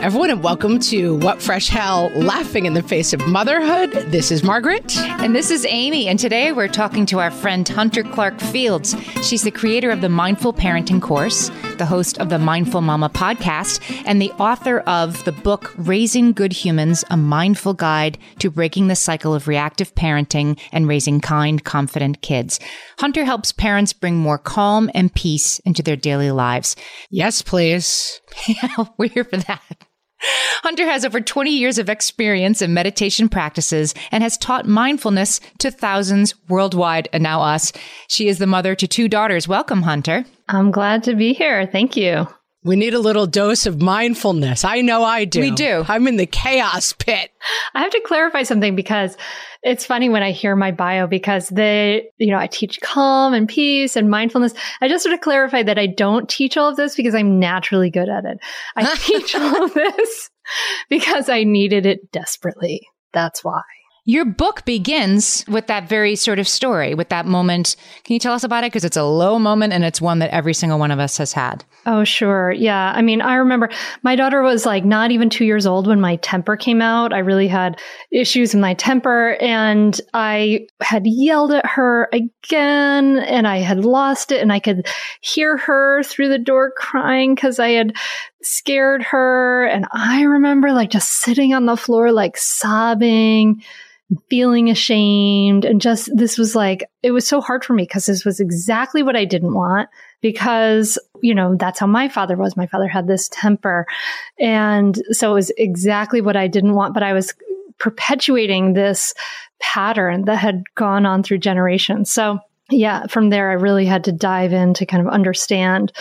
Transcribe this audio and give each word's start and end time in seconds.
Everyone, 0.00 0.30
and 0.30 0.44
welcome 0.44 0.78
to 0.78 1.16
What 1.16 1.42
Fresh 1.42 1.68
Hell 1.68 2.08
Laughing 2.14 2.66
in 2.66 2.74
the 2.74 2.84
Face 2.84 3.12
of 3.12 3.26
Motherhood. 3.26 3.90
This 4.12 4.30
is 4.30 4.44
Margaret. 4.44 4.96
And 4.96 5.34
this 5.34 5.50
is 5.50 5.66
Amy. 5.68 6.06
And 6.06 6.20
today 6.20 6.52
we're 6.52 6.68
talking 6.68 7.04
to 7.06 7.18
our 7.18 7.32
friend 7.32 7.68
Hunter 7.68 8.04
Clarke-Fields. 8.04 8.94
She's 9.26 9.42
the 9.42 9.50
creator 9.50 9.90
of 9.90 10.00
the 10.00 10.08
Mindful 10.08 10.52
Parenting 10.52 11.02
course, 11.02 11.50
the 11.78 11.84
host 11.84 12.16
of 12.20 12.28
the 12.28 12.38
Mindful 12.38 12.80
Mama 12.80 13.10
podcast, 13.10 13.82
and 14.06 14.22
the 14.22 14.30
author 14.32 14.78
of 14.80 15.24
the 15.24 15.32
book 15.32 15.74
Raising 15.76 16.32
Good 16.32 16.52
Humans 16.52 17.04
A 17.10 17.16
Mindful 17.16 17.74
Guide 17.74 18.18
to 18.38 18.50
Breaking 18.50 18.86
the 18.86 18.96
Cycle 18.96 19.34
of 19.34 19.48
Reactive 19.48 19.92
Parenting 19.96 20.60
and 20.70 20.86
Raising 20.86 21.20
Kind, 21.20 21.64
Confident 21.64 22.22
Kids. 22.22 22.60
Hunter 23.00 23.24
helps 23.24 23.50
parents 23.50 23.92
bring 23.92 24.16
more 24.16 24.38
calm 24.38 24.90
and 24.94 25.12
peace 25.12 25.58
into 25.60 25.82
their 25.82 25.96
daily 25.96 26.30
lives. 26.30 26.76
Yes, 27.10 27.42
please. 27.42 28.20
Yeah, 28.46 28.84
we're 28.96 29.08
here 29.08 29.24
for 29.24 29.38
that. 29.38 29.86
Hunter 30.62 30.86
has 30.86 31.04
over 31.04 31.20
20 31.20 31.50
years 31.50 31.78
of 31.78 31.88
experience 31.88 32.60
in 32.60 32.74
meditation 32.74 33.28
practices 33.28 33.94
and 34.10 34.22
has 34.22 34.36
taught 34.36 34.66
mindfulness 34.66 35.40
to 35.58 35.70
thousands 35.70 36.34
worldwide 36.48 37.08
and 37.12 37.22
now 37.22 37.42
us. 37.42 37.72
She 38.08 38.28
is 38.28 38.38
the 38.38 38.46
mother 38.46 38.74
to 38.74 38.88
two 38.88 39.08
daughters. 39.08 39.46
Welcome, 39.46 39.82
Hunter. 39.82 40.24
I'm 40.48 40.70
glad 40.70 41.04
to 41.04 41.14
be 41.14 41.32
here. 41.32 41.66
Thank 41.66 41.96
you. 41.96 42.26
We 42.68 42.76
need 42.76 42.92
a 42.92 42.98
little 42.98 43.26
dose 43.26 43.64
of 43.64 43.80
mindfulness. 43.80 44.62
I 44.62 44.82
know 44.82 45.02
I 45.02 45.24
do. 45.24 45.40
We 45.40 45.50
do. 45.50 45.86
I'm 45.88 46.06
in 46.06 46.18
the 46.18 46.26
chaos 46.26 46.92
pit. 46.92 47.30
I 47.74 47.80
have 47.80 47.92
to 47.92 48.02
clarify 48.04 48.42
something 48.42 48.76
because 48.76 49.16
it's 49.62 49.86
funny 49.86 50.10
when 50.10 50.22
I 50.22 50.32
hear 50.32 50.54
my 50.54 50.70
bio 50.70 51.06
because 51.06 51.48
they, 51.48 52.10
you 52.18 52.30
know, 52.30 52.36
I 52.36 52.46
teach 52.46 52.78
calm 52.82 53.32
and 53.32 53.48
peace 53.48 53.96
and 53.96 54.10
mindfulness. 54.10 54.52
I 54.82 54.88
just 54.88 55.06
want 55.06 55.18
to 55.18 55.24
clarify 55.24 55.62
that 55.62 55.78
I 55.78 55.86
don't 55.86 56.28
teach 56.28 56.58
all 56.58 56.68
of 56.68 56.76
this 56.76 56.94
because 56.94 57.14
I'm 57.14 57.40
naturally 57.40 57.88
good 57.88 58.10
at 58.10 58.26
it. 58.26 58.38
I 58.76 58.94
teach 59.00 59.34
all 59.34 59.64
of 59.64 59.72
this 59.72 60.28
because 60.90 61.30
I 61.30 61.44
needed 61.44 61.86
it 61.86 62.12
desperately. 62.12 62.86
That's 63.14 63.42
why. 63.42 63.62
Your 64.08 64.24
book 64.24 64.64
begins 64.64 65.44
with 65.48 65.66
that 65.66 65.86
very 65.86 66.16
sort 66.16 66.38
of 66.38 66.48
story, 66.48 66.94
with 66.94 67.10
that 67.10 67.26
moment. 67.26 67.76
Can 68.04 68.14
you 68.14 68.18
tell 68.18 68.32
us 68.32 68.42
about 68.42 68.64
it? 68.64 68.68
Because 68.72 68.82
it's 68.82 68.96
a 68.96 69.04
low 69.04 69.38
moment 69.38 69.74
and 69.74 69.84
it's 69.84 70.00
one 70.00 70.18
that 70.20 70.30
every 70.30 70.54
single 70.54 70.78
one 70.78 70.90
of 70.90 70.98
us 70.98 71.18
has 71.18 71.34
had. 71.34 71.62
Oh, 71.84 72.04
sure. 72.04 72.50
Yeah. 72.50 72.94
I 72.96 73.02
mean, 73.02 73.20
I 73.20 73.34
remember 73.34 73.68
my 74.02 74.16
daughter 74.16 74.40
was 74.40 74.64
like 74.64 74.82
not 74.82 75.10
even 75.10 75.28
two 75.28 75.44
years 75.44 75.66
old 75.66 75.86
when 75.86 76.00
my 76.00 76.16
temper 76.16 76.56
came 76.56 76.80
out. 76.80 77.12
I 77.12 77.18
really 77.18 77.48
had 77.48 77.78
issues 78.10 78.54
with 78.54 78.62
my 78.62 78.72
temper 78.72 79.36
and 79.42 80.00
I 80.14 80.68
had 80.80 81.06
yelled 81.06 81.52
at 81.52 81.66
her 81.66 82.08
again 82.10 83.18
and 83.18 83.46
I 83.46 83.58
had 83.58 83.84
lost 83.84 84.32
it 84.32 84.40
and 84.40 84.50
I 84.50 84.58
could 84.58 84.86
hear 85.20 85.58
her 85.58 86.02
through 86.02 86.30
the 86.30 86.38
door 86.38 86.72
crying 86.74 87.34
because 87.34 87.58
I 87.58 87.72
had 87.72 87.94
scared 88.42 89.02
her. 89.02 89.66
And 89.66 89.84
I 89.92 90.22
remember 90.22 90.72
like 90.72 90.88
just 90.88 91.10
sitting 91.10 91.52
on 91.52 91.66
the 91.66 91.76
floor, 91.76 92.10
like 92.10 92.38
sobbing 92.38 93.62
feeling 94.30 94.70
ashamed 94.70 95.64
and 95.64 95.80
just 95.80 96.10
this 96.14 96.38
was 96.38 96.56
like 96.56 96.88
it 97.02 97.10
was 97.10 97.26
so 97.26 97.40
hard 97.40 97.62
for 97.62 97.74
me 97.74 97.82
because 97.82 98.06
this 98.06 98.24
was 98.24 98.40
exactly 98.40 99.02
what 99.02 99.16
I 99.16 99.26
didn't 99.26 99.52
want 99.52 99.88
because 100.22 100.98
you 101.22 101.34
know 101.34 101.56
that's 101.56 101.78
how 101.78 101.86
my 101.86 102.08
father 102.08 102.36
was. 102.36 102.56
My 102.56 102.66
father 102.66 102.88
had 102.88 103.06
this 103.06 103.28
temper. 103.28 103.86
And 104.38 104.98
so 105.10 105.32
it 105.32 105.34
was 105.34 105.52
exactly 105.58 106.20
what 106.22 106.36
I 106.36 106.48
didn't 106.48 106.74
want 106.74 106.94
but 106.94 107.02
I 107.02 107.12
was 107.12 107.34
perpetuating 107.78 108.72
this 108.72 109.14
pattern 109.60 110.24
that 110.24 110.36
had 110.36 110.64
gone 110.74 111.04
on 111.04 111.22
through 111.22 111.38
generations. 111.38 112.10
So 112.10 112.38
yeah 112.70 113.06
from 113.06 113.28
there 113.28 113.50
I 113.50 113.54
really 113.54 113.86
had 113.86 114.04
to 114.04 114.12
dive 114.12 114.52
in 114.52 114.74
to 114.74 114.86
kind 114.86 115.06
of 115.06 115.12
understand 115.12 115.92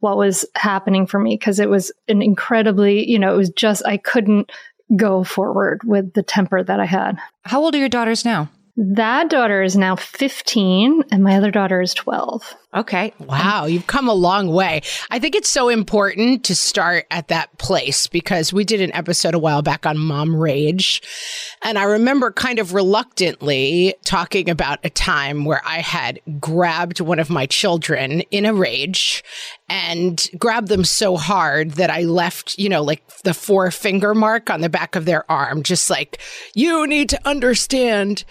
what 0.00 0.16
was 0.16 0.46
happening 0.54 1.06
for 1.06 1.18
me 1.18 1.34
because 1.34 1.60
it 1.60 1.68
was 1.68 1.92
an 2.08 2.22
incredibly 2.22 3.08
you 3.08 3.18
know 3.18 3.34
it 3.34 3.36
was 3.36 3.50
just 3.50 3.82
I 3.86 3.98
couldn't 3.98 4.50
go 4.96 5.24
forward 5.24 5.82
with 5.84 6.12
the 6.14 6.22
temper 6.22 6.62
that 6.62 6.80
I 6.80 6.86
had. 6.86 7.18
How 7.42 7.62
old 7.62 7.74
are 7.74 7.78
your 7.78 7.88
daughters 7.88 8.24
now? 8.24 8.50
That 8.76 9.28
daughter 9.28 9.62
is 9.62 9.76
now 9.76 9.96
15 9.96 11.04
and 11.10 11.22
my 11.22 11.36
other 11.36 11.50
daughter 11.50 11.80
is 11.82 11.92
12. 11.94 12.54
Okay. 12.72 13.12
Wow, 13.18 13.64
you've 13.64 13.88
come 13.88 14.08
a 14.08 14.14
long 14.14 14.48
way. 14.48 14.82
I 15.10 15.18
think 15.18 15.34
it's 15.34 15.48
so 15.48 15.68
important 15.68 16.44
to 16.44 16.54
start 16.54 17.04
at 17.10 17.26
that 17.26 17.58
place 17.58 18.06
because 18.06 18.52
we 18.52 18.62
did 18.62 18.80
an 18.80 18.94
episode 18.94 19.34
a 19.34 19.40
while 19.40 19.60
back 19.60 19.86
on 19.86 19.98
mom 19.98 20.36
rage. 20.36 21.02
And 21.62 21.76
I 21.76 21.82
remember 21.82 22.30
kind 22.30 22.60
of 22.60 22.72
reluctantly 22.72 23.96
talking 24.04 24.48
about 24.48 24.78
a 24.84 24.90
time 24.90 25.44
where 25.44 25.60
I 25.66 25.78
had 25.78 26.20
grabbed 26.38 27.00
one 27.00 27.18
of 27.18 27.28
my 27.28 27.46
children 27.46 28.20
in 28.30 28.46
a 28.46 28.54
rage 28.54 29.24
and 29.68 30.24
grabbed 30.38 30.68
them 30.68 30.84
so 30.84 31.16
hard 31.16 31.72
that 31.72 31.90
I 31.90 32.02
left, 32.02 32.56
you 32.56 32.68
know, 32.68 32.82
like 32.82 33.04
the 33.24 33.34
four 33.34 33.72
finger 33.72 34.14
mark 34.14 34.48
on 34.48 34.60
the 34.60 34.68
back 34.68 34.94
of 34.94 35.06
their 35.06 35.28
arm, 35.28 35.64
just 35.64 35.90
like, 35.90 36.20
you 36.54 36.86
need 36.86 37.08
to 37.08 37.28
understand. 37.28 38.22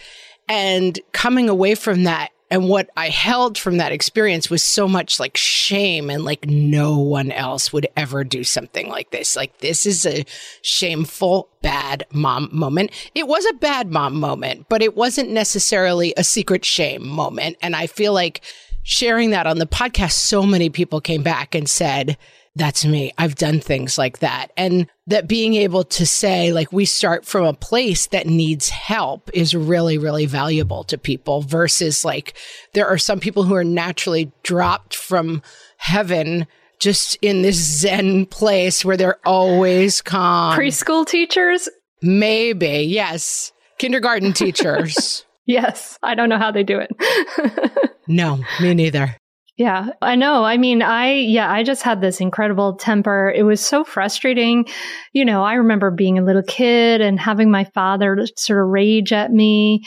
And 0.48 0.98
coming 1.12 1.50
away 1.50 1.76
from 1.76 2.04
that, 2.06 2.32
and 2.52 2.68
what 2.68 2.90
I 2.98 3.10
held 3.10 3.58
from 3.58 3.78
that 3.78 3.92
experience 3.92 4.50
was 4.50 4.64
so 4.64 4.88
much 4.88 5.20
like 5.20 5.38
shame 5.38 6.10
and 6.10 6.26
like 6.26 6.48
no 6.48 6.98
one 6.98 7.32
else 7.32 7.72
would 7.72 7.88
ever 7.96 8.24
do 8.24 8.44
something 8.44 8.90
like 8.90 9.12
this. 9.12 9.36
Like 9.36 9.60
this 9.60 9.86
is 9.86 10.06
a 10.06 10.26
shameful, 10.64 11.50
bad 11.62 12.08
mom 12.12 12.50
moment. 12.52 12.92
It 13.14 13.28
was 13.28 13.46
a 13.46 13.54
bad 13.54 13.92
mom 13.92 14.20
moment, 14.20 14.66
but 14.68 14.82
it 14.82 14.96
wasn't 14.96 15.30
necessarily 15.30 16.14
a 16.18 16.24
secret 16.24 16.66
shame 16.66 17.08
moment. 17.08 17.58
And 17.62 17.76
I 17.76 17.86
feel 17.86 18.14
like 18.14 18.42
sharing 18.82 19.30
that 19.30 19.46
on 19.46 19.60
the 19.60 19.68
podcast, 19.68 20.14
so 20.14 20.42
many 20.42 20.72
people 20.72 21.02
came 21.02 21.22
back 21.22 21.54
and 21.54 21.70
said, 21.70 22.18
that's 22.60 22.86
me. 22.86 23.14
I've 23.18 23.36
done 23.36 23.60
things 23.60 23.98
like 23.98 24.20
that. 24.20 24.52
And 24.58 24.88
that 25.08 25.28
being 25.28 25.56
able 25.56 25.84
to 25.86 26.06
say, 26.06 26.54
like, 26.54 26.72
we 26.72 26.86
start 26.86 27.26
from 27.26 27.46
a 27.46 27.54
place 27.54 28.08
that 28.08 28.28
needs 28.28 28.70
help 28.70 29.30
is 29.34 29.56
really, 29.56 29.98
really 29.98 30.26
valuable 30.26 30.84
to 30.86 30.98
people 30.98 31.42
versus 31.42 32.06
like, 32.06 32.36
there 32.74 32.88
are 32.88 32.98
some 32.98 33.20
people 33.20 33.44
who 33.44 33.56
are 33.56 33.64
naturally 33.64 34.32
dropped 34.44 34.94
from 34.94 35.42
heaven 35.78 36.46
just 36.80 37.18
in 37.22 37.42
this 37.42 37.58
Zen 37.58 38.26
place 38.26 38.86
where 38.86 38.98
they're 38.98 39.20
always 39.26 40.02
calm. 40.02 40.58
Preschool 40.58 41.06
teachers? 41.06 41.70
Maybe, 42.02 42.86
yes. 42.88 43.52
Kindergarten 43.78 44.34
teachers. 44.34 45.26
yes. 45.46 45.98
I 46.04 46.16
don't 46.16 46.30
know 46.30 46.38
how 46.38 46.52
they 46.52 46.64
do 46.64 46.80
it. 46.80 47.92
no, 48.08 48.40
me 48.62 48.74
neither. 48.74 49.16
Yeah, 49.60 49.90
I 50.02 50.16
know. 50.16 50.46
I 50.46 50.56
mean, 50.56 50.82
I, 50.82 51.16
yeah, 51.16 51.52
I 51.52 51.64
just 51.64 51.84
had 51.84 52.00
this 52.00 52.22
incredible 52.22 52.76
temper. 52.78 53.30
It 53.36 53.44
was 53.44 53.60
so 53.60 53.84
frustrating. 53.84 54.66
You 55.12 55.26
know, 55.26 55.44
I 55.44 55.56
remember 55.56 55.92
being 55.92 56.18
a 56.18 56.24
little 56.24 56.44
kid 56.44 57.02
and 57.02 57.20
having 57.20 57.52
my 57.52 57.66
father 57.66 58.26
sort 58.38 58.62
of 58.62 58.70
rage 58.70 59.12
at 59.12 59.34
me. 59.34 59.84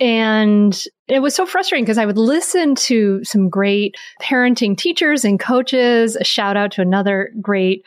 And 0.00 0.76
it 1.06 1.20
was 1.20 1.36
so 1.36 1.46
frustrating 1.46 1.84
because 1.84 1.98
I 1.98 2.04
would 2.04 2.18
listen 2.18 2.74
to 2.74 3.22
some 3.22 3.48
great 3.48 3.94
parenting 4.20 4.76
teachers 4.76 5.24
and 5.24 5.38
coaches. 5.38 6.16
A 6.16 6.24
shout 6.24 6.56
out 6.56 6.72
to 6.72 6.82
another 6.82 7.30
great 7.40 7.84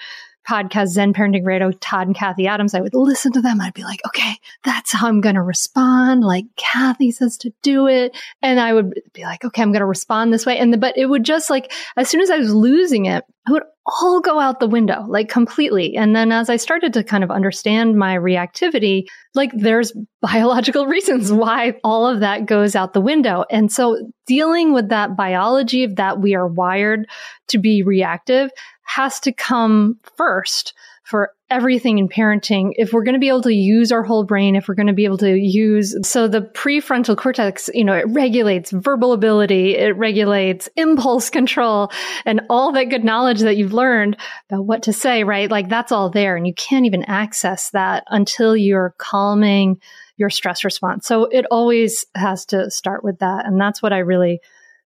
podcast, 0.48 0.88
Zen 0.88 1.14
Parenting 1.14 1.46
Radio, 1.46 1.72
Todd 1.72 2.08
and 2.08 2.16
Cathy 2.16 2.48
Adams, 2.48 2.74
I 2.74 2.82
would 2.82 2.94
listen 2.94 3.32
to 3.34 3.42
them. 3.42 3.62
I'd 3.62 3.74
be 3.74 3.84
like, 3.84 4.02
okay, 4.08 4.36
that's 4.64 4.92
how 4.92 5.08
I'm 5.08 5.22
going 5.22 5.36
to 5.36 5.42
respond. 5.42 6.24
Like 6.24 6.46
Cathy 6.56 7.12
says 7.12 7.38
to 7.40 7.52
do 7.62 7.88
it. 7.88 8.16
And 8.42 8.60
I 8.60 8.74
would 8.74 8.94
be 9.14 9.24
like, 9.24 9.44
okay, 9.44 9.62
I'm 9.62 9.72
going 9.72 9.82
to 9.82 9.86
respond 9.86 10.34
this 10.34 10.46
way. 10.46 10.58
And 10.58 10.74
the, 10.74 10.78
but 10.78 10.98
it 10.98 11.08
would 11.08 11.24
just 11.24 11.50
like, 11.50 11.72
as 11.98 12.10
soon 12.10 12.22
as 12.22 12.30
I 12.30 12.38
was 12.38 12.54
losing 12.54 13.06
it, 13.06 13.24
it 13.48 13.52
would 13.52 13.64
all 13.86 14.20
go 14.20 14.40
out 14.40 14.60
the 14.60 14.68
window, 14.68 15.06
like 15.08 15.30
completely. 15.30 15.96
And 15.96 16.16
then 16.16 16.32
as 16.32 16.50
I 16.50 16.56
started 16.56 16.94
to 16.94 17.04
kind 17.04 17.24
of 17.24 17.30
understand 17.30 17.98
my 17.98 18.16
reactivity, 18.16 19.06
like 19.36 19.52
there's 19.54 19.94
biological 20.22 20.88
reasons 20.88 21.32
why 21.32 21.76
all 21.84 22.08
of 22.08 22.22
that 22.22 22.48
goes 22.48 22.76
out 22.76 22.94
the 22.94 23.02
window. 23.02 23.46
And 23.52 23.72
so 23.72 24.12
dealing 24.26 24.74
with 24.74 24.90
that 24.90 25.16
biology 25.16 25.84
of 25.84 25.98
that 25.98 26.20
we 26.20 26.34
are 26.34 26.48
wired 26.48 27.08
to 27.50 27.60
be 27.60 27.84
reactive 27.84 28.50
has 28.86 29.20
to 29.22 29.32
come 29.32 30.00
first 30.16 30.74
for 31.04 31.32
everything 31.52 32.00
in 32.00 32.10
parenting. 32.10 32.72
If 32.78 32.92
we're 32.92 33.04
going 33.04 33.14
to 33.14 33.20
be 33.20 33.28
able 33.28 33.44
to 33.44 33.54
use 33.54 33.92
our 33.92 34.02
whole 34.02 34.24
brain, 34.24 34.56
if 34.56 34.68
we're 34.68 34.74
going 34.74 34.88
to 34.88 34.94
be 34.94 35.06
able 35.06 35.20
to 35.20 35.36
use, 35.36 35.96
so 36.02 36.28
the 36.28 36.42
prefrontal 36.42 37.16
cortex, 37.16 37.70
you 37.76 37.84
know, 37.84 37.94
it 37.94 38.06
regulates 38.10 38.72
verbal 38.72 39.14
ability, 39.14 39.76
it 39.76 39.96
regulates 39.96 40.68
impulse 40.76 41.30
control 41.30 41.92
and 42.26 42.42
all 42.50 42.72
that 42.72 42.86
good 42.86 43.04
knowledge 43.04 43.42
that 43.42 43.56
you've 43.56 43.74
learned 43.74 44.18
about 44.50 44.66
what 44.66 44.82
to 44.84 44.94
say, 44.94 45.24
right? 45.24 45.52
Like 45.52 45.70
that's 45.70 45.92
all 45.92 46.10
there. 46.10 46.36
And 46.36 46.48
you 46.48 46.54
can't 46.56 46.88
even 46.88 47.04
access 47.04 47.70
that 47.70 48.04
until 48.08 48.58
you're 48.58 48.96
calming 48.98 49.80
your 50.18 50.32
stress 50.32 50.64
response. 50.64 51.06
So 51.06 51.26
it 51.26 51.46
always 51.52 52.06
has 52.16 52.46
to 52.48 52.72
start 52.72 53.04
with 53.04 53.20
that. 53.20 53.46
And 53.46 53.62
that's 53.62 53.84
what 53.84 53.94
I 53.94 54.00
really 54.00 54.40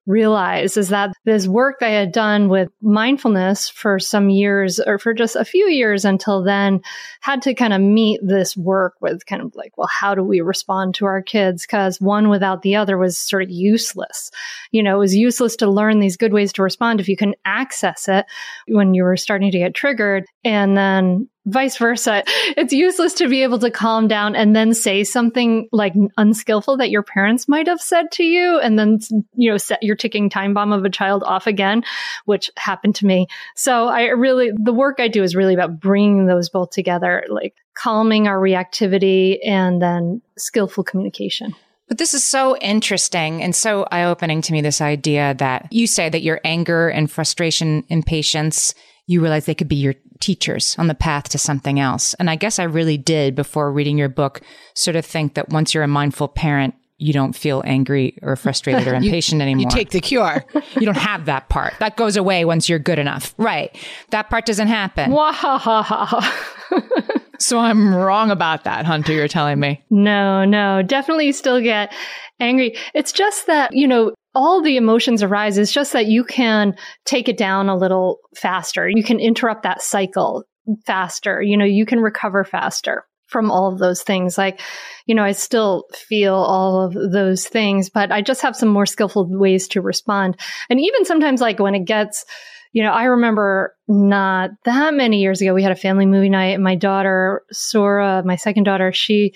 realize 0.10 0.76
is 0.76 0.90
that 0.90 1.12
this 1.24 1.48
work 1.48 1.78
I 1.82 1.90
had 1.90 2.12
done 2.12 2.50
with 2.50 2.70
mindfulness 2.82 3.70
for 3.70 4.00
some 4.00 4.30
years 4.30 4.80
or 4.80 4.98
for 4.98 5.14
just 5.14 5.36
a 5.36 5.46
few 5.46 5.68
years 5.68 6.04
until 6.04 6.44
then 6.44 6.82
had 7.22 7.44
to 7.44 7.54
kind 7.54 7.74
of 7.74 7.80
meet 7.80 8.20
this 8.24 8.58
work 8.58 8.96
with 9.02 9.26
kind 9.28 9.42
of 9.42 9.56
like, 9.56 9.78
well, 9.78 9.88
how 9.88 10.16
do 10.16 10.24
we 10.24 10.42
respond 10.42 10.96
to 10.96 11.06
our 11.06 11.22
kids? 11.22 11.68
Cause 11.68 12.02
one 12.02 12.30
without 12.30 12.64
the 12.64 12.76
other 12.76 12.98
was 12.98 13.20
sort 13.20 13.44
of 13.44 13.52
useless. 13.52 14.32
You 14.72 14.82
know, 14.82 14.96
it 14.96 15.00
was 15.00 15.16
useless 15.16 15.56
to 15.58 15.70
learn 15.70 16.00
these 16.00 16.18
good 16.18 16.34
ways 16.34 16.52
to 16.54 16.64
respond 16.64 17.00
if 17.00 17.08
you 17.08 17.16
can 17.16 17.36
access 17.46 18.08
it 18.08 18.26
when 18.68 18.96
you 18.96 19.04
were 19.04 19.18
starting 19.18 19.52
to 19.52 19.60
get 19.60 19.76
triggered. 19.76 20.26
And 20.44 20.76
then 20.76 21.30
vice 21.50 21.78
versa. 21.78 22.24
It's 22.58 22.74
useless 22.74 23.14
to 23.16 23.28
be 23.28 23.44
able 23.44 23.60
to 23.60 23.72
calm 23.72 24.08
down 24.08 24.36
and 24.36 24.56
then 24.56 24.74
say 24.74 25.04
something 25.04 25.68
like 25.72 25.94
unskillful 26.18 26.78
that 26.78 26.90
your 26.90 27.04
parents 27.04 27.48
might 27.48 27.68
have 27.68 27.82
said 27.82 28.12
to 28.14 28.24
you 28.24 28.60
and 28.60 28.78
then, 28.78 29.00
you 29.36 29.52
know, 29.52 29.58
set 29.58 29.84
your 29.84 29.96
ticking 29.96 30.30
time 30.30 30.54
bomb 30.54 30.72
of 30.72 30.86
a 30.86 30.90
child 30.90 31.24
off 31.24 31.48
again, 31.48 31.84
which 32.26 32.52
happened 32.58 32.96
to 32.96 33.06
me. 33.06 33.28
So 33.56 33.88
I 33.88 34.06
really, 34.08 34.52
the 34.56 34.74
work 34.74 35.00
I 35.00 35.08
do 35.08 35.24
is 35.24 35.36
really 35.36 35.54
about 35.54 35.80
bringing 35.80 36.26
those 36.26 36.50
both 36.50 36.70
together, 36.72 37.24
like 37.30 37.56
calming 37.74 38.28
our 38.28 38.38
reactivity 38.38 39.40
and 39.46 39.82
then 39.82 40.22
skillful 40.38 40.84
communication. 40.84 41.56
But 41.88 41.98
this 41.98 42.14
is 42.14 42.24
so 42.24 42.56
interesting 42.58 43.42
and 43.42 43.56
so 43.56 43.88
eye 43.92 44.04
opening 44.04 44.42
to 44.44 44.54
me 44.54 44.62
this 44.62 44.80
idea 44.80 45.34
that 45.40 45.68
you 45.72 45.88
say 45.88 46.08
that 46.08 46.22
your 46.22 46.40
anger 46.44 46.88
and 46.88 47.10
frustration, 47.10 47.84
impatience, 47.90 48.76
you 49.08 49.22
realize 49.22 49.46
they 49.46 49.56
could 49.56 49.68
be 49.68 49.78
your 49.78 49.96
teachers 50.20 50.76
on 50.78 50.88
the 50.88 50.96
path 50.96 51.30
to 51.30 51.38
something 51.38 51.80
else. 51.80 52.14
And 52.16 52.30
I 52.30 52.36
guess 52.36 52.60
I 52.60 52.64
really 52.64 52.98
did 52.98 53.36
before 53.36 53.72
reading 53.72 53.98
your 53.98 54.10
book 54.10 54.42
sort 54.74 54.96
of 54.96 55.06
think 55.06 55.36
that 55.36 55.50
once 55.50 55.74
you're 55.74 55.84
a 55.84 55.88
mindful 55.88 56.28
parent, 56.28 56.76
you 56.98 57.14
don't 57.14 57.34
feel 57.34 57.64
angry 57.66 58.18
or 58.22 58.36
frustrated 58.36 58.88
or 58.88 58.94
impatient 58.96 59.40
you, 59.40 59.44
anymore. 59.44 59.62
You 59.62 59.70
take 59.70 59.92
the 59.92 60.02
cure. 60.02 60.44
you 60.76 60.86
don't 60.86 60.98
have 60.98 61.26
that 61.26 61.48
part. 61.50 61.74
That 61.80 61.96
goes 61.96 62.18
away 62.18 62.44
once 62.46 62.68
you're 62.68 62.80
good 62.80 63.00
enough. 63.00 63.34
Right. 63.38 63.76
That 64.10 64.30
part 64.30 64.46
doesn't 64.46 64.68
happen. 64.68 65.12
Wow. 65.12 66.22
so 67.40 67.60
I'm 67.60 67.94
wrong 67.94 68.32
about 68.32 68.66
that, 68.66 68.86
Hunter, 68.86 69.14
you're 69.14 69.28
telling 69.28 69.60
me. 69.60 69.84
No, 69.90 70.46
no. 70.46 70.82
Definitely 70.82 71.32
still 71.32 71.62
get 71.62 71.94
angry. 72.40 72.76
It's 72.94 73.12
just 73.12 73.48
that, 73.48 73.74
you 73.74 73.88
know, 73.88 74.14
all 74.36 74.62
the 74.62 74.78
emotions 74.78 75.24
arise. 75.24 75.58
It's 75.58 75.72
just 75.72 75.94
that 75.94 76.06
you 76.06 76.24
can 76.24 76.76
take 77.06 77.28
it 77.28 77.38
down 77.38 77.70
a 77.70 77.78
little 77.78 78.20
faster. 78.36 78.88
You 78.88 79.04
can 79.04 79.20
interrupt 79.20 79.64
that 79.64 79.82
cycle 79.82 80.44
faster. 80.86 81.42
You 81.42 81.58
know, 81.58 81.66
you 81.66 81.86
can 81.86 82.00
recover 82.00 82.44
faster 82.44 83.06
from 83.28 83.52
all 83.52 83.72
of 83.72 83.80
those 83.80 84.02
things. 84.02 84.38
Like, 84.38 84.60
you 85.06 85.16
know, 85.16 85.24
I 85.24 85.32
still 85.32 85.86
feel 85.94 86.36
all 86.36 86.82
of 86.82 86.94
those 86.94 87.48
things, 87.48 87.90
but 87.90 88.12
I 88.12 88.22
just 88.22 88.42
have 88.42 88.56
some 88.56 88.70
more 88.70 88.86
skillful 88.86 89.28
ways 89.30 89.68
to 89.70 89.82
respond. 89.82 90.40
And 90.70 90.80
even 90.80 91.06
sometimes, 91.06 91.42
like 91.42 91.60
when 91.60 91.76
it 91.76 91.86
gets, 91.86 92.26
you 92.72 92.84
know, 92.84 92.92
I 92.92 93.06
remember 93.06 93.76
not 93.88 94.52
that 94.66 94.94
many 94.94 95.22
years 95.22 95.42
ago, 95.42 95.54
we 95.54 95.64
had 95.64 95.72
a 95.72 95.76
family 95.76 96.06
movie 96.06 96.30
night, 96.30 96.54
and 96.56 96.64
my 96.64 96.76
daughter, 96.76 97.44
Sora, 97.52 98.22
my 98.26 98.36
second 98.36 98.64
daughter, 98.64 98.92
she 98.92 99.34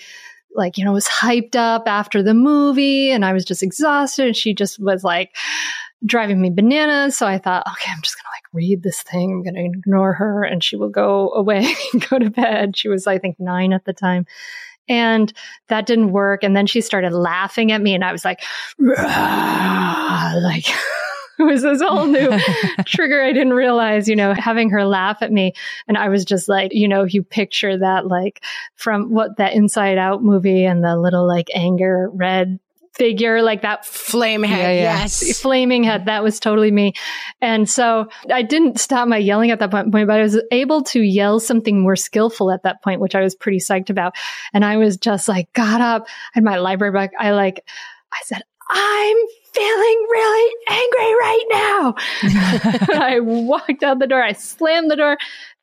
like, 0.54 0.78
you 0.78 0.84
know, 0.84 0.92
was 0.92 1.06
hyped 1.08 1.56
up 1.56 1.84
after 1.86 2.22
the 2.22 2.34
movie 2.34 3.10
and 3.10 3.24
I 3.24 3.32
was 3.32 3.44
just 3.44 3.62
exhausted. 3.62 4.26
And 4.28 4.36
she 4.36 4.54
just 4.54 4.78
was 4.78 5.02
like 5.02 5.34
driving 6.06 6.40
me 6.40 6.50
bananas. 6.50 7.16
So 7.16 7.26
I 7.26 7.38
thought, 7.38 7.66
okay, 7.66 7.90
I'm 7.90 8.02
just 8.02 8.16
going 8.16 8.24
to 8.24 8.36
like 8.36 8.44
read 8.52 8.82
this 8.82 9.02
thing. 9.02 9.32
I'm 9.32 9.42
going 9.42 9.54
to 9.54 9.64
ignore 9.78 10.12
her 10.12 10.44
and 10.44 10.62
she 10.62 10.76
will 10.76 10.90
go 10.90 11.32
away 11.32 11.74
and 11.92 12.08
go 12.08 12.18
to 12.18 12.30
bed. 12.30 12.76
She 12.76 12.88
was, 12.88 13.06
I 13.06 13.18
think, 13.18 13.40
nine 13.40 13.72
at 13.72 13.84
the 13.84 13.92
time. 13.92 14.26
And 14.86 15.32
that 15.68 15.86
didn't 15.86 16.12
work. 16.12 16.44
And 16.44 16.54
then 16.54 16.66
she 16.66 16.82
started 16.82 17.12
laughing 17.12 17.72
at 17.72 17.80
me 17.80 17.94
and 17.94 18.04
I 18.04 18.12
was 18.12 18.24
like, 18.24 18.42
like, 18.78 20.66
it 21.38 21.42
was 21.42 21.62
this 21.62 21.82
whole 21.82 22.06
new 22.06 22.38
trigger 22.86 23.22
I 23.22 23.32
didn't 23.32 23.54
realize, 23.54 24.08
you 24.08 24.16
know, 24.16 24.34
having 24.34 24.70
her 24.70 24.84
laugh 24.84 25.18
at 25.20 25.32
me. 25.32 25.52
And 25.88 25.96
I 25.96 26.08
was 26.08 26.24
just 26.24 26.48
like, 26.48 26.72
you 26.74 26.88
know, 26.88 27.04
you 27.04 27.22
picture 27.22 27.76
that 27.78 28.06
like 28.06 28.44
from 28.76 29.10
what 29.12 29.36
that 29.38 29.54
Inside 29.54 29.98
Out 29.98 30.22
movie 30.22 30.64
and 30.64 30.84
the 30.84 30.96
little 30.96 31.26
like 31.26 31.48
anger 31.54 32.10
red 32.12 32.58
figure 32.94 33.42
like 33.42 33.62
that 33.62 33.84
flame 33.84 34.44
head. 34.44 34.76
yeah, 34.76 34.82
yeah. 34.82 34.98
yes. 35.00 35.40
Flaming 35.40 35.82
head. 35.82 36.06
That 36.06 36.22
was 36.22 36.38
totally 36.38 36.70
me. 36.70 36.94
And 37.40 37.68
so 37.68 38.08
i 38.32 38.42
didn't 38.42 38.78
stop 38.78 39.08
my 39.08 39.16
yelling 39.16 39.50
at 39.50 39.58
that 39.58 39.70
point 39.70 39.90
but 39.90 40.10
i 40.10 40.22
was 40.22 40.40
able 40.52 40.82
to 40.82 41.00
yell 41.00 41.40
something 41.40 41.80
more 41.80 41.96
skillful 41.96 42.50
at 42.50 42.62
that 42.62 42.82
point 42.82 43.00
which 43.00 43.14
i 43.14 43.20
was 43.20 43.34
pretty 43.34 43.58
psyched 43.58 43.90
about. 43.90 44.14
And 44.52 44.64
i 44.64 44.76
was 44.76 44.96
just 44.96 45.28
like 45.28 45.52
got 45.52 45.80
up 45.80 46.06
in 46.36 46.44
my 46.44 46.58
library 46.58 46.92
book 46.92 47.10
i 47.18 47.32
like 47.32 47.64
i 48.12 48.18
said 48.24 48.42
i'm 48.70 49.16
feeling 49.54 50.06
really 50.10 50.54
angry 50.68 51.14
right 51.14 51.44
now. 51.50 51.94
I 53.00 53.20
walked 53.20 53.82
out 53.82 54.00
the 54.00 54.06
door. 54.06 54.22
I 54.22 54.32
slammed 54.32 54.90
the 54.90 54.96
door, 54.96 55.16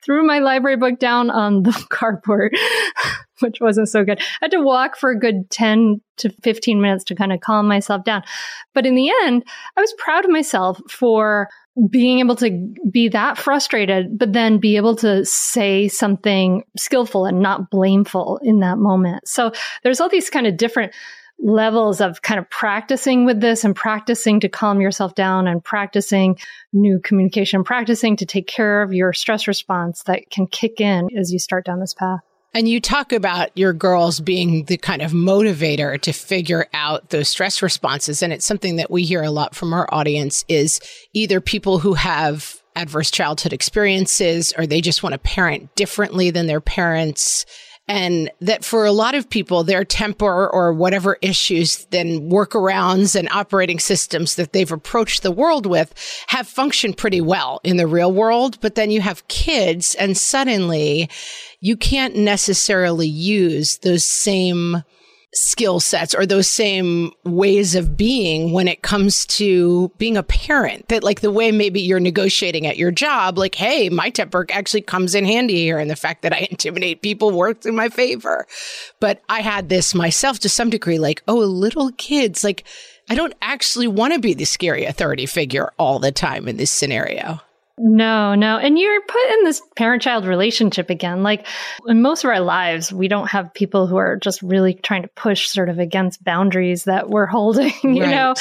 threw 0.04 0.26
my 0.26 0.40
library 0.40 0.78
book 0.78 0.98
down 0.98 1.30
on 1.30 1.64
the 1.64 1.72
carport, 1.92 2.52
which 3.40 3.60
wasn't 3.60 3.90
so 3.90 4.04
good. 4.04 4.20
I 4.20 4.24
had 4.44 4.52
to 4.52 4.62
walk 4.62 4.96
for 4.96 5.12
a 5.12 5.20
good 5.20 5.50
10 5.50 6.02
to 6.18 6.30
15 6.44 6.82
minutes 6.82 7.04
to 7.06 7.16
kind 7.16 7.34
of 7.34 7.42
calm 7.42 7.68
myself 7.68 8.04
down. 8.04 8.24
But 8.74 8.86
in 8.86 8.96
the 8.96 9.12
end, 9.24 9.44
I 9.76 9.82
was 9.82 9.94
proud 9.98 10.24
of 10.24 10.32
myself 10.32 10.80
for 10.90 11.50
being 11.90 12.20
able 12.20 12.36
to 12.36 12.74
be 12.92 13.08
that 13.10 13.38
frustrated, 13.38 14.18
but 14.18 14.34
then 14.34 14.58
be 14.58 14.76
able 14.76 14.96
to 14.98 15.26
say 15.26 15.88
something 15.88 16.64
skillful 16.78 17.26
and 17.26 17.40
not 17.40 17.70
blameful 17.70 18.40
in 18.44 18.60
that 18.60 18.78
moment. 18.78 19.28
So 19.28 19.52
there's 19.84 20.02
all 20.02 20.10
these 20.10 20.30
kind 20.30 20.48
of 20.48 20.58
different 20.58 20.94
levels 21.42 22.02
of 22.02 22.22
kind 22.22 22.40
of 22.40 22.50
practicing 22.50 23.26
with 23.26 23.42
this 23.42 23.64
and 23.64 23.76
practicing 23.76 24.40
to 24.42 24.50
calm 24.50 24.80
yourself 24.80 25.16
down 25.16 25.48
and 25.48 25.64
practicing 25.64 26.38
new 26.72 27.00
communication, 27.00 27.64
practicing 27.64 28.16
to 28.18 28.26
take 28.26 28.48
care 28.48 28.82
of 28.82 28.94
your 28.94 29.12
stress 29.12 29.48
response 29.48 30.04
that 30.04 30.30
can 30.30 30.46
kick 30.48 30.80
in 30.80 31.08
as 31.18 31.34
you 31.34 31.40
start 31.40 31.66
down 31.66 31.80
this 31.80 31.94
path. 31.94 32.20
And 32.54 32.68
you 32.68 32.82
talk 32.82 33.14
about 33.14 33.50
your 33.58 33.72
girls 33.72 34.20
being 34.20 34.66
the 34.66 34.78
kind 34.78 35.02
of 35.02 35.12
motivator 35.12 36.00
to 36.02 36.12
figure 36.12 36.68
out 36.74 37.10
those 37.10 37.30
stress 37.30 37.62
responses. 37.62 38.22
And 38.22 38.34
it's 38.34 38.46
something 38.46 38.76
that 38.76 38.92
we 38.92 39.04
hear 39.04 39.24
a 39.24 39.32
lot 39.32 39.56
from 39.56 39.74
our 39.74 39.92
audience 39.94 40.44
is 40.50 40.82
either 41.14 41.40
people 41.40 41.80
who 41.80 41.94
have 41.94 42.62
adverse 42.76 43.10
childhood 43.10 43.54
experiences 43.54 44.54
or 44.58 44.68
they 44.68 44.82
just 44.82 45.02
want 45.02 45.14
to 45.14 45.20
parent 45.20 45.74
differently 45.76 46.30
than 46.30 46.48
their 46.48 46.62
parents 46.62 47.46
and 47.88 48.30
that 48.40 48.64
for 48.64 48.86
a 48.86 48.92
lot 48.92 49.16
of 49.16 49.30
people, 49.30 49.64
their 49.64 49.84
temper 49.84 50.48
or 50.48 50.74
whatever 50.74 51.18
issues, 51.22 51.86
then 51.86 52.30
workarounds 52.30 53.18
and 53.18 53.28
operating 53.30 53.80
systems 53.80 54.36
that 54.36 54.54
they've 54.54 54.72
approached 54.72 55.24
the 55.24 55.32
world 55.32 55.66
with 55.66 55.94
have 56.28 56.48
functioned 56.48 56.98
pretty 56.98 57.22
well 57.22 57.60
in 57.64 57.78
the 57.78 57.88
real 57.88 58.12
world. 58.12 58.60
But 58.62 58.76
then 58.76 58.92
you 58.92 59.02
have 59.02 59.28
kids 59.28 59.96
and 59.96 60.16
suddenly 60.16 61.10
you 61.60 61.76
can't 61.76 62.16
necessarily 62.16 63.08
use 63.08 63.78
those 63.80 64.06
same 64.06 64.84
skill 65.34 65.80
sets 65.80 66.14
or 66.14 66.26
those 66.26 66.50
same 66.50 67.12
ways 67.24 67.74
of 67.74 67.96
being 67.96 68.52
when 68.52 68.68
it 68.68 68.82
comes 68.82 69.26
to 69.26 69.90
being 69.98 70.18
a 70.18 70.24
parent 70.24 70.86
that 70.90 71.06
like 71.06 71.22
the 71.22 71.32
way 71.32 71.54
maybe 71.54 71.80
you're 71.80 72.02
negotiating 72.02 72.68
at 72.68 72.78
your 72.78 72.92
job 72.92 73.38
like 73.38 73.56
hey 73.56 73.88
my 73.88 74.10
temper 74.10 74.46
actually 74.52 74.82
comes 74.82 75.16
in 75.16 75.24
handy 75.24 75.56
here 75.56 75.80
and 75.80 75.90
the 75.90 75.96
fact 75.96 76.22
that 76.22 76.34
i 76.34 76.48
intimidate 76.52 77.02
people 77.02 77.32
works 77.32 77.66
in 77.66 77.76
my 77.76 77.88
favor. 77.88 78.46
But 79.00 79.22
i 79.30 79.42
had 79.42 79.70
this 79.70 79.96
myself 79.96 80.40
to 80.40 80.50
some 80.50 80.70
degree 80.70 81.00
like 81.00 81.24
oh 81.30 81.38
little 81.38 81.92
kids 81.94 82.44
like 82.44 82.66
i 83.10 83.16
don't 83.16 83.34
actually 83.42 83.88
want 83.88 84.14
to 84.14 84.20
be 84.20 84.34
the 84.34 84.46
scary 84.46 84.84
authority 84.84 85.26
figure 85.26 85.72
all 85.80 86.00
the 86.00 86.12
time 86.12 86.48
in 86.50 86.58
this 86.58 86.72
scenario 86.72 87.40
No, 87.78 88.36
no. 88.36 88.58
And 88.58 88.78
you're 88.78 89.02
put 89.02 89.32
in 89.32 89.44
this 89.44 89.62
parent 89.76 90.02
child 90.02 90.26
relationship 90.26 90.90
again. 90.90 91.24
Like 91.24 91.48
in 91.88 92.02
most 92.02 92.24
of 92.24 92.30
our 92.30 92.40
lives, 92.40 92.92
we 92.92 93.08
don't 93.08 93.30
have 93.30 93.54
people 93.54 93.88
who 93.88 93.98
are 93.98 94.18
just 94.18 94.42
really 94.42 94.74
trying 94.74 95.04
to 95.04 95.08
push 95.10 95.48
sort 95.48 95.70
of 95.70 95.80
against 95.80 96.24
boundaries 96.24 96.86
that 96.86 97.10
we're 97.10 97.26
holding, 97.28 97.74
you 97.84 98.04
right. 98.04 98.12
know? 98.12 98.34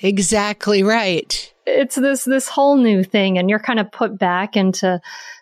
Exactly 0.00 0.82
right. 0.82 1.52
It's 1.66 1.96
this 1.96 2.24
this 2.24 2.48
whole 2.48 2.76
new 2.76 3.04
thing 3.04 3.36
and 3.36 3.50
you're 3.50 3.58
kind 3.58 3.78
of 3.78 3.92
put 3.92 4.18
back 4.18 4.56
into 4.56 5.00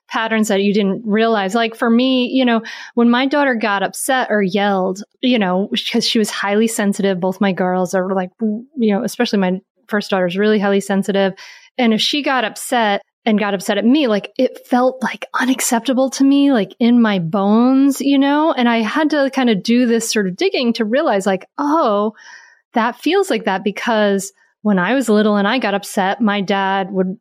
patterns 0.08 0.48
that 0.48 0.62
you 0.62 0.72
didn't 0.72 1.02
realize. 1.04 1.54
Like 1.54 1.74
for 1.74 1.90
me, 1.90 2.28
you 2.28 2.44
know, 2.44 2.62
when 2.94 3.10
my 3.10 3.26
daughter 3.26 3.54
got 3.54 3.82
upset 3.82 4.28
or 4.30 4.42
yelled, 4.42 5.02
you 5.20 5.38
know, 5.38 5.68
because 5.70 6.06
she 6.06 6.18
was 6.18 6.30
highly 6.30 6.68
sensitive, 6.68 7.20
both 7.20 7.40
my 7.40 7.52
girls 7.52 7.94
are 7.94 8.12
like, 8.14 8.30
you 8.40 8.94
know, 8.94 9.04
especially 9.04 9.38
my 9.38 9.60
first 9.88 10.10
daughter 10.10 10.26
is 10.26 10.36
really 10.36 10.58
highly 10.58 10.80
sensitive. 10.80 11.32
And 11.78 11.92
if 11.92 12.00
she 12.00 12.22
got 12.22 12.44
upset, 12.44 13.02
and 13.26 13.38
got 13.38 13.52
upset 13.52 13.76
at 13.76 13.84
me, 13.84 14.06
like 14.06 14.32
it 14.38 14.66
felt 14.66 15.02
like 15.02 15.26
unacceptable 15.34 16.08
to 16.10 16.24
me, 16.24 16.52
like 16.52 16.74
in 16.78 17.02
my 17.02 17.18
bones, 17.18 18.00
you 18.00 18.18
know? 18.18 18.52
And 18.52 18.68
I 18.68 18.78
had 18.78 19.10
to 19.10 19.30
kind 19.34 19.50
of 19.50 19.62
do 19.64 19.84
this 19.84 20.10
sort 20.10 20.28
of 20.28 20.36
digging 20.36 20.72
to 20.74 20.84
realize, 20.84 21.26
like, 21.26 21.46
oh, 21.58 22.14
that 22.72 22.96
feels 22.96 23.28
like 23.28 23.44
that 23.44 23.64
because 23.64 24.32
when 24.62 24.78
I 24.78 24.94
was 24.94 25.08
little 25.08 25.36
and 25.36 25.48
I 25.48 25.58
got 25.58 25.74
upset, 25.74 26.20
my 26.20 26.40
dad 26.40 26.92
would 26.92 27.18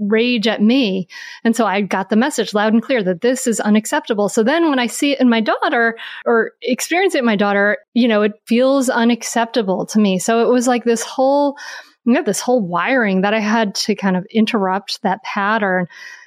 rage 0.00 0.48
at 0.48 0.60
me. 0.60 1.06
And 1.44 1.54
so 1.54 1.66
I 1.66 1.80
got 1.80 2.10
the 2.10 2.16
message 2.16 2.52
loud 2.52 2.72
and 2.72 2.82
clear 2.82 3.02
that 3.04 3.20
this 3.20 3.46
is 3.46 3.60
unacceptable. 3.60 4.28
So 4.28 4.42
then 4.42 4.68
when 4.68 4.80
I 4.80 4.88
see 4.88 5.12
it 5.12 5.20
in 5.20 5.28
my 5.28 5.40
daughter 5.40 5.96
or 6.26 6.50
experience 6.62 7.14
it 7.14 7.20
in 7.20 7.24
my 7.24 7.36
daughter, 7.36 7.78
you 7.92 8.08
know, 8.08 8.22
it 8.22 8.32
feels 8.46 8.88
unacceptable 8.88 9.86
to 9.86 10.00
me. 10.00 10.18
So 10.18 10.44
it 10.44 10.52
was 10.52 10.66
like 10.66 10.82
this 10.84 11.02
whole 11.02 11.56
you 12.04 12.14
have 12.14 12.26
this 12.26 12.40
whole 12.40 12.60
wiring 12.60 13.22
that 13.22 13.34
I 13.34 13.40
had 13.40 13.74
to 13.76 13.94
kind 13.94 14.16
of 14.16 14.26
interrupt 14.30 15.02
that 15.02 15.22
pattern 15.22 15.86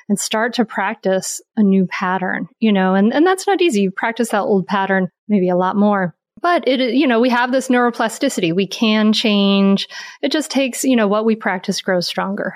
and 0.09 0.19
start 0.19 0.53
to 0.53 0.65
practice 0.65 1.41
a 1.55 1.63
new 1.63 1.85
pattern, 1.87 2.47
you 2.59 2.71
know, 2.71 2.95
and, 2.95 3.13
and 3.13 3.25
that's 3.25 3.45
not 3.45 3.61
easy. 3.61 3.81
You 3.81 3.91
practice 3.91 4.29
that 4.29 4.41
old 4.41 4.65
pattern 4.65 5.09
maybe 5.27 5.49
a 5.49 5.55
lot 5.55 5.75
more. 5.75 6.15
But 6.41 6.67
it, 6.67 6.93
you 6.93 7.07
know, 7.07 7.19
we 7.19 7.29
have 7.29 7.51
this 7.51 7.67
neuroplasticity. 7.67 8.55
We 8.55 8.67
can 8.67 9.11
change. 9.11 9.87
It 10.21 10.31
just 10.31 10.51
takes, 10.51 10.83
you 10.83 10.95
know, 10.95 11.07
what 11.07 11.25
we 11.25 11.35
practice 11.35 11.81
grows 11.81 12.07
stronger. 12.07 12.55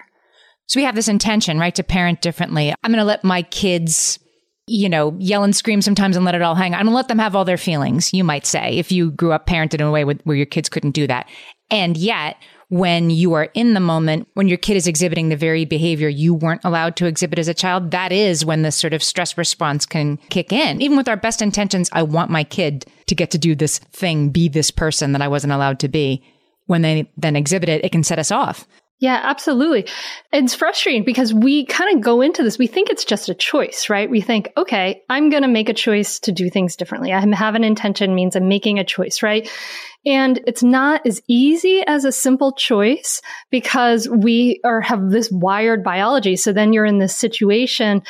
So 0.67 0.79
we 0.79 0.85
have 0.85 0.95
this 0.95 1.07
intention, 1.07 1.59
right, 1.59 1.75
to 1.75 1.83
parent 1.83 2.21
differently. 2.21 2.73
I'm 2.83 2.91
going 2.91 2.99
to 2.99 3.05
let 3.05 3.23
my 3.23 3.41
kids, 3.41 4.19
you 4.67 4.87
know, 4.87 5.15
yell 5.19 5.43
and 5.43 5.55
scream 5.55 5.81
sometimes 5.81 6.15
and 6.15 6.23
let 6.23 6.35
it 6.35 6.41
all 6.41 6.55
hang. 6.55 6.73
I'm 6.73 6.81
going 6.81 6.93
to 6.93 6.95
let 6.95 7.07
them 7.07 7.19
have 7.19 7.35
all 7.35 7.43
their 7.43 7.57
feelings, 7.57 8.13
you 8.13 8.23
might 8.23 8.45
say, 8.45 8.77
if 8.77 8.91
you 8.91 9.11
grew 9.11 9.33
up 9.33 9.47
parented 9.47 9.75
in 9.75 9.81
a 9.81 9.91
way 9.91 10.05
where 10.05 10.37
your 10.37 10.45
kids 10.45 10.69
couldn't 10.69 10.91
do 10.91 11.07
that. 11.07 11.27
And 11.71 11.97
yet, 11.97 12.37
when 12.71 13.09
you 13.09 13.33
are 13.33 13.49
in 13.53 13.73
the 13.73 13.81
moment, 13.81 14.29
when 14.33 14.47
your 14.47 14.57
kid 14.57 14.77
is 14.77 14.87
exhibiting 14.87 15.27
the 15.27 15.35
very 15.35 15.65
behavior 15.65 16.07
you 16.07 16.33
weren't 16.33 16.63
allowed 16.63 16.95
to 16.95 17.05
exhibit 17.05 17.37
as 17.37 17.49
a 17.49 17.53
child, 17.53 17.91
that 17.91 18.13
is 18.13 18.45
when 18.45 18.61
the 18.61 18.71
sort 18.71 18.93
of 18.93 19.03
stress 19.03 19.37
response 19.37 19.85
can 19.85 20.15
kick 20.29 20.53
in. 20.53 20.81
Even 20.81 20.95
with 20.95 21.09
our 21.09 21.17
best 21.17 21.41
intentions, 21.41 21.89
I 21.91 22.03
want 22.03 22.31
my 22.31 22.45
kid 22.45 22.85
to 23.07 23.15
get 23.15 23.29
to 23.31 23.37
do 23.37 23.55
this 23.55 23.79
thing, 23.79 24.29
be 24.29 24.47
this 24.47 24.71
person 24.71 25.11
that 25.11 25.21
I 25.21 25.27
wasn't 25.27 25.51
allowed 25.51 25.79
to 25.79 25.89
be. 25.89 26.23
When 26.67 26.81
they 26.81 27.11
then 27.17 27.35
exhibit 27.35 27.67
it, 27.67 27.83
it 27.83 27.91
can 27.91 28.05
set 28.05 28.19
us 28.19 28.31
off. 28.31 28.65
Yeah, 29.01 29.19
absolutely. 29.21 29.87
It's 30.31 30.53
frustrating 30.53 31.03
because 31.03 31.33
we 31.33 31.65
kind 31.65 31.97
of 31.97 32.03
go 32.03 32.21
into 32.21 32.43
this, 32.43 32.57
we 32.57 32.67
think 32.67 32.89
it's 32.89 33.03
just 33.03 33.27
a 33.27 33.33
choice, 33.33 33.89
right? 33.89 34.09
We 34.09 34.21
think, 34.21 34.53
okay, 34.55 35.01
I'm 35.09 35.29
going 35.29 35.41
to 35.41 35.49
make 35.49 35.69
a 35.69 35.73
choice 35.73 36.19
to 36.21 36.31
do 36.31 36.49
things 36.51 36.75
differently. 36.75 37.11
I 37.11 37.19
have 37.19 37.55
an 37.55 37.63
intention 37.63 38.15
means 38.15 38.35
I'm 38.35 38.47
making 38.47 38.79
a 38.79 38.85
choice, 38.85 39.23
right? 39.23 39.49
And 40.05 40.39
it's 40.47 40.63
not 40.63 41.05
as 41.05 41.21
easy 41.27 41.83
as 41.85 42.05
a 42.05 42.11
simple 42.11 42.53
choice 42.53 43.21
because 43.51 44.09
we 44.09 44.59
are 44.63 44.81
have 44.81 45.11
this 45.11 45.29
wired 45.31 45.83
biology. 45.83 46.35
So 46.35 46.51
then 46.51 46.73
you're 46.73 46.85
in 46.85 46.97
this 46.97 47.15
situation 47.15 48.01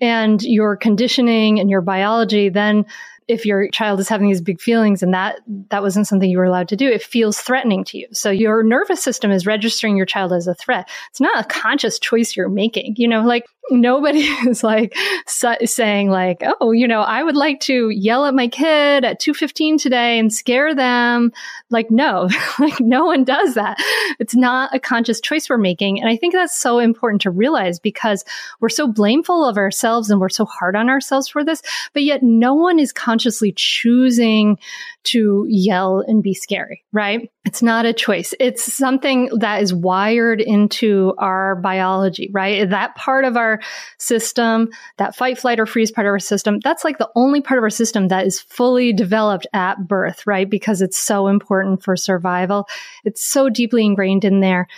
and 0.00 0.42
your 0.42 0.76
conditioning 0.76 1.58
and 1.58 1.70
your 1.70 1.80
biology 1.80 2.48
then 2.50 2.84
if 3.28 3.44
your 3.46 3.68
child 3.68 4.00
is 4.00 4.08
having 4.08 4.28
these 4.28 4.40
big 4.40 4.60
feelings 4.60 5.02
and 5.02 5.14
that 5.14 5.40
that 5.70 5.82
wasn't 5.82 6.06
something 6.06 6.30
you 6.30 6.38
were 6.38 6.44
allowed 6.44 6.68
to 6.68 6.76
do 6.76 6.88
it 6.88 7.02
feels 7.02 7.38
threatening 7.38 7.84
to 7.84 7.98
you. 7.98 8.08
So 8.12 8.30
your 8.30 8.62
nervous 8.62 9.02
system 9.02 9.30
is 9.30 9.46
registering 9.46 9.96
your 9.96 10.06
child 10.06 10.32
as 10.32 10.46
a 10.46 10.54
threat. 10.54 10.88
It's 11.10 11.20
not 11.20 11.44
a 11.44 11.48
conscious 11.48 11.98
choice 11.98 12.36
you're 12.36 12.48
making 12.48 12.94
you 12.96 13.08
know 13.08 13.22
like 13.22 13.46
nobody 13.70 14.20
is 14.48 14.64
like 14.64 14.96
saying 15.26 16.10
like 16.10 16.42
oh 16.60 16.72
you 16.72 16.88
know 16.88 17.02
i 17.02 17.22
would 17.22 17.36
like 17.36 17.60
to 17.60 17.90
yell 17.90 18.24
at 18.24 18.34
my 18.34 18.48
kid 18.48 19.04
at 19.04 19.20
2.15 19.20 19.80
today 19.80 20.18
and 20.18 20.32
scare 20.32 20.74
them. 20.74 21.32
Like 21.70 21.90
no 21.90 22.28
like 22.58 22.80
no 22.80 23.04
one 23.04 23.24
does 23.24 23.54
that. 23.54 23.76
It's 24.18 24.34
not 24.34 24.74
a 24.74 24.80
conscious 24.80 25.20
choice 25.20 25.50
we're 25.50 25.58
making. 25.58 26.00
And 26.00 26.08
i 26.08 26.16
think 26.16 26.32
that's 26.32 26.58
so 26.58 26.78
important 26.78 27.22
to 27.22 27.30
realize 27.30 27.78
because 27.78 28.24
we're 28.60 28.68
so 28.68 28.86
blameful 28.86 29.44
of 29.44 29.56
ourselves 29.56 30.10
and 30.10 30.20
we're 30.20 30.28
so 30.28 30.44
hard 30.44 30.76
on 30.76 30.88
ourselves 30.88 31.28
for 31.28 31.44
this 31.44 31.62
but 31.92 32.02
yet 32.02 32.22
no 32.22 32.54
one 32.54 32.78
is 32.78 32.92
consciously 33.18 33.52
choosing 33.52 34.58
to 35.04 35.46
yell 35.48 36.04
and 36.06 36.22
be 36.22 36.34
scary 36.34 36.84
right 36.92 37.30
it's 37.44 37.62
not 37.62 37.86
a 37.86 37.92
choice 37.92 38.34
it's 38.38 38.72
something 38.72 39.28
that 39.38 39.62
is 39.62 39.72
wired 39.72 40.40
into 40.40 41.14
our 41.18 41.56
biology 41.56 42.30
right 42.32 42.68
that 42.70 42.94
part 42.94 43.24
of 43.24 43.36
our 43.36 43.60
system, 43.98 44.70
that 44.96 45.16
fight, 45.16 45.38
flight, 45.38 45.60
or 45.60 45.66
freeze 45.66 45.90
part 45.90 46.06
of 46.06 46.10
our 46.10 46.18
system, 46.18 46.60
that's 46.60 46.84
like 46.84 46.98
the 46.98 47.10
only 47.14 47.40
part 47.40 47.58
of 47.58 47.62
our 47.62 47.70
system 47.70 48.08
that 48.08 48.26
is 48.26 48.40
fully 48.40 48.92
developed 48.92 49.46
at 49.52 49.86
birth, 49.86 50.26
right? 50.26 50.48
Because 50.48 50.82
it's 50.82 50.96
so 50.96 51.28
important 51.28 51.82
for 51.82 51.96
survival. 51.96 52.68
It's 53.04 53.24
so 53.24 53.48
deeply 53.48 53.84
ingrained 53.84 54.24
in 54.24 54.40
there. 54.40 54.68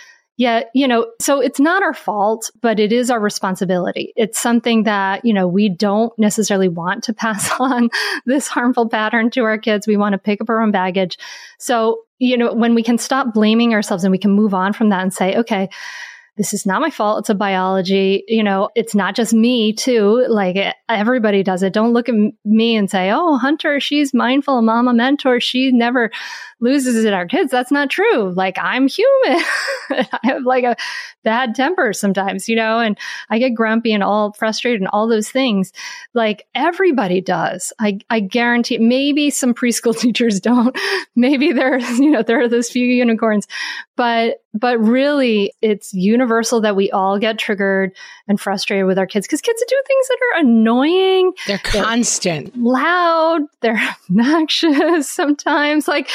Yet, 0.41 0.71
you 0.73 0.89
know, 0.89 1.07
so 1.21 1.43
it's 1.43 1.61
not 1.61 1.83
our 1.83 1.93
fault, 1.93 2.51
but 2.63 2.81
it 2.81 2.95
is 2.95 3.11
our 3.11 3.21
responsibility. 3.21 4.15
It's 4.17 4.41
something 4.41 4.85
that, 4.85 5.23
you 5.23 5.35
know, 5.35 5.47
we 5.47 5.69
don't 5.69 6.19
necessarily 6.19 6.67
want 6.67 7.05
to 7.05 7.13
pass 7.15 7.51
on 7.61 7.91
this 8.25 8.49
harmful 8.49 8.89
pattern 8.89 9.29
to 9.33 9.43
our 9.43 9.59
kids. 9.59 9.87
We 9.87 9.99
want 9.99 10.15
to 10.15 10.19
pick 10.19 10.41
up 10.41 10.49
our 10.49 10.63
own 10.63 10.71
baggage. 10.71 11.19
So, 11.59 12.05
you 12.19 12.39
know, 12.39 12.55
when 12.55 12.75
we 12.75 12.83
can 12.83 12.97
stop 12.97 13.35
blaming 13.35 13.75
ourselves 13.75 14.03
and 14.03 14.11
we 14.13 14.17
can 14.17 14.31
move 14.31 14.55
on 14.55 14.73
from 14.73 14.89
that 14.89 15.03
and 15.03 15.13
say, 15.13 15.37
okay, 15.37 15.69
this 16.39 16.55
is 16.55 16.65
not 16.65 16.81
my 16.81 16.89
fault. 16.89 17.19
It's 17.19 17.29
a 17.29 17.35
biology. 17.35 18.25
You 18.27 18.43
know, 18.43 18.71
it's 18.75 18.95
not 18.95 19.15
just 19.15 19.35
me 19.35 19.75
too. 19.75 20.25
Like 20.27 20.57
everybody 20.89 21.43
does 21.43 21.63
it. 21.63 21.75
Don't 21.75 21.93
look 21.93 22.09
at 22.09 22.15
me 22.47 22.77
and 22.77 22.89
say, 22.89 23.11
Oh, 23.11 23.37
Hunter, 23.37 23.79
she's 23.79 24.15
mindful, 24.15 24.63
mama 24.63 24.95
mentor. 24.95 25.39
She 25.39 25.71
never 25.71 26.11
loses 26.61 27.05
it 27.05 27.13
our 27.13 27.27
kids. 27.27 27.51
That's 27.51 27.73
not 27.73 27.91
true. 27.91 28.33
Like 28.33 28.59
I'm 28.61 28.87
human. 28.87 29.43
I 29.91 30.21
have 30.25 30.45
like 30.45 30.65
a 30.65 30.77
bad 31.25 31.55
temper 31.55 31.93
sometimes, 31.93 32.49
you 32.49 32.57
know, 32.57 32.79
and 32.79 32.99
I 33.29 33.39
get 33.39 33.55
grumpy 33.55 33.93
and 33.93 34.03
all 34.03 34.33
frustrated 34.33 34.81
and 34.81 34.89
all 34.93 35.09
those 35.09 35.31
things. 35.31 35.73
Like 36.15 36.47
everybody 36.55 37.21
does. 37.21 37.73
I, 37.79 37.99
I 38.11 38.21
guarantee 38.21 38.79
maybe 38.79 39.31
some 39.31 39.55
preschool 39.55 39.97
teachers 39.99 40.41
don't. 40.41 40.77
maybe 41.17 41.53
there, 41.53 41.79
you 41.79 42.11
know, 42.11 42.23
there 42.23 42.41
are 42.41 42.49
those 42.49 42.71
few 42.71 42.87
unicorns, 42.87 43.47
but, 43.97 44.43
but 44.55 44.79
really 44.79 45.53
it's 45.63 45.93
universal 45.95 46.61
that 46.63 46.77
we 46.77 46.91
all 46.91 47.19
get 47.19 47.39
triggered 47.39 47.93
and 48.29 48.41
frustrated 48.41 48.87
with 48.87 48.99
our 48.99 49.07
kids 49.07 49.27
because 49.27 49.41
kids 49.41 49.63
do 49.67 49.83
things 49.87 50.09
that 50.09 50.19
are 50.23 50.41
annoying. 50.41 51.33
They're 51.47 51.59
constant, 51.59 52.53
they're 52.55 52.63
loud, 52.63 53.43
they're 53.61 53.81
obnoxious 54.11 55.11
sometimes. 55.11 55.87
Like 55.87 56.09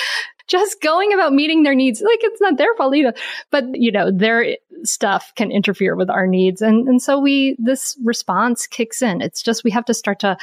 just 0.48 0.82
going 0.82 1.14
about 1.14 1.34
meeting 1.34 1.64
their 1.64 1.76
needs, 1.76 2.02
like 2.02 2.20
it's 2.22 2.42
not 2.42 2.58
their 2.58 2.74
fault 2.76 2.96
either. 2.96 3.14
But 3.52 3.66
you 3.74 3.92
know, 3.92 4.12
their 4.12 4.58
stuff 4.84 5.34
can 5.36 5.52
interfere 5.52 5.96
with 5.96 6.10
our 6.10 6.28
needs. 6.28 6.62
And 6.62 6.88
and 6.88 7.02
so 7.02 7.20
we 7.20 7.56
this 7.60 7.98
response 8.04 8.68
kicks 8.68 9.02
in. 9.02 9.22
It's 9.22 9.42
just 9.42 9.64
we 9.64 9.72
have 9.72 9.86
to 9.86 9.94
start 9.94 10.20
to 10.20 10.38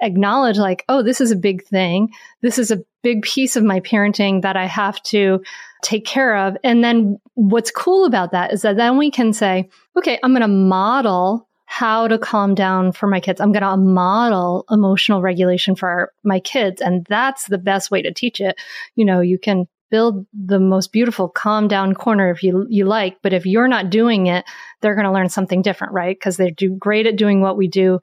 acknowledge 0.00 0.58
like, 0.58 0.84
oh, 0.88 1.02
this 1.02 1.20
is 1.20 1.30
a 1.30 1.36
big 1.36 1.64
thing. 1.64 2.10
This 2.42 2.58
is 2.58 2.70
a 2.70 2.82
big 3.02 3.22
piece 3.22 3.56
of 3.56 3.64
my 3.64 3.80
parenting 3.80 4.42
that 4.42 4.56
I 4.56 4.66
have 4.66 5.02
to 5.04 5.42
take 5.82 6.04
care 6.04 6.36
of. 6.36 6.56
And 6.64 6.82
then 6.82 7.20
what's 7.34 7.70
cool 7.70 8.04
about 8.04 8.32
that 8.32 8.52
is 8.52 8.62
that 8.62 8.76
then 8.76 8.98
we 8.98 9.10
can 9.10 9.32
say, 9.32 9.68
okay, 9.96 10.18
I'm 10.22 10.32
going 10.32 10.42
to 10.42 10.48
model 10.48 11.48
how 11.66 12.08
to 12.08 12.18
calm 12.18 12.54
down 12.54 12.92
for 12.92 13.06
my 13.06 13.20
kids. 13.20 13.40
I'm 13.40 13.52
going 13.52 13.62
to 13.62 13.76
model 13.76 14.64
emotional 14.70 15.20
regulation 15.20 15.74
for 15.74 15.88
our, 15.88 16.12
my 16.24 16.40
kids. 16.40 16.80
And 16.80 17.04
that's 17.08 17.46
the 17.46 17.58
best 17.58 17.90
way 17.90 18.02
to 18.02 18.14
teach 18.14 18.40
it. 18.40 18.56
You 18.94 19.04
know, 19.04 19.20
you 19.20 19.38
can 19.38 19.66
build 19.90 20.26
the 20.32 20.58
most 20.58 20.92
beautiful 20.92 21.28
calm 21.28 21.68
down 21.68 21.94
corner 21.94 22.30
if 22.30 22.42
you 22.42 22.66
you 22.68 22.84
like 22.84 23.16
but 23.22 23.32
if 23.32 23.46
you're 23.46 23.68
not 23.68 23.88
doing 23.88 24.26
it 24.26 24.44
they're 24.80 24.96
going 24.96 25.06
to 25.06 25.12
learn 25.12 25.28
something 25.28 25.62
different 25.62 25.92
right 25.92 26.16
because 26.18 26.36
they 26.36 26.50
do 26.50 26.70
great 26.70 27.06
at 27.06 27.14
doing 27.14 27.40
what 27.40 27.56
we 27.56 27.68
do 27.68 28.00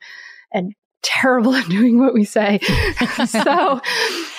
and 0.54 0.74
terrible 1.02 1.54
at 1.56 1.68
doing 1.68 2.00
what 2.00 2.14
we 2.14 2.24
say 2.24 2.60
so 3.26 3.82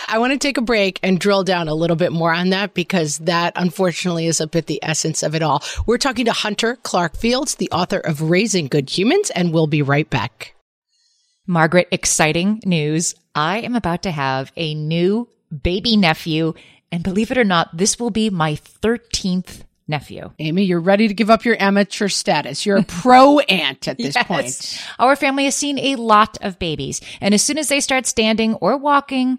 I 0.08 0.18
want 0.18 0.32
to 0.32 0.38
take 0.38 0.58
a 0.58 0.62
break 0.62 1.00
and 1.02 1.18
drill 1.18 1.44
down 1.44 1.68
a 1.68 1.75
little 1.75 1.96
bit 1.96 2.12
more 2.12 2.32
on 2.32 2.50
that 2.50 2.75
because 2.75 3.18
that 3.18 3.52
unfortunately 3.56 4.26
is 4.26 4.40
a 4.40 4.46
bit 4.46 4.66
the 4.66 4.80
essence 4.82 5.23
of 5.23 5.34
it 5.34 5.42
all. 5.42 5.62
We're 5.87 5.99
talking 5.99 6.25
to 6.26 6.32
Hunter 6.32 6.76
Clarke-Fields, 6.76 7.56
the 7.56 7.70
author 7.70 7.99
of 7.99 8.23
Raising 8.23 8.68
Good 8.68 8.96
Humans, 8.96 9.30
and 9.30 9.52
we'll 9.52 9.66
be 9.66 9.82
right 9.82 10.08
back. 10.08 10.54
Margaret, 11.46 11.88
exciting 11.90 12.61
news. 12.64 13.14
I 13.34 13.58
am 13.58 13.75
about 13.75 14.02
to 14.04 14.11
have 14.11 14.52
a 14.56 14.75
new 14.75 15.28
baby 15.62 15.96
nephew. 15.96 16.54
And 16.90 17.02
believe 17.02 17.30
it 17.30 17.38
or 17.38 17.44
not, 17.44 17.76
this 17.76 17.99
will 17.99 18.11
be 18.11 18.30
my 18.30 18.54
13th 18.54 19.62
nephew. 19.87 20.30
Amy, 20.38 20.64
you're 20.64 20.80
ready 20.80 21.08
to 21.08 21.14
give 21.14 21.30
up 21.30 21.44
your 21.44 21.61
amateur 21.61 22.08
status. 22.08 22.64
You're 22.64 22.78
a 22.78 22.82
pro 22.88 23.40
aunt 23.40 23.88
at 23.88 23.99
this 23.99 24.14
yes. 24.14 24.26
point. 24.26 24.87
Our 24.99 25.16
family 25.16 25.44
has 25.44 25.54
seen 25.54 25.78
a 25.78 25.96
lot 25.96 26.38
of 26.40 26.58
babies, 26.58 27.00
and 27.20 27.34
as 27.34 27.42
soon 27.42 27.58
as 27.58 27.68
they 27.68 27.80
start 27.80 28.06
standing 28.06 28.54
or 28.54 28.76
walking, 28.76 29.38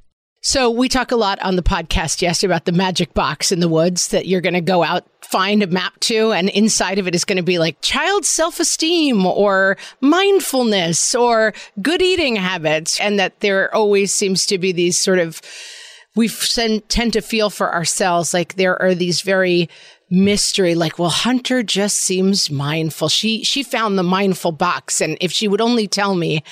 So 0.43 0.71
we 0.71 0.89
talk 0.89 1.11
a 1.11 1.15
lot 1.15 1.39
on 1.43 1.55
the 1.55 1.61
podcast, 1.61 2.19
yes, 2.23 2.43
about 2.43 2.65
the 2.65 2.71
magic 2.71 3.13
box 3.13 3.51
in 3.51 3.59
the 3.59 3.69
woods 3.69 4.07
that 4.07 4.25
you're 4.25 4.41
going 4.41 4.55
to 4.55 4.61
go 4.61 4.81
out, 4.81 5.05
find 5.21 5.61
a 5.61 5.67
map 5.67 5.99
to, 6.01 6.31
and 6.31 6.49
inside 6.49 6.97
of 6.97 7.07
it 7.07 7.13
is 7.13 7.25
going 7.25 7.37
to 7.37 7.43
be 7.43 7.59
like 7.59 7.79
child 7.81 8.25
self-esteem 8.25 9.23
or 9.23 9.77
mindfulness 10.01 11.13
or 11.13 11.53
good 11.79 12.01
eating 12.01 12.37
habits. 12.37 12.99
And 12.99 13.19
that 13.19 13.39
there 13.41 13.73
always 13.73 14.11
seems 14.11 14.47
to 14.47 14.57
be 14.57 14.71
these 14.71 14.99
sort 14.99 15.19
of, 15.19 15.43
we 16.15 16.27
tend 16.27 17.13
to 17.13 17.21
feel 17.21 17.51
for 17.51 17.71
ourselves 17.71 18.33
like 18.33 18.55
there 18.55 18.81
are 18.81 18.95
these 18.95 19.21
very 19.21 19.69
mystery 20.09 20.75
like 20.75 20.99
well 20.99 21.09
hunter 21.09 21.63
just 21.63 21.95
seems 21.95 22.51
mindful 22.51 23.07
she 23.07 23.45
she 23.45 23.63
found 23.63 23.97
the 23.97 24.03
mindful 24.03 24.51
box 24.51 24.99
and 24.99 25.17
if 25.21 25.31
she 25.31 25.47
would 25.47 25.61
only 25.61 25.87
tell 25.87 26.15
me 26.15 26.43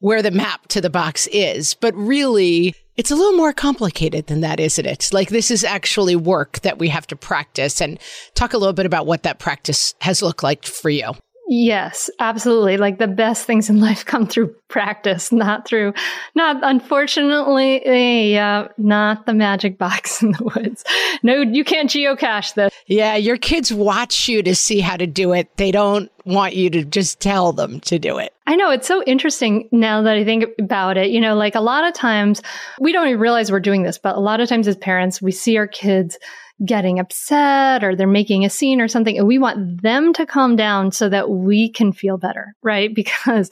where 0.00 0.22
the 0.22 0.30
map 0.32 0.66
to 0.66 0.80
the 0.80 0.90
box 0.90 1.28
is 1.28 1.74
but 1.74 1.94
really 1.94 2.74
it's 2.96 3.10
a 3.10 3.16
little 3.16 3.36
more 3.36 3.52
complicated 3.52 4.26
than 4.26 4.40
that, 4.40 4.58
isn't 4.58 4.86
it? 4.86 5.10
Like 5.12 5.28
this 5.28 5.50
is 5.50 5.64
actually 5.64 6.16
work 6.16 6.60
that 6.60 6.78
we 6.78 6.88
have 6.88 7.06
to 7.08 7.16
practice 7.16 7.80
and 7.80 7.98
talk 8.34 8.52
a 8.52 8.58
little 8.58 8.72
bit 8.72 8.86
about 8.86 9.06
what 9.06 9.22
that 9.24 9.38
practice 9.38 9.94
has 10.00 10.22
looked 10.22 10.42
like 10.42 10.64
for 10.64 10.90
you. 10.90 11.12
Yes, 11.48 12.10
absolutely. 12.18 12.76
Like 12.76 12.98
the 12.98 13.06
best 13.06 13.46
things 13.46 13.70
in 13.70 13.80
life 13.80 14.04
come 14.04 14.26
through 14.26 14.54
practice, 14.68 15.30
not 15.30 15.66
through, 15.66 15.92
not 16.34 16.58
unfortunately, 16.62 18.32
yeah, 18.32 18.68
not 18.78 19.26
the 19.26 19.34
magic 19.34 19.78
box 19.78 20.22
in 20.22 20.32
the 20.32 20.44
woods. 20.44 20.84
No, 21.22 21.40
you 21.40 21.64
can't 21.64 21.88
geocache 21.88 22.54
this. 22.54 22.72
Yeah, 22.86 23.16
your 23.16 23.36
kids 23.36 23.72
watch 23.72 24.28
you 24.28 24.42
to 24.42 24.54
see 24.54 24.80
how 24.80 24.96
to 24.96 25.06
do 25.06 25.32
it. 25.32 25.56
They 25.56 25.70
don't 25.70 26.10
want 26.24 26.56
you 26.56 26.68
to 26.70 26.84
just 26.84 27.20
tell 27.20 27.52
them 27.52 27.80
to 27.80 27.98
do 27.98 28.18
it. 28.18 28.32
I 28.48 28.56
know 28.56 28.70
it's 28.70 28.86
so 28.86 29.02
interesting 29.04 29.68
now 29.72 30.02
that 30.02 30.16
I 30.16 30.24
think 30.24 30.44
about 30.58 30.96
it. 30.96 31.10
You 31.10 31.20
know, 31.20 31.36
like 31.36 31.54
a 31.54 31.60
lot 31.60 31.84
of 31.84 31.94
times 31.94 32.42
we 32.80 32.92
don't 32.92 33.06
even 33.08 33.20
realize 33.20 33.50
we're 33.50 33.60
doing 33.60 33.84
this, 33.84 33.98
but 33.98 34.16
a 34.16 34.20
lot 34.20 34.40
of 34.40 34.48
times 34.48 34.66
as 34.66 34.76
parents, 34.76 35.22
we 35.22 35.32
see 35.32 35.56
our 35.56 35.66
kids 35.68 36.18
getting 36.64 36.98
upset 36.98 37.84
or 37.84 37.94
they're 37.94 38.06
making 38.06 38.44
a 38.44 38.50
scene 38.50 38.80
or 38.80 38.88
something. 38.88 39.18
And 39.18 39.26
we 39.26 39.38
want 39.38 39.82
them 39.82 40.12
to 40.14 40.24
calm 40.24 40.56
down 40.56 40.90
so 40.90 41.08
that 41.08 41.28
we 41.28 41.68
can 41.68 41.92
feel 41.92 42.16
better, 42.18 42.54
right? 42.62 42.94
Because, 43.06 43.50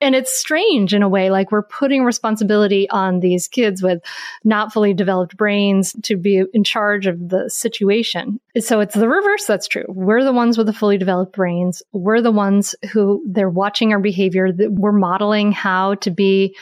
and 0.00 0.14
it's 0.14 0.36
strange 0.36 0.92
in 0.92 1.02
a 1.02 1.08
way, 1.08 1.30
like 1.30 1.52
we're 1.52 1.62
putting 1.62 2.02
responsibility 2.02 2.88
on 2.90 3.20
these 3.20 3.46
kids 3.46 3.82
with 3.82 4.02
not 4.42 4.72
fully 4.72 4.94
developed 4.94 5.36
brains 5.36 5.94
to 6.04 6.16
be 6.16 6.42
in 6.52 6.64
charge 6.64 7.06
of 7.06 7.28
the 7.28 7.48
situation. 7.48 8.40
So 8.58 8.80
it's 8.80 8.94
the 8.94 9.08
reverse 9.08 9.44
that's 9.44 9.68
true. 9.68 9.84
We're 9.88 10.24
the 10.24 10.32
ones 10.32 10.58
with 10.58 10.66
the 10.66 10.72
fully 10.72 10.98
developed 10.98 11.34
brains. 11.34 11.82
We're 11.92 12.20
the 12.20 12.32
ones 12.32 12.74
who 12.90 13.22
they're 13.28 13.50
watching 13.50 13.92
our 13.92 14.00
behavior, 14.00 14.50
we're 14.56 14.92
modeling 14.92 15.52
how 15.52 15.96
to 15.96 16.10
be 16.10 16.56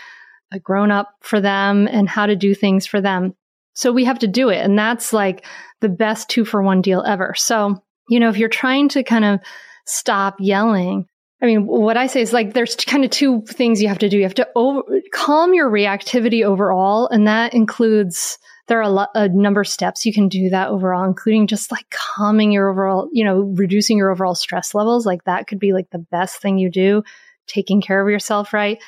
a 0.53 0.59
grown 0.59 0.91
up 0.91 1.15
for 1.21 1.41
them 1.41 1.89
and 1.91 2.09
how 2.09 2.27
to 2.27 2.37
do 2.37 2.55
things 2.55 2.87
for 2.87 3.01
them. 3.01 3.35
So 3.75 3.93
we 3.93 4.05
have 4.05 4.19
to 4.21 4.27
do 4.27 4.49
it. 4.49 4.59
And 4.59 4.79
that's 4.79 5.13
like 5.13 5.45
the 5.81 5.89
best 5.89 6.29
two 6.29 6.45
for 6.45 6.63
one 6.63 6.81
deal 6.81 7.03
ever. 7.07 7.35
So, 7.37 7.83
you 8.09 8.21
know, 8.21 8.29
if 8.29 8.39
you're 8.39 8.49
trying 8.49 8.89
to 8.91 9.03
kind 9.03 9.25
of 9.25 9.41
stop 9.87 10.37
yelling, 10.39 11.07
I 11.43 11.47
mean, 11.47 11.67
what 11.67 11.97
I 11.97 12.07
say 12.07 12.23
is 12.23 12.33
like 12.33 12.55
there's 12.55 12.75
kind 12.77 13.05
of 13.05 13.11
two 13.11 13.43
things 13.43 13.83
you 13.83 13.89
have 13.89 13.99
to 13.99 14.09
do. 14.09 14.17
You 14.17 14.23
have 14.23 14.35
to 14.35 14.49
over, 14.57 14.83
calm 15.13 15.53
your 15.53 15.69
reactivity 15.71 16.43
overall, 16.43 17.09
and 17.09 17.27
that 17.27 17.53
includes 17.53 18.39
there 18.67 18.79
are 18.79 18.83
a, 18.83 18.89
lot, 18.89 19.11
a 19.15 19.29
number 19.29 19.61
of 19.61 19.69
steps 19.69 20.07
you 20.07 20.13
can 20.15 20.29
do 20.29 20.49
that 20.49 20.69
overall, 20.69 21.05
including 21.05 21.47
just 21.47 21.71
like 21.71 21.85
calming 21.91 22.51
your 22.51 22.71
overall, 22.71 23.11
you 23.13 23.23
know, 23.25 23.41
reducing 23.57 23.99
your 23.99 24.11
overall 24.11 24.35
stress 24.35 24.75
levels. 24.75 25.05
Like 25.05 25.25
that 25.25 25.47
could 25.47 25.59
be 25.59 25.75
like 25.75 25.91
the 25.91 25.99
best 25.99 26.41
thing 26.41 26.57
you 26.57 26.71
do, 26.71 27.03
taking 27.47 27.83
care 27.83 28.01
of 28.01 28.11
yourself, 28.11 28.55
right? 28.55 28.79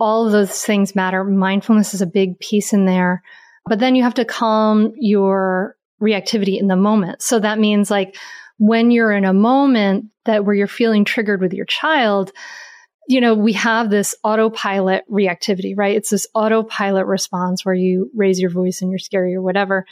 All 0.00 0.24
of 0.24 0.32
those 0.32 0.64
things 0.64 0.94
matter. 0.96 1.22
Mindfulness 1.22 1.92
is 1.92 2.00
a 2.00 2.06
big 2.06 2.38
piece 2.38 2.72
in 2.72 2.86
there. 2.86 3.22
But 3.68 3.78
then 3.78 3.94
you 3.94 4.02
have 4.02 4.14
to 4.14 4.24
calm 4.24 4.92
your 4.96 5.76
reactivity 6.00 6.58
in 6.58 6.68
the 6.68 6.76
moment. 6.76 7.22
So 7.22 7.38
that 7.38 7.58
means 7.58 7.90
like 7.90 8.16
when 8.58 8.90
you're 8.90 9.12
in 9.12 9.24
a 9.24 9.32
moment 9.32 10.06
that 10.24 10.44
where 10.44 10.54
you're 10.54 10.66
feeling 10.66 11.04
triggered 11.04 11.40
with 11.40 11.52
your 11.52 11.66
child, 11.66 12.32
you 13.08 13.20
know, 13.20 13.34
we 13.34 13.52
have 13.54 13.90
this 13.90 14.14
autopilot 14.24 15.04
reactivity, 15.10 15.74
right? 15.76 15.96
It's 15.96 16.10
this 16.10 16.26
autopilot 16.34 17.06
response 17.06 17.64
where 17.64 17.74
you 17.74 18.10
raise 18.14 18.40
your 18.40 18.50
voice 18.50 18.82
and 18.82 18.90
you're 18.90 18.98
scary 18.98 19.34
or 19.34 19.42
whatever. 19.42 19.84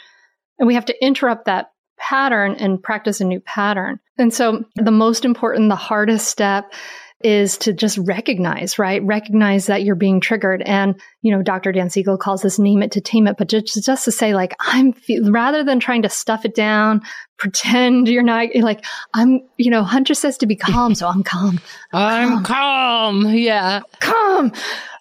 And 0.59 0.67
we 0.67 0.75
have 0.75 0.85
to 0.85 1.05
interrupt 1.05 1.45
that 1.45 1.71
pattern 1.97 2.55
and 2.55 2.81
practice 2.81 3.21
a 3.21 3.25
new 3.25 3.39
pattern. 3.39 3.99
And 4.17 4.33
so 4.33 4.65
the 4.75 4.91
most 4.91 5.25
important, 5.25 5.69
the 5.69 5.75
hardest 5.75 6.27
step 6.27 6.73
is 7.21 7.57
to 7.59 7.73
just 7.73 7.97
recognize, 7.97 8.77
right? 8.77 9.01
Recognize 9.03 9.67
that 9.67 9.83
you're 9.83 9.95
being 9.95 10.19
triggered. 10.19 10.61
And, 10.61 10.99
you 11.21 11.31
know, 11.31 11.41
Dr. 11.41 11.71
Dan 11.71 11.89
Siegel 11.89 12.17
calls 12.17 12.41
this 12.41 12.59
name 12.59 12.83
it 12.83 12.91
to 12.91 13.01
tame 13.01 13.27
it, 13.27 13.37
but 13.37 13.47
just, 13.47 13.83
just 13.83 14.05
to 14.05 14.11
say 14.11 14.35
like, 14.35 14.53
I'm, 14.59 14.93
rather 15.23 15.63
than 15.63 15.79
trying 15.79 16.01
to 16.03 16.09
stuff 16.09 16.45
it 16.45 16.53
down, 16.53 17.01
pretend 17.37 18.07
you're 18.07 18.21
not 18.21 18.49
like, 18.55 18.85
I'm, 19.13 19.41
you 19.57 19.71
know, 19.71 19.83
Hunter 19.83 20.13
says 20.13 20.37
to 20.39 20.45
be 20.45 20.55
calm. 20.55 20.93
So 20.93 21.07
I'm 21.07 21.23
calm. 21.23 21.59
I'm, 21.93 22.37
I'm 22.37 22.43
calm. 22.43 23.23
calm. 23.23 23.33
Yeah. 23.33 23.81
Calm. 23.99 24.51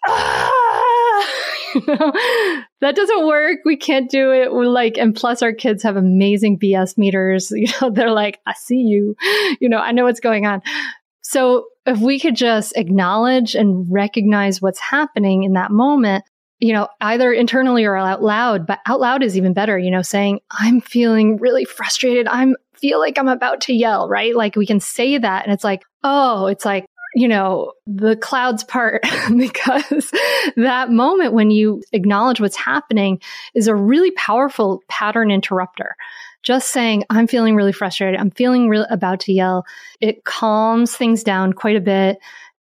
ah! 0.06 0.64
you 1.74 1.82
know, 1.86 2.12
that 2.80 2.94
doesn't 2.94 3.26
work. 3.26 3.60
We 3.64 3.76
can't 3.76 4.10
do 4.10 4.32
it. 4.32 4.52
We're 4.52 4.66
like, 4.66 4.96
and 4.96 5.14
plus 5.14 5.42
our 5.42 5.52
kids 5.52 5.82
have 5.82 5.96
amazing 5.96 6.58
BS 6.58 6.96
meters. 6.96 7.52
You 7.64 7.68
know, 7.80 7.90
they're 7.90 8.10
like, 8.10 8.40
I 8.46 8.52
see 8.54 8.76
you. 8.80 9.16
You 9.60 9.68
know, 9.68 9.78
I 9.78 9.92
know 9.92 10.04
what's 10.04 10.20
going 10.20 10.44
on. 10.46 10.60
So 11.22 11.66
if 11.86 11.98
we 11.98 12.18
could 12.18 12.36
just 12.36 12.72
acknowledge 12.76 13.54
and 13.54 13.86
recognize 13.90 14.62
what's 14.62 14.80
happening 14.80 15.44
in 15.44 15.52
that 15.52 15.70
moment, 15.70 16.24
you 16.58 16.72
know, 16.72 16.88
either 17.00 17.32
internally 17.32 17.84
or 17.84 17.96
out 17.96 18.22
loud, 18.22 18.66
but 18.66 18.80
out 18.86 19.00
loud 19.00 19.22
is 19.22 19.36
even 19.36 19.52
better, 19.52 19.78
you 19.78 19.90
know, 19.90 20.02
saying, 20.02 20.40
I'm 20.50 20.80
feeling 20.80 21.36
really 21.36 21.64
frustrated. 21.64 22.26
I'm 22.26 22.56
feel 22.76 22.98
like 22.98 23.18
I'm 23.18 23.28
about 23.28 23.62
to 23.62 23.72
yell, 23.72 24.08
right? 24.08 24.34
Like 24.34 24.56
we 24.56 24.66
can 24.66 24.80
say 24.80 25.16
that 25.16 25.44
and 25.44 25.52
it's 25.52 25.64
like, 25.64 25.84
oh, 26.02 26.46
it's 26.46 26.64
like, 26.64 26.86
you 27.14 27.28
know, 27.28 27.72
the 27.86 28.16
clouds 28.16 28.64
part 28.64 29.02
because 29.36 30.12
that 30.56 30.90
moment 30.90 31.32
when 31.32 31.50
you 31.50 31.82
acknowledge 31.92 32.40
what's 32.40 32.56
happening 32.56 33.20
is 33.54 33.68
a 33.68 33.74
really 33.74 34.10
powerful 34.12 34.82
pattern 34.88 35.30
interrupter. 35.30 35.96
Just 36.44 36.70
saying, 36.70 37.04
I'm 37.10 37.26
feeling 37.26 37.56
really 37.56 37.72
frustrated. 37.72 38.20
I'm 38.20 38.30
feeling 38.30 38.68
really 38.68 38.86
about 38.90 39.20
to 39.20 39.32
yell. 39.32 39.64
It 40.00 40.24
calms 40.24 40.94
things 40.94 41.24
down 41.24 41.54
quite 41.54 41.76
a 41.76 41.80
bit 41.80 42.18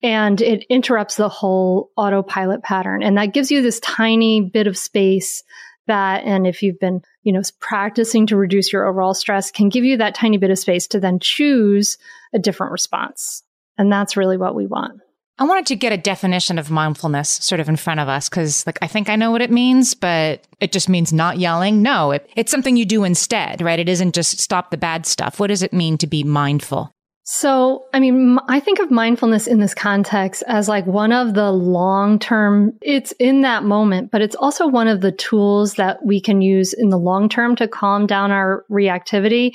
and 0.03 0.39
it 0.41 0.65
interrupts 0.69 1.15
the 1.15 1.29
whole 1.29 1.89
autopilot 1.97 2.61
pattern. 2.61 3.01
And 3.01 3.17
that 3.17 3.33
gives 3.33 3.51
you 3.51 3.61
this 3.61 3.79
tiny 3.79 4.41
bit 4.41 4.67
of 4.67 4.77
space 4.77 5.43
that, 5.87 6.23
and 6.23 6.45
if 6.45 6.61
you've 6.61 6.79
been, 6.79 7.01
you 7.23 7.33
know, 7.33 7.41
practicing 7.59 8.27
to 8.27 8.37
reduce 8.37 8.71
your 8.71 8.85
overall 8.85 9.13
stress, 9.13 9.49
can 9.49 9.69
give 9.69 9.83
you 9.83 9.97
that 9.97 10.15
tiny 10.15 10.37
bit 10.37 10.51
of 10.51 10.59
space 10.59 10.87
to 10.87 10.99
then 10.99 11.19
choose 11.19 11.97
a 12.33 12.39
different 12.39 12.71
response. 12.71 13.43
And 13.77 13.91
that's 13.91 14.15
really 14.15 14.37
what 14.37 14.55
we 14.55 14.67
want. 14.67 15.01
I 15.39 15.45
wanted 15.45 15.67
to 15.67 15.77
get 15.77 15.93
a 15.93 15.97
definition 15.97 16.59
of 16.59 16.69
mindfulness 16.69 17.29
sort 17.29 17.61
of 17.61 17.69
in 17.69 17.77
front 17.77 18.01
of 18.01 18.09
us 18.09 18.27
because, 18.27 18.67
like, 18.67 18.77
I 18.81 18.87
think 18.87 19.09
I 19.09 19.15
know 19.15 19.31
what 19.31 19.41
it 19.41 19.49
means, 19.49 19.93
but 19.93 20.45
it 20.59 20.73
just 20.73 20.89
means 20.89 21.13
not 21.13 21.39
yelling. 21.39 21.81
No, 21.81 22.11
it, 22.11 22.29
it's 22.35 22.51
something 22.51 22.75
you 22.75 22.85
do 22.85 23.05
instead, 23.05 23.61
right? 23.61 23.79
It 23.79 23.87
isn't 23.87 24.13
just 24.13 24.39
stop 24.39 24.69
the 24.69 24.77
bad 24.77 25.05
stuff. 25.05 25.39
What 25.39 25.47
does 25.47 25.63
it 25.63 25.71
mean 25.71 25.97
to 25.99 26.07
be 26.07 26.25
mindful? 26.25 26.91
So, 27.23 27.85
I 27.93 27.99
mean, 27.99 28.39
I 28.47 28.59
think 28.59 28.79
of 28.79 28.89
mindfulness 28.91 29.45
in 29.45 29.59
this 29.59 29.75
context 29.75 30.43
as 30.47 30.67
like 30.67 30.87
one 30.87 31.11
of 31.11 31.35
the 31.35 31.51
long 31.51 32.17
term, 32.17 32.73
it's 32.81 33.11
in 33.13 33.41
that 33.43 33.63
moment, 33.63 34.09
but 34.11 34.21
it's 34.21 34.35
also 34.35 34.67
one 34.67 34.87
of 34.87 35.01
the 35.01 35.11
tools 35.11 35.75
that 35.75 36.03
we 36.03 36.19
can 36.19 36.41
use 36.41 36.73
in 36.73 36.89
the 36.89 36.97
long 36.97 37.29
term 37.29 37.55
to 37.57 37.67
calm 37.67 38.07
down 38.07 38.31
our 38.31 38.65
reactivity 38.69 39.51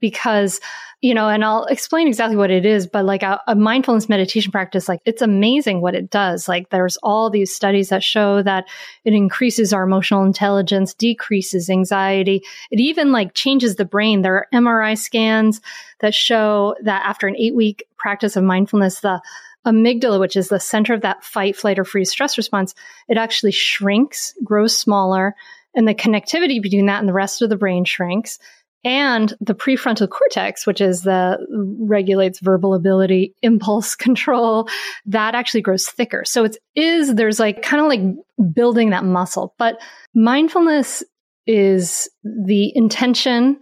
because 0.00 0.60
you 1.02 1.12
know, 1.12 1.28
and 1.28 1.44
I'll 1.44 1.66
explain 1.66 2.08
exactly 2.08 2.36
what 2.36 2.50
it 2.50 2.64
is, 2.64 2.86
but 2.86 3.04
like 3.04 3.22
a, 3.22 3.40
a, 3.46 3.54
mindfulness 3.54 4.08
meditation 4.08 4.50
practice, 4.50 4.88
like 4.88 5.00
it's 5.04 5.20
amazing 5.20 5.82
what 5.82 5.94
it 5.94 6.10
does. 6.10 6.48
Like 6.48 6.70
there's 6.70 6.96
all 7.02 7.28
these 7.28 7.54
studies 7.54 7.90
that 7.90 8.02
show 8.02 8.42
that 8.42 8.64
it 9.04 9.12
increases 9.12 9.74
our 9.74 9.82
emotional 9.82 10.24
intelligence, 10.24 10.94
decreases 10.94 11.68
anxiety. 11.68 12.42
It 12.70 12.80
even 12.80 13.12
like 13.12 13.34
changes 13.34 13.76
the 13.76 13.84
brain. 13.84 14.22
There 14.22 14.34
are 14.36 14.48
MRI 14.54 14.96
scans 14.96 15.60
that 16.00 16.14
show 16.14 16.74
that 16.82 17.04
after 17.04 17.26
an 17.26 17.36
eight 17.36 17.54
week 17.54 17.86
practice 17.98 18.34
of 18.34 18.44
mindfulness, 18.44 19.00
the 19.00 19.20
amygdala, 19.66 20.18
which 20.18 20.36
is 20.36 20.48
the 20.48 20.60
center 20.60 20.94
of 20.94 21.02
that 21.02 21.22
fight, 21.22 21.56
flight, 21.56 21.78
or 21.78 21.84
freeze 21.84 22.10
stress 22.10 22.38
response, 22.38 22.74
it 23.08 23.18
actually 23.18 23.52
shrinks, 23.52 24.32
grows 24.42 24.78
smaller, 24.78 25.34
and 25.74 25.86
the 25.86 25.94
connectivity 25.94 26.62
between 26.62 26.86
that 26.86 27.00
and 27.00 27.08
the 27.08 27.12
rest 27.12 27.42
of 27.42 27.50
the 27.50 27.56
brain 27.56 27.84
shrinks 27.84 28.38
and 28.84 29.34
the 29.40 29.54
prefrontal 29.54 30.08
cortex 30.08 30.66
which 30.66 30.80
is 30.80 31.02
the 31.02 31.38
regulates 31.78 32.40
verbal 32.40 32.74
ability 32.74 33.34
impulse 33.42 33.94
control 33.96 34.68
that 35.04 35.34
actually 35.34 35.60
grows 35.62 35.86
thicker. 35.86 36.24
So 36.24 36.44
it 36.44 36.56
is 36.74 36.96
is 36.96 37.14
there's 37.14 37.38
like 37.38 37.62
kind 37.62 37.82
of 37.82 37.88
like 37.88 38.52
building 38.54 38.90
that 38.90 39.04
muscle. 39.04 39.54
But 39.58 39.80
mindfulness 40.14 41.02
is 41.46 42.08
the 42.24 42.72
intention 42.74 43.58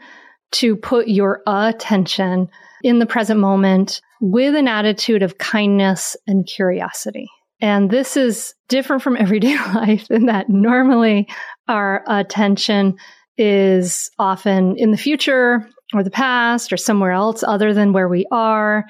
to 0.53 0.77
put 0.77 1.09
your 1.09 1.42
attention 1.46 2.48
in 2.83 2.98
the 2.98 3.07
present 3.07 3.40
moment 3.40 4.00
with 4.20 4.55
an 4.55 4.68
attitude 4.68 5.22
of 5.22 5.38
kindness 5.38 6.16
and 6.27 6.46
curiosity. 6.46 7.29
And 7.61 7.90
this 7.90 8.16
is 8.16 8.55
different 8.68 9.03
from 9.03 9.16
everyday 9.18 9.57
life 9.74 10.11
in 10.11 10.27
that 10.27 10.48
normally 10.48 11.29
our 11.68 12.05
attention 12.07 12.96
is 13.37 14.11
often 14.18 14.77
in 14.77 14.90
the 14.90 14.97
future 14.97 15.68
or 15.92 16.03
the 16.03 16.11
past 16.11 16.73
or 16.73 16.77
somewhere 16.77 17.12
else 17.12 17.42
other 17.42 17.75
than 17.75 17.92
where 17.92 18.09
we 18.09 18.27
are. 18.31 18.85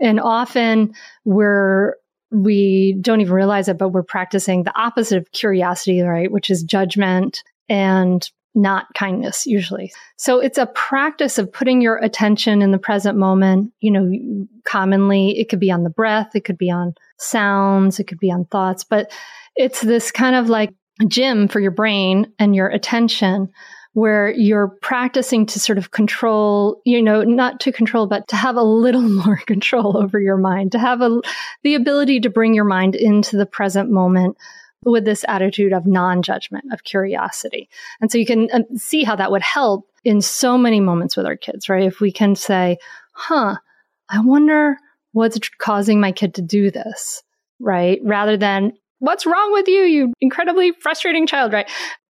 And 0.00 0.20
often 0.20 0.94
we're, 1.24 1.94
we 2.30 2.96
don't 3.00 3.20
even 3.20 3.32
realize 3.32 3.68
it, 3.68 3.78
but 3.78 3.88
we're 3.90 4.02
practicing 4.02 4.62
the 4.62 4.78
opposite 4.78 5.18
of 5.18 5.32
curiosity, 5.32 6.00
right? 6.00 6.30
Which 6.30 6.50
is 6.50 6.62
judgment 6.62 7.42
and 7.68 8.28
not 8.54 8.86
kindness 8.94 9.46
usually. 9.46 9.92
So 10.16 10.40
it's 10.40 10.58
a 10.58 10.66
practice 10.66 11.38
of 11.38 11.52
putting 11.52 11.80
your 11.80 11.96
attention 11.96 12.60
in 12.62 12.72
the 12.72 12.78
present 12.78 13.16
moment. 13.16 13.72
You 13.80 13.90
know, 13.92 14.46
commonly 14.64 15.38
it 15.38 15.48
could 15.48 15.60
be 15.60 15.70
on 15.70 15.84
the 15.84 15.90
breath, 15.90 16.34
it 16.34 16.44
could 16.44 16.58
be 16.58 16.70
on 16.70 16.94
sounds, 17.18 18.00
it 18.00 18.04
could 18.04 18.18
be 18.18 18.32
on 18.32 18.46
thoughts, 18.46 18.84
but 18.84 19.12
it's 19.54 19.80
this 19.80 20.10
kind 20.10 20.34
of 20.34 20.48
like 20.48 20.70
gym 21.06 21.46
for 21.48 21.60
your 21.60 21.70
brain 21.70 22.32
and 22.38 22.54
your 22.54 22.68
attention 22.68 23.50
where 23.98 24.30
you're 24.30 24.68
practicing 24.80 25.44
to 25.44 25.58
sort 25.58 25.76
of 25.76 25.90
control, 25.90 26.80
you 26.84 27.02
know, 27.02 27.24
not 27.24 27.58
to 27.58 27.72
control, 27.72 28.06
but 28.06 28.28
to 28.28 28.36
have 28.36 28.54
a 28.54 28.62
little 28.62 29.02
more 29.24 29.38
control 29.46 29.96
over 29.96 30.20
your 30.20 30.36
mind, 30.36 30.70
to 30.70 30.78
have 30.78 31.00
a, 31.00 31.20
the 31.64 31.74
ability 31.74 32.20
to 32.20 32.30
bring 32.30 32.54
your 32.54 32.64
mind 32.64 32.94
into 32.94 33.36
the 33.36 33.44
present 33.44 33.90
moment 33.90 34.36
with 34.84 35.04
this 35.04 35.24
attitude 35.26 35.72
of 35.72 35.84
non 35.84 36.22
judgment, 36.22 36.64
of 36.72 36.84
curiosity. 36.84 37.68
And 38.00 38.10
so 38.10 38.18
you 38.18 38.26
can 38.26 38.48
um, 38.52 38.64
see 38.76 39.02
how 39.02 39.16
that 39.16 39.32
would 39.32 39.42
help 39.42 39.88
in 40.04 40.20
so 40.20 40.56
many 40.56 40.78
moments 40.78 41.16
with 41.16 41.26
our 41.26 41.36
kids, 41.36 41.68
right? 41.68 41.82
If 41.82 42.00
we 42.00 42.12
can 42.12 42.36
say, 42.36 42.78
huh, 43.14 43.56
I 44.08 44.20
wonder 44.20 44.76
what's 45.10 45.40
causing 45.58 46.00
my 46.00 46.12
kid 46.12 46.34
to 46.34 46.42
do 46.42 46.70
this, 46.70 47.24
right? 47.58 47.98
Rather 48.04 48.36
than, 48.36 48.74
what's 49.00 49.26
wrong 49.26 49.52
with 49.52 49.68
you, 49.68 49.82
you 49.82 50.12
incredibly 50.20 50.72
frustrating 50.72 51.26
child, 51.26 51.52
right? 51.52 51.68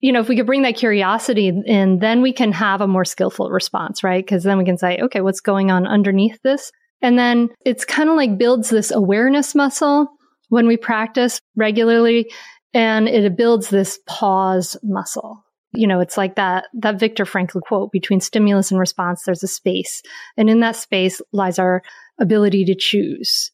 You 0.02 0.12
know, 0.12 0.20
if 0.20 0.28
we 0.28 0.36
could 0.36 0.46
bring 0.46 0.62
that 0.62 0.76
curiosity 0.76 1.48
in, 1.48 2.00
then 2.00 2.20
we 2.22 2.32
can 2.32 2.52
have 2.52 2.80
a 2.80 2.88
more 2.88 3.04
skillful 3.04 3.48
response, 3.50 4.02
right? 4.02 4.22
Because 4.22 4.42
then 4.42 4.58
we 4.58 4.64
can 4.64 4.76
say, 4.76 4.98
okay, 5.00 5.20
what's 5.20 5.40
going 5.40 5.70
on 5.70 5.86
underneath 5.86 6.42
this? 6.42 6.72
And 7.00 7.16
then 7.16 7.50
it's 7.64 7.84
kind 7.84 8.10
of 8.10 8.16
like 8.16 8.36
builds 8.36 8.68
this 8.68 8.90
awareness 8.90 9.54
muscle 9.54 10.08
when 10.48 10.66
we 10.66 10.76
practice 10.76 11.40
regularly 11.56 12.30
and 12.74 13.08
it 13.08 13.36
builds 13.36 13.70
this 13.70 14.00
pause 14.06 14.76
muscle. 14.82 15.44
You 15.72 15.86
know, 15.86 16.00
it's 16.00 16.16
like 16.16 16.34
that, 16.34 16.64
that 16.74 16.98
Viktor 16.98 17.24
Frankl 17.24 17.62
quote 17.62 17.92
between 17.92 18.20
stimulus 18.20 18.72
and 18.72 18.80
response, 18.80 19.22
there's 19.22 19.44
a 19.44 19.48
space. 19.48 20.02
And 20.36 20.50
in 20.50 20.60
that 20.60 20.76
space 20.76 21.22
lies 21.32 21.60
our 21.60 21.82
ability 22.20 22.64
to 22.66 22.74
choose. 22.74 23.52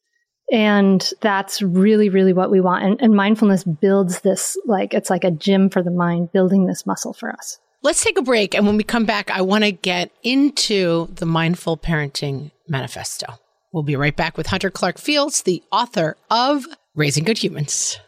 And 0.50 1.06
that's 1.20 1.60
really, 1.60 2.08
really 2.08 2.32
what 2.32 2.50
we 2.50 2.60
want. 2.60 2.84
And, 2.84 3.02
and, 3.02 3.14
mindfulness 3.14 3.64
builds 3.64 4.20
this, 4.20 4.56
like, 4.64 4.94
it's 4.94 5.10
like 5.10 5.24
a 5.24 5.30
gym 5.30 5.68
for 5.68 5.82
the 5.82 5.90
mind, 5.90 6.32
building 6.32 6.66
this 6.66 6.86
muscle 6.86 7.12
for 7.12 7.30
us. 7.30 7.58
Let's 7.82 8.02
take 8.02 8.18
a 8.18 8.22
break. 8.22 8.54
And 8.54 8.66
when 8.66 8.76
we 8.76 8.82
come 8.82 9.04
back, 9.04 9.30
I 9.30 9.42
want 9.42 9.64
to 9.64 9.72
get 9.72 10.10
into 10.22 11.08
the 11.14 11.26
Mindful 11.26 11.76
Parenting 11.76 12.50
Manifesto. 12.66 13.38
We'll 13.72 13.82
be 13.82 13.96
right 13.96 14.16
back 14.16 14.38
with 14.38 14.46
Hunter 14.46 14.70
Clarke-Fields, 14.70 15.42
the 15.42 15.62
author 15.70 16.16
of 16.30 16.64
Raising 16.94 17.24
Good 17.24 17.38
Humans. 17.38 18.00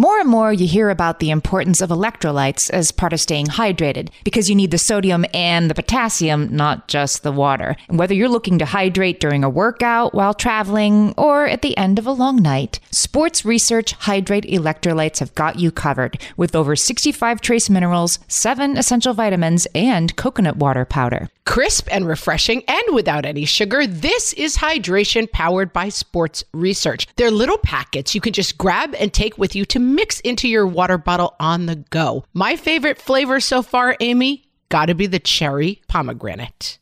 More 0.00 0.20
and 0.20 0.28
more, 0.28 0.52
you 0.52 0.68
hear 0.68 0.90
about 0.90 1.18
the 1.18 1.30
importance 1.30 1.80
of 1.80 1.90
electrolytes 1.90 2.70
as 2.70 2.92
part 2.92 3.12
of 3.12 3.18
staying 3.18 3.46
hydrated 3.46 4.10
because 4.22 4.48
you 4.48 4.54
need 4.54 4.70
the 4.70 4.78
sodium 4.78 5.24
and 5.34 5.68
the 5.68 5.74
potassium, 5.74 6.54
not 6.54 6.86
just 6.86 7.24
the 7.24 7.32
water. 7.32 7.74
And 7.88 7.98
whether 7.98 8.14
you're 8.14 8.28
looking 8.28 8.60
to 8.60 8.64
hydrate 8.64 9.18
during 9.18 9.42
a 9.42 9.50
workout, 9.50 10.14
while 10.14 10.34
traveling, 10.34 11.14
or 11.16 11.48
at 11.48 11.62
the 11.62 11.76
end 11.76 11.98
of 11.98 12.06
a 12.06 12.12
long 12.12 12.36
night, 12.36 12.78
Sports 12.92 13.44
Research 13.44 13.90
Hydrate 13.90 14.44
Electrolytes 14.44 15.18
have 15.18 15.34
got 15.34 15.58
you 15.58 15.72
covered 15.72 16.22
with 16.36 16.54
over 16.54 16.76
65 16.76 17.40
trace 17.40 17.68
minerals, 17.68 18.20
7 18.28 18.76
essential 18.76 19.14
vitamins, 19.14 19.66
and 19.74 20.14
coconut 20.14 20.58
water 20.58 20.84
powder. 20.84 21.28
Crisp 21.48 21.88
and 21.90 22.06
refreshing 22.06 22.62
and 22.68 22.94
without 22.94 23.24
any 23.24 23.46
sugar, 23.46 23.86
this 23.86 24.34
is 24.34 24.58
hydration 24.58 25.32
powered 25.32 25.72
by 25.72 25.88
Sports 25.88 26.44
Research. 26.52 27.08
They're 27.16 27.30
little 27.30 27.56
packets 27.56 28.14
you 28.14 28.20
can 28.20 28.34
just 28.34 28.58
grab 28.58 28.94
and 28.96 29.14
take 29.14 29.38
with 29.38 29.56
you 29.56 29.64
to 29.64 29.78
mix 29.78 30.20
into 30.20 30.46
your 30.46 30.66
water 30.66 30.98
bottle 30.98 31.34
on 31.40 31.64
the 31.64 31.76
go. 31.76 32.26
My 32.34 32.56
favorite 32.56 33.00
flavor 33.00 33.40
so 33.40 33.62
far, 33.62 33.96
Amy, 34.00 34.44
gotta 34.68 34.94
be 34.94 35.06
the 35.06 35.18
cherry 35.18 35.80
pomegranate. 35.88 36.78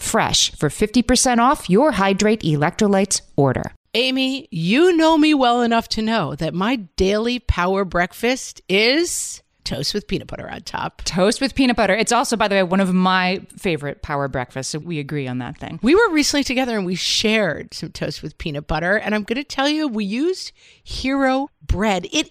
for 0.00 0.68
50% 0.68 1.38
off 1.38 1.70
your 1.70 1.92
Hydrate 1.92 2.42
electrolytes 2.42 3.20
order. 3.36 3.72
Amy, 3.94 4.46
you 4.50 4.96
know 4.96 5.18
me 5.18 5.34
well 5.34 5.62
enough 5.62 5.88
to 5.88 6.02
know 6.02 6.34
that 6.36 6.54
my 6.54 6.76
daily 6.96 7.40
power 7.40 7.84
breakfast 7.84 8.60
is 8.68 9.42
toast 9.64 9.94
with 9.94 10.08
peanut 10.08 10.26
butter 10.26 10.48
on 10.50 10.62
top. 10.62 11.02
Toast 11.04 11.40
with 11.40 11.54
peanut 11.54 11.76
butter. 11.76 11.94
It's 11.94 12.12
also, 12.12 12.36
by 12.36 12.48
the 12.48 12.56
way, 12.56 12.62
one 12.62 12.80
of 12.80 12.92
my 12.92 13.40
favorite 13.56 14.02
power 14.02 14.28
breakfasts. 14.28 14.72
So 14.72 14.78
we 14.78 14.98
agree 14.98 15.28
on 15.28 15.38
that 15.38 15.58
thing. 15.58 15.78
We 15.82 15.94
were 15.94 16.10
recently 16.10 16.44
together 16.44 16.76
and 16.76 16.86
we 16.86 16.94
shared 16.94 17.74
some 17.74 17.90
toast 17.90 18.22
with 18.22 18.38
peanut 18.38 18.66
butter. 18.66 18.96
And 18.96 19.14
I'm 19.14 19.22
going 19.22 19.36
to 19.36 19.44
tell 19.44 19.68
you, 19.68 19.86
we 19.86 20.04
used 20.04 20.52
Hero 20.82 21.48
bread. 21.64 22.06
It 22.12 22.30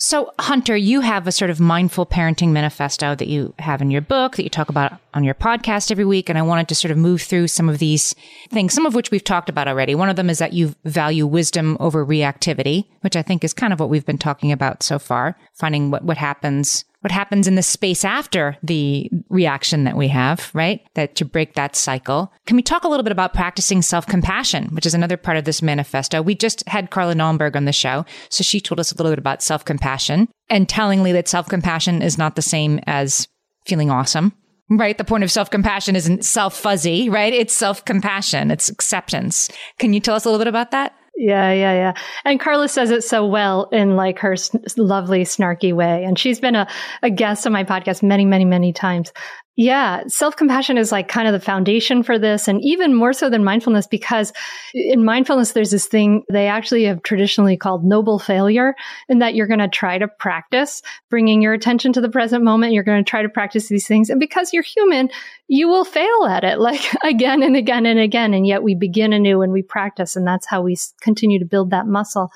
So, 0.00 0.32
Hunter, 0.38 0.76
you 0.76 1.00
have 1.00 1.26
a 1.26 1.32
sort 1.32 1.50
of 1.50 1.58
mindful 1.58 2.06
parenting 2.06 2.50
manifesto 2.50 3.16
that 3.16 3.26
you 3.26 3.52
have 3.58 3.82
in 3.82 3.90
your 3.90 4.00
book 4.00 4.36
that 4.36 4.44
you 4.44 4.48
talk 4.48 4.68
about 4.68 4.92
on 5.12 5.24
your 5.24 5.34
podcast 5.34 5.90
every 5.90 6.04
week. 6.04 6.28
And 6.28 6.38
I 6.38 6.42
wanted 6.42 6.68
to 6.68 6.76
sort 6.76 6.92
of 6.92 6.98
move 6.98 7.20
through 7.20 7.48
some 7.48 7.68
of 7.68 7.80
these 7.80 8.14
things, 8.48 8.72
some 8.72 8.86
of 8.86 8.94
which 8.94 9.10
we've 9.10 9.24
talked 9.24 9.48
about 9.48 9.66
already. 9.66 9.96
One 9.96 10.08
of 10.08 10.14
them 10.14 10.30
is 10.30 10.38
that 10.38 10.52
you 10.52 10.76
value 10.84 11.26
wisdom 11.26 11.76
over 11.80 12.06
reactivity, 12.06 12.84
which 13.00 13.16
I 13.16 13.22
think 13.22 13.42
is 13.42 13.52
kind 13.52 13.72
of 13.72 13.80
what 13.80 13.90
we've 13.90 14.06
been 14.06 14.18
talking 14.18 14.52
about 14.52 14.84
so 14.84 15.00
far, 15.00 15.36
finding 15.52 15.90
what, 15.90 16.04
what 16.04 16.16
happens 16.16 16.84
what 17.00 17.10
happens 17.12 17.46
in 17.46 17.54
the 17.54 17.62
space 17.62 18.04
after 18.04 18.56
the 18.62 19.10
reaction 19.28 19.84
that 19.84 19.96
we 19.96 20.08
have, 20.08 20.50
right? 20.52 20.80
That 20.94 21.14
to 21.16 21.24
break 21.24 21.54
that 21.54 21.76
cycle. 21.76 22.32
Can 22.46 22.56
we 22.56 22.62
talk 22.62 22.84
a 22.84 22.88
little 22.88 23.04
bit 23.04 23.12
about 23.12 23.34
practicing 23.34 23.82
self 23.82 24.06
compassion, 24.06 24.66
which 24.74 24.86
is 24.86 24.94
another 24.94 25.16
part 25.16 25.36
of 25.36 25.44
this 25.44 25.62
manifesto? 25.62 26.22
We 26.22 26.34
just 26.34 26.66
had 26.68 26.90
Carla 26.90 27.14
Naumburg 27.14 27.56
on 27.56 27.64
the 27.66 27.72
show. 27.72 28.04
So 28.30 28.42
she 28.42 28.60
told 28.60 28.80
us 28.80 28.92
a 28.92 28.96
little 28.96 29.12
bit 29.12 29.18
about 29.18 29.42
self 29.42 29.64
compassion 29.64 30.28
and 30.50 30.68
tellingly 30.68 31.12
that 31.12 31.28
self 31.28 31.48
compassion 31.48 32.02
is 32.02 32.18
not 32.18 32.36
the 32.36 32.42
same 32.42 32.80
as 32.86 33.28
feeling 33.66 33.90
awesome. 33.90 34.32
Right. 34.70 34.98
The 34.98 35.04
point 35.04 35.24
of 35.24 35.30
self 35.30 35.50
compassion 35.50 35.96
isn't 35.96 36.24
self 36.24 36.56
fuzzy, 36.56 37.08
right? 37.08 37.32
It's 37.32 37.54
self 37.54 37.84
compassion. 37.84 38.50
It's 38.50 38.68
acceptance. 38.68 39.48
Can 39.78 39.92
you 39.92 40.00
tell 40.00 40.14
us 40.14 40.24
a 40.24 40.28
little 40.28 40.40
bit 40.40 40.48
about 40.48 40.72
that? 40.72 40.94
Yeah, 41.20 41.50
yeah, 41.52 41.72
yeah. 41.72 41.92
And 42.24 42.38
Carla 42.38 42.68
says 42.68 42.92
it 42.92 43.02
so 43.02 43.26
well 43.26 43.64
in 43.72 43.96
like 43.96 44.20
her 44.20 44.34
s- 44.34 44.52
lovely, 44.76 45.24
snarky 45.24 45.72
way. 45.74 46.04
And 46.04 46.16
she's 46.16 46.38
been 46.38 46.54
a, 46.54 46.68
a 47.02 47.10
guest 47.10 47.44
on 47.44 47.52
my 47.52 47.64
podcast 47.64 48.04
many, 48.04 48.24
many, 48.24 48.44
many 48.44 48.72
times. 48.72 49.12
Yeah, 49.60 50.04
self 50.06 50.36
compassion 50.36 50.78
is 50.78 50.92
like 50.92 51.08
kind 51.08 51.26
of 51.26 51.32
the 51.32 51.44
foundation 51.44 52.04
for 52.04 52.16
this, 52.16 52.46
and 52.46 52.62
even 52.62 52.94
more 52.94 53.12
so 53.12 53.28
than 53.28 53.42
mindfulness, 53.42 53.88
because 53.88 54.32
in 54.72 55.04
mindfulness, 55.04 55.50
there's 55.50 55.72
this 55.72 55.88
thing 55.88 56.22
they 56.30 56.46
actually 56.46 56.84
have 56.84 57.02
traditionally 57.02 57.56
called 57.56 57.84
noble 57.84 58.20
failure, 58.20 58.76
in 59.08 59.18
that 59.18 59.34
you're 59.34 59.48
going 59.48 59.58
to 59.58 59.66
try 59.66 59.98
to 59.98 60.06
practice 60.06 60.80
bringing 61.10 61.42
your 61.42 61.54
attention 61.54 61.92
to 61.94 62.00
the 62.00 62.08
present 62.08 62.44
moment. 62.44 62.72
You're 62.72 62.84
going 62.84 63.04
to 63.04 63.10
try 63.10 63.22
to 63.22 63.28
practice 63.28 63.66
these 63.66 63.84
things. 63.84 64.10
And 64.10 64.20
because 64.20 64.52
you're 64.52 64.62
human, 64.62 65.10
you 65.48 65.66
will 65.66 65.84
fail 65.84 66.26
at 66.30 66.44
it 66.44 66.60
like 66.60 66.94
again 67.02 67.42
and 67.42 67.56
again 67.56 67.84
and 67.84 67.98
again. 67.98 68.34
And 68.34 68.46
yet 68.46 68.62
we 68.62 68.76
begin 68.76 69.12
anew 69.12 69.42
and 69.42 69.52
we 69.52 69.62
practice, 69.62 70.14
and 70.14 70.24
that's 70.24 70.46
how 70.46 70.62
we 70.62 70.76
continue 71.00 71.40
to 71.40 71.44
build 71.44 71.70
that 71.70 71.88
muscle. 71.88 72.30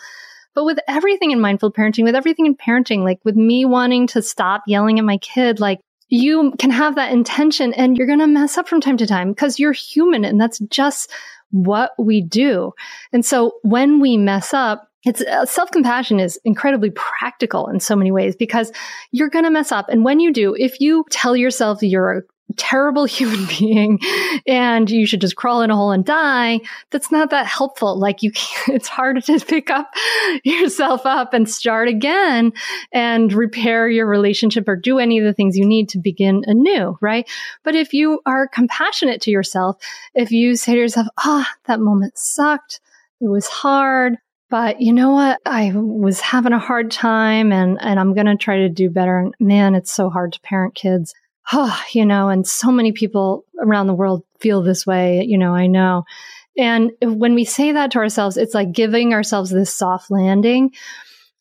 But 0.54 0.64
with 0.64 0.80
everything 0.88 1.30
in 1.30 1.40
mindful 1.40 1.72
parenting, 1.72 2.02
with 2.02 2.16
everything 2.16 2.46
in 2.46 2.56
parenting, 2.56 3.04
like 3.04 3.20
with 3.24 3.36
me 3.36 3.64
wanting 3.64 4.08
to 4.08 4.22
stop 4.22 4.64
yelling 4.66 4.98
at 4.98 5.04
my 5.04 5.18
kid, 5.18 5.60
like 5.60 5.78
you 6.12 6.52
can 6.58 6.70
have 6.70 6.96
that 6.96 7.10
intention 7.10 7.72
and 7.72 7.96
you're 7.96 8.06
going 8.06 8.18
to 8.18 8.26
mess 8.26 8.58
up 8.58 8.68
from 8.68 8.82
time 8.82 8.98
to 8.98 9.06
time 9.06 9.30
because 9.30 9.58
you're 9.58 9.72
human 9.72 10.26
and 10.26 10.38
that's 10.38 10.58
just 10.58 11.10
what 11.52 11.92
we 11.98 12.20
do. 12.20 12.74
And 13.14 13.24
so 13.24 13.54
when 13.62 13.98
we 13.98 14.18
mess 14.18 14.52
up, 14.52 14.90
it's 15.06 15.22
uh, 15.22 15.46
self-compassion 15.46 16.20
is 16.20 16.38
incredibly 16.44 16.90
practical 16.90 17.66
in 17.68 17.80
so 17.80 17.96
many 17.96 18.12
ways 18.12 18.36
because 18.36 18.70
you're 19.10 19.30
going 19.30 19.46
to 19.46 19.50
mess 19.50 19.72
up. 19.72 19.88
And 19.88 20.04
when 20.04 20.20
you 20.20 20.34
do, 20.34 20.54
if 20.54 20.80
you 20.80 21.06
tell 21.08 21.34
yourself 21.34 21.82
you're 21.82 22.18
a 22.18 22.22
terrible 22.56 23.04
human 23.12 23.46
being 23.46 23.98
and 24.46 24.90
you 24.90 25.06
should 25.06 25.20
just 25.20 25.36
crawl 25.36 25.62
in 25.62 25.70
a 25.70 25.76
hole 25.76 25.92
and 25.92 26.04
die 26.04 26.60
that's 26.90 27.10
not 27.10 27.30
that 27.30 27.46
helpful 27.46 27.98
like 27.98 28.22
you 28.22 28.30
can't 28.32 28.68
it's 28.76 28.88
hard 28.88 29.22
to 29.22 29.40
pick 29.40 29.70
up 29.70 29.90
yourself 30.44 31.04
up 31.04 31.32
and 31.32 31.48
start 31.48 31.88
again 31.88 32.52
and 32.92 33.32
repair 33.32 33.88
your 33.88 34.06
relationship 34.06 34.68
or 34.68 34.76
do 34.76 34.98
any 34.98 35.18
of 35.18 35.24
the 35.24 35.32
things 35.32 35.56
you 35.56 35.66
need 35.66 35.88
to 35.88 35.98
begin 35.98 36.42
anew 36.46 36.96
right 37.00 37.28
but 37.62 37.74
if 37.74 37.92
you 37.92 38.20
are 38.26 38.48
compassionate 38.48 39.20
to 39.20 39.30
yourself 39.30 39.76
if 40.14 40.30
you 40.30 40.56
say 40.56 40.72
to 40.72 40.80
yourself 40.80 41.06
ah 41.18 41.48
oh, 41.48 41.54
that 41.66 41.80
moment 41.80 42.16
sucked 42.16 42.80
it 43.20 43.28
was 43.28 43.46
hard 43.46 44.16
but 44.52 44.82
you 44.82 44.92
know 44.92 45.12
what? 45.12 45.40
I 45.46 45.72
was 45.74 46.20
having 46.20 46.52
a 46.52 46.58
hard 46.58 46.90
time 46.90 47.52
and, 47.52 47.78
and 47.80 47.98
I'm 47.98 48.12
going 48.12 48.26
to 48.26 48.36
try 48.36 48.58
to 48.58 48.68
do 48.68 48.90
better. 48.90 49.18
And 49.18 49.34
man, 49.40 49.74
it's 49.74 49.90
so 49.90 50.10
hard 50.10 50.34
to 50.34 50.40
parent 50.40 50.74
kids 50.74 51.14
oh, 51.52 51.80
you 51.92 52.04
know, 52.04 52.28
and 52.28 52.46
so 52.46 52.70
many 52.70 52.92
people 52.92 53.44
around 53.60 53.86
the 53.86 53.94
world 53.94 54.24
feel 54.40 54.62
this 54.62 54.86
way, 54.86 55.22
you 55.22 55.38
know, 55.38 55.54
I 55.54 55.66
know. 55.66 56.04
And 56.56 56.92
when 57.02 57.34
we 57.34 57.44
say 57.44 57.72
that 57.72 57.92
to 57.92 57.98
ourselves, 57.98 58.36
it's 58.36 58.54
like 58.54 58.72
giving 58.72 59.14
ourselves 59.14 59.50
this 59.50 59.74
soft 59.74 60.10
landing. 60.10 60.72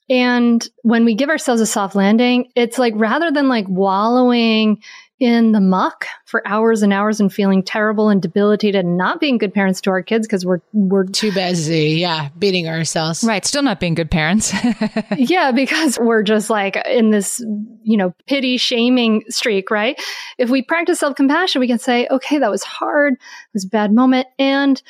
And 0.10 0.67
when 0.84 1.06
we 1.06 1.15
give 1.15 1.30
ourselves 1.30 1.62
a 1.62 1.65
soft 1.65 1.95
landing, 1.95 2.52
it's 2.56 2.78
like 2.78 2.93
rather 2.95 3.32
than 3.32 3.47
like 3.47 3.65
wallowing 3.67 4.82
in 5.21 5.51
the 5.51 5.62
muck 5.62 6.07
for 6.25 6.45
hours 6.47 6.81
and 6.81 6.91
hours 6.91 7.19
and 7.19 7.31
feeling 7.31 7.62
terrible 7.62 8.10
and 8.10 8.23
debilitated 8.23 8.84
and 8.84 8.97
not 8.97 9.19
being 9.19 9.38
good 9.38 9.53
parents 9.53 9.79
to 9.79 9.91
our 9.91 10.01
kids 10.01 10.25
because 10.25 10.43
we're 10.47 10.62
we're 10.73 11.05
too 11.05 11.31
busy, 11.31 11.89
yeah, 11.99 12.29
beating 12.39 12.67
ourselves. 12.67 13.23
Right, 13.23 13.45
still 13.45 13.62
not 13.62 13.79
being 13.79 13.93
good 13.93 14.10
parents. 14.10 14.51
yeah, 15.17 15.51
because 15.51 15.99
we're 15.99 16.23
just 16.23 16.49
like 16.49 16.75
in 16.88 17.12
this, 17.12 17.39
you 17.84 17.97
know, 17.97 18.15
pity 18.25 18.57
shaming 18.57 19.23
streak, 19.29 19.69
right? 19.69 20.01
If 20.39 20.49
we 20.49 20.63
practice 20.63 20.99
self-compassion, 20.99 21.60
we 21.60 21.67
can 21.67 21.77
say, 21.79 22.07
"Okay, 22.10 22.39
that 22.39 22.49
was 22.49 22.63
hard. 22.63 23.13
It 23.13 23.19
was 23.53 23.65
a 23.65 23.69
bad 23.69 23.93
moment." 23.93 24.25
And 24.39 24.81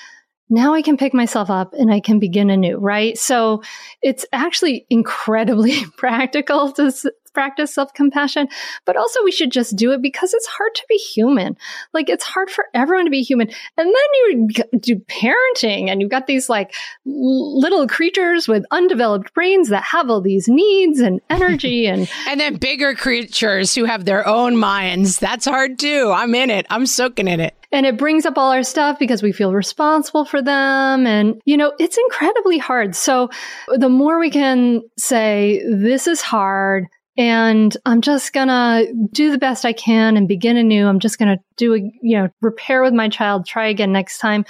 now 0.51 0.73
I 0.73 0.81
can 0.81 0.97
pick 0.97 1.13
myself 1.13 1.49
up 1.49 1.73
and 1.73 1.91
I 1.91 2.01
can 2.01 2.19
begin 2.19 2.49
anew, 2.49 2.77
right? 2.77 3.17
So 3.17 3.63
it's 4.01 4.25
actually 4.33 4.85
incredibly 4.89 5.85
practical 5.97 6.71
to 6.73 6.93
practice 7.33 7.73
self 7.73 7.93
compassion, 7.93 8.47
but 8.85 8.97
also 8.97 9.23
we 9.23 9.31
should 9.31 9.51
just 9.51 9.75
do 9.75 9.91
it 9.91 10.01
because 10.01 10.33
it's 10.33 10.47
hard 10.47 10.73
to 10.75 10.83
be 10.89 10.95
human. 10.95 11.57
Like 11.93 12.09
it's 12.09 12.23
hard 12.23 12.49
for 12.49 12.65
everyone 12.73 13.05
to 13.05 13.11
be 13.11 13.21
human. 13.21 13.49
And 13.77 13.87
then 13.87 13.93
you 13.93 14.47
do 14.79 14.95
parenting 14.97 15.89
and 15.89 16.01
you've 16.01 16.11
got 16.11 16.27
these 16.27 16.49
like 16.49 16.73
little 17.05 17.87
creatures 17.87 18.47
with 18.47 18.65
undeveloped 18.71 19.33
brains 19.33 19.69
that 19.69 19.83
have 19.83 20.09
all 20.09 20.21
these 20.21 20.47
needs 20.47 20.99
and 20.99 21.21
energy 21.29 21.87
and 21.87 22.09
and 22.27 22.39
then 22.39 22.55
bigger 22.55 22.93
creatures 22.95 23.73
who 23.75 23.85
have 23.85 24.05
their 24.05 24.27
own 24.27 24.57
minds. 24.57 25.19
That's 25.19 25.45
hard 25.45 25.79
too. 25.79 26.11
I'm 26.13 26.35
in 26.35 26.49
it. 26.49 26.65
I'm 26.69 26.85
soaking 26.85 27.27
in 27.27 27.39
it 27.39 27.55
and 27.71 27.85
it 27.85 27.97
brings 27.97 28.25
up 28.25 28.37
all 28.37 28.51
our 28.51 28.63
stuff 28.63 28.99
because 28.99 29.23
we 29.23 29.31
feel 29.31 29.53
responsible 29.53 30.25
for 30.25 30.41
them. 30.41 31.07
And, 31.07 31.41
you 31.45 31.55
know, 31.55 31.73
it's 31.79 31.97
incredibly 31.97 32.57
hard. 32.57 32.95
So 32.95 33.29
the 33.73 33.89
more 33.89 34.19
we 34.19 34.29
can 34.29 34.81
say, 34.97 35.63
this 35.65 36.07
is 36.07 36.21
hard. 36.21 36.85
And 37.21 37.77
I'm 37.86 38.01
just 38.01 38.34
gonna 38.34 38.84
do 39.12 39.29
the 39.29 39.38
best 39.38 39.63
I 39.63 39.73
can 39.73 40.17
and 40.17 40.27
begin 40.27 40.57
anew. 40.57 40.88
I'm 40.88 40.97
just 40.97 41.19
gonna 41.19 41.38
do 41.55 41.75
a, 41.75 41.77
you 42.01 42.17
know, 42.17 42.29
repair 42.41 42.81
with 42.81 42.95
my 42.95 43.10
child, 43.10 43.45
try 43.45 43.67
again 43.67 43.91
next 43.91 44.17
time 44.17 44.43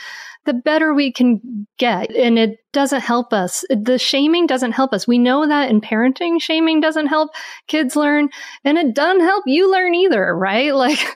the 0.46 0.54
better 0.54 0.94
we 0.94 1.12
can 1.12 1.68
get. 1.78 2.10
And 2.16 2.40
it 2.40 2.58
doesn't 2.74 3.02
help 3.02 3.32
us. 3.32 3.64
The 3.70 4.00
shaming 4.00 4.48
doesn't 4.48 4.72
help 4.72 4.94
us. 4.94 5.08
We 5.08 5.20
know 5.20 5.48
that 5.48 5.70
in 5.70 5.82
parenting, 5.82 6.42
shaming 6.42 6.80
doesn't 6.80 7.08
help 7.08 7.32
kids 7.68 7.96
learn 7.96 8.30
and 8.64 8.78
it 8.78 8.96
doesn't 8.96 9.22
help 9.22 9.44
you 9.46 9.72
learn 9.72 9.94
either, 9.96 10.36
right? 10.36 10.72
Like 10.82 11.16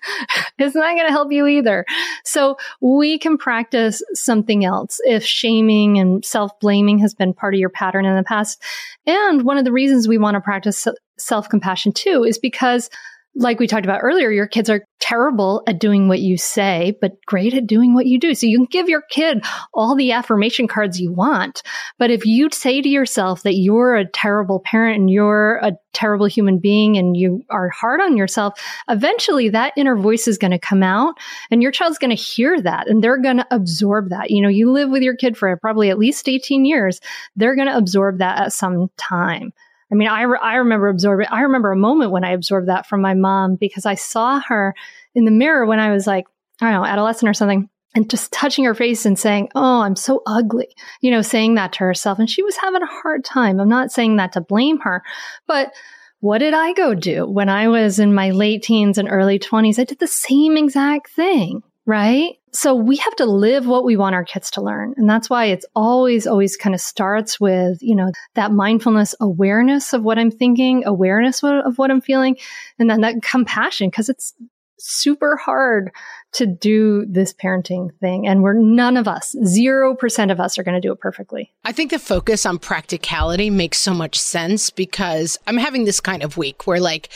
it's 0.60 0.76
not 0.76 0.96
going 0.96 1.08
to 1.08 1.12
help 1.12 1.32
you 1.32 1.48
either. 1.48 1.86
So 2.24 2.58
we 2.82 3.18
can 3.18 3.36
practice 3.36 4.04
something 4.14 4.64
else 4.64 5.00
if 5.06 5.26
shaming 5.26 5.98
and 5.98 6.24
self 6.24 6.52
blaming 6.60 7.00
has 7.00 7.16
been 7.16 7.34
part 7.34 7.56
of 7.56 7.60
your 7.60 7.72
pattern 7.72 8.06
in 8.06 8.16
the 8.16 8.24
past. 8.24 8.62
And 9.08 9.42
one 9.42 9.58
of 9.58 9.66
the 9.66 9.72
reasons 9.72 10.08
we 10.08 10.20
want 10.20 10.36
to 10.36 10.42
practice 10.42 10.88
self 11.18 11.50
compassion 11.50 11.94
too 11.94 12.24
is 12.24 12.38
because 12.38 12.92
like 13.36 13.60
we 13.60 13.67
talked 13.67 13.86
about 13.86 14.00
earlier, 14.02 14.32
your 14.32 14.48
kids 14.48 14.69
are 14.69 14.86
terrible 15.02 15.62
at 15.67 15.80
doing 15.80 16.08
what 16.08 16.19
you 16.19 16.38
say, 16.38 16.98
but 17.02 17.12
great 17.26 17.54
at 17.54 17.67
doing 17.67 17.93
what 17.93 18.06
you 18.06 18.17
do. 18.17 18.34
So 18.34 18.48
you 18.48 18.58
can 18.58 18.65
give 18.65 18.88
your 18.88 19.02
kid 19.10 19.45
all 19.74 19.95
the 19.95 20.13
affirmation 20.13 20.67
cards 20.67 21.00
you 21.00 21.12
want. 21.12 21.62
But 22.00 22.12
if 22.12 22.26
you 22.26 22.50
say 22.52 22.82
to 22.82 22.88
yourself 22.88 23.43
that 23.43 23.56
you're 23.56 23.95
a 23.95 24.10
terrible 24.10 24.62
parent 24.62 25.00
and 25.00 25.10
you're 25.10 25.58
a 25.58 25.74
terrible 25.93 26.28
human 26.28 26.60
being 26.60 26.98
and 26.98 27.17
you 27.17 27.43
are 27.50 27.69
hard 27.69 28.00
on 28.00 28.15
yourself, 28.15 28.60
eventually 28.89 29.50
that 29.50 29.74
inner 29.76 29.98
voice 29.98 30.28
is 30.28 30.38
going 30.38 30.52
to 30.52 30.60
come 30.60 30.82
out 30.82 31.15
and 31.52 31.62
your 31.62 31.71
child's 31.71 31.98
going 32.00 32.15
to 32.15 32.21
hear 32.21 32.60
that 32.62 32.88
and 32.88 33.04
they're 33.04 33.21
going 33.21 33.38
to 33.38 33.48
absorb 33.52 34.10
that. 34.10 34.32
You 34.32 34.41
know, 34.41 34.50
you 34.50 34.71
live 34.71 34.89
with 34.89 35.04
your 35.04 35.15
kid 35.15 35.38
for 35.38 35.56
probably 35.58 35.89
at 35.89 36.00
least 36.00 36.30
18 36.30 36.63
years. 36.63 37.02
They're 37.36 37.56
going 37.56 37.67
to 37.67 37.78
absorb 37.78 38.19
that 38.19 38.39
at 38.39 38.54
some 38.54 38.89
time. 38.98 39.52
I 39.96 39.98
mean, 39.98 40.10
I, 40.10 40.24
re- 40.24 40.40
I 40.42 40.56
remember 40.56 40.90
absorbing, 40.90 41.28
I 41.32 41.44
remember 41.44 41.72
a 41.72 41.78
moment 41.78 42.12
when 42.12 42.26
I 42.26 42.32
absorbed 42.32 42.68
that 42.68 42.86
from 42.86 43.00
my 43.00 43.14
mom 43.14 43.56
because 43.56 43.86
I 43.86 43.96
saw 43.96 44.42
her 44.42 44.76
in 45.14 45.24
the 45.24 45.32
mirror 45.32 45.66
when 45.66 45.80
I 45.80 45.92
was 45.92 46.06
like, 46.06 46.26
I 46.60 46.70
don't 46.70 46.82
know, 46.82 46.86
adolescent 46.86 47.30
or 47.30 47.34
something 47.34 47.70
and 47.96 48.10
just 48.10 48.34
touching 48.34 48.66
her 48.66 48.76
face 48.76 49.06
and 49.06 49.18
saying, 49.18 49.52
Oh, 49.56 49.80
I'm 49.80 49.96
so 49.96 50.22
ugly, 50.28 50.68
you 51.00 51.12
know, 51.12 51.22
saying 51.22 51.56
that 51.56 51.72
to 51.74 51.80
herself. 51.80 52.20
And 52.20 52.30
she 52.30 52.44
was 52.44 52.58
having 52.58 52.82
a 52.82 52.88
hard 52.88 53.24
time. 53.24 53.62
I'm 53.62 53.70
not 53.70 53.90
saying 53.90 54.18
that 54.18 54.34
to 54.34 54.42
blame 54.42 54.80
her, 54.80 55.02
but 55.48 55.72
what 56.20 56.40
did 56.40 56.54
I 56.54 56.74
go 56.74 56.94
do 56.94 57.26
when 57.26 57.48
I 57.48 57.70
was 57.70 57.98
in 57.98 58.14
my 58.14 58.32
late 58.32 58.64
teens 58.64 58.98
and 58.98 59.08
early 59.10 59.40
20s? 59.40 59.80
I 59.80 59.86
did 59.86 60.00
the 60.00 60.08
same 60.08 60.58
exact 60.58 61.10
thing 61.12 61.64
right? 61.86 62.36
So 62.56 62.74
we 62.74 62.96
have 62.96 63.15
to 63.18 63.26
live 63.26 63.68
what 63.68 63.84
we 63.84 63.98
want 63.98 64.15
our 64.15 64.24
kids 64.24 64.50
to 64.52 64.62
learn. 64.62 64.94
And 64.96 65.10
that's 65.10 65.30
why 65.30 65.46
it's 65.46 65.65
always, 65.76 66.26
always 66.26 66.56
kind 66.56 66.74
of 66.74 66.80
starts 66.80 67.38
with, 67.38 67.78
you 67.82 67.96
know, 67.96 68.12
that 68.36 68.54
mindfulness 68.54 69.13
awareness 69.20 69.91
of 69.91 70.04
what 70.04 70.18
I'm 70.18 70.32
thinking, 70.32 70.86
awareness 70.86 71.44
of 71.44 71.78
what 71.78 71.91
I'm 71.91 72.00
feeling, 72.00 72.38
and 72.80 72.89
then 72.89 73.02
that 73.02 73.22
compassion, 73.22 73.89
because 73.89 74.08
it's 74.08 74.34
super 74.80 75.36
hard 75.36 75.91
to 76.36 76.45
do 76.45 77.06
this 77.06 77.34
parenting 77.34 77.89
thing. 78.00 78.28
And 78.28 78.43
we're 78.43 78.54
none 78.54 78.98
of 78.98 79.08
us, 79.08 79.34
0% 79.41 80.32
of 80.32 80.39
us 80.39 80.58
are 80.58 80.63
going 80.63 80.76
to 80.76 80.86
do 80.86 80.91
it 80.91 81.00
perfectly. 81.00 81.54
I 81.63 81.71
think 81.71 81.91
the 81.91 82.00
focus 82.00 82.45
on 82.45 82.60
practicality 82.60 83.50
makes 83.50 83.80
so 83.80 83.93
much 83.93 84.19
sense 84.19 84.69
because 84.69 85.39
I'm 85.48 85.58
having 85.58 85.86
this 85.86 86.02
kind 86.02 86.24
of 86.24 86.36
week 86.36 86.67
where 86.67 86.82
like, 86.82 87.10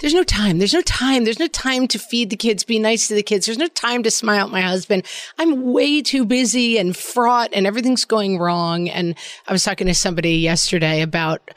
there's 0.00 0.12
no 0.12 0.24
time. 0.24 0.58
There's 0.58 0.74
no 0.74 0.82
time. 0.82 1.22
There's 1.22 1.38
no 1.38 1.46
time 1.46 1.86
to 1.88 2.00
feed 2.00 2.30
the 2.30 2.36
kids, 2.36 2.64
be 2.64 2.80
nice 2.80 3.06
to 3.08 3.14
the 3.14 3.22
kids. 3.22 3.46
There's 3.46 3.58
no 3.58 3.68
time 3.68 4.02
to 4.02 4.10
smile 4.10 4.46
at 4.46 4.52
my 4.52 4.60
husband. 4.60 5.04
I'm 5.38 5.72
way 5.72 6.02
too 6.02 6.24
busy 6.24 6.76
and 6.76 6.96
fraught 6.96 7.50
and 7.52 7.68
everything's 7.68 8.04
going 8.04 8.40
wrong. 8.40 8.88
And 8.88 9.14
I 9.46 9.52
was 9.52 9.62
talking 9.62 9.86
to 9.86 9.94
somebody 9.94 10.36
yesterday 10.38 11.00
about 11.00 11.48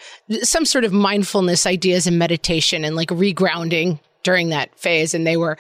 some 0.43 0.65
sort 0.65 0.83
of 0.83 0.93
mindfulness 0.93 1.65
ideas 1.65 2.05
and 2.05 2.19
meditation 2.19 2.85
and 2.85 2.95
like 2.95 3.09
regrounding 3.09 3.99
during 4.23 4.49
that 4.49 4.77
phase. 4.77 5.13
And 5.13 5.25
they 5.25 5.37
were 5.37 5.57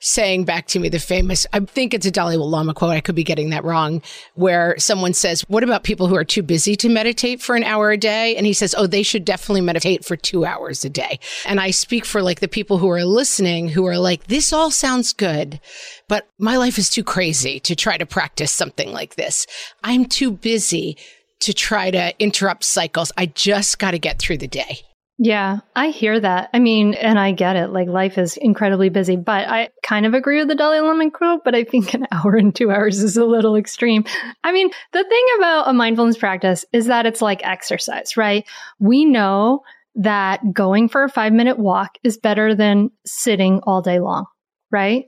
saying 0.00 0.44
back 0.44 0.66
to 0.68 0.78
me 0.78 0.88
the 0.88 0.98
famous, 0.98 1.46
I 1.52 1.60
think 1.60 1.94
it's 1.94 2.06
a 2.06 2.10
Dalai 2.10 2.36
Lama 2.36 2.74
quote. 2.74 2.92
I 2.92 3.00
could 3.00 3.14
be 3.14 3.24
getting 3.24 3.50
that 3.50 3.64
wrong, 3.64 4.02
where 4.34 4.74
someone 4.78 5.12
says, 5.12 5.42
What 5.48 5.62
about 5.62 5.84
people 5.84 6.06
who 6.06 6.16
are 6.16 6.24
too 6.24 6.42
busy 6.42 6.74
to 6.76 6.88
meditate 6.88 7.42
for 7.42 7.54
an 7.54 7.64
hour 7.64 7.90
a 7.90 7.96
day? 7.96 8.36
And 8.36 8.46
he 8.46 8.52
says, 8.52 8.74
Oh, 8.76 8.86
they 8.86 9.02
should 9.02 9.24
definitely 9.24 9.60
meditate 9.60 10.04
for 10.04 10.16
two 10.16 10.44
hours 10.44 10.84
a 10.84 10.90
day. 10.90 11.20
And 11.46 11.60
I 11.60 11.70
speak 11.70 12.04
for 12.04 12.22
like 12.22 12.40
the 12.40 12.48
people 12.48 12.78
who 12.78 12.90
are 12.90 13.04
listening 13.04 13.68
who 13.68 13.86
are 13.86 13.98
like, 13.98 14.26
This 14.26 14.52
all 14.52 14.70
sounds 14.70 15.12
good, 15.12 15.60
but 16.08 16.28
my 16.38 16.56
life 16.56 16.78
is 16.78 16.90
too 16.90 17.04
crazy 17.04 17.60
to 17.60 17.76
try 17.76 17.96
to 17.96 18.06
practice 18.06 18.52
something 18.52 18.92
like 18.92 19.16
this. 19.16 19.46
I'm 19.84 20.06
too 20.06 20.32
busy 20.32 20.96
to 21.40 21.54
try 21.54 21.90
to 21.90 22.14
interrupt 22.18 22.64
cycles. 22.64 23.12
I 23.16 23.26
just 23.26 23.78
got 23.78 23.92
to 23.92 23.98
get 23.98 24.18
through 24.18 24.38
the 24.38 24.48
day. 24.48 24.82
Yeah, 25.22 25.58
I 25.76 25.90
hear 25.90 26.18
that. 26.18 26.48
I 26.54 26.60
mean, 26.60 26.94
and 26.94 27.18
I 27.18 27.32
get 27.32 27.54
it. 27.54 27.68
Like 27.68 27.88
life 27.88 28.16
is 28.16 28.38
incredibly 28.38 28.88
busy, 28.88 29.16
but 29.16 29.46
I 29.46 29.68
kind 29.82 30.06
of 30.06 30.14
agree 30.14 30.38
with 30.38 30.48
the 30.48 30.54
Dalai 30.54 30.80
Lama 30.80 31.10
quote, 31.10 31.44
but 31.44 31.54
I 31.54 31.62
think 31.62 31.92
an 31.92 32.06
hour 32.12 32.36
and 32.36 32.56
two 32.56 32.70
hours 32.70 33.02
is 33.02 33.18
a 33.18 33.26
little 33.26 33.54
extreme. 33.54 34.06
I 34.44 34.52
mean, 34.52 34.70
the 34.92 35.04
thing 35.04 35.26
about 35.36 35.68
a 35.68 35.74
mindfulness 35.74 36.16
practice 36.16 36.64
is 36.72 36.86
that 36.86 37.04
it's 37.04 37.20
like 37.20 37.44
exercise, 37.44 38.16
right? 38.16 38.48
We 38.78 39.04
know 39.04 39.60
that 39.96 40.40
going 40.54 40.88
for 40.88 41.04
a 41.04 41.10
five 41.10 41.34
minute 41.34 41.58
walk 41.58 41.98
is 42.02 42.16
better 42.16 42.54
than 42.54 42.90
sitting 43.04 43.60
all 43.64 43.82
day 43.82 44.00
long, 44.00 44.24
right? 44.70 45.04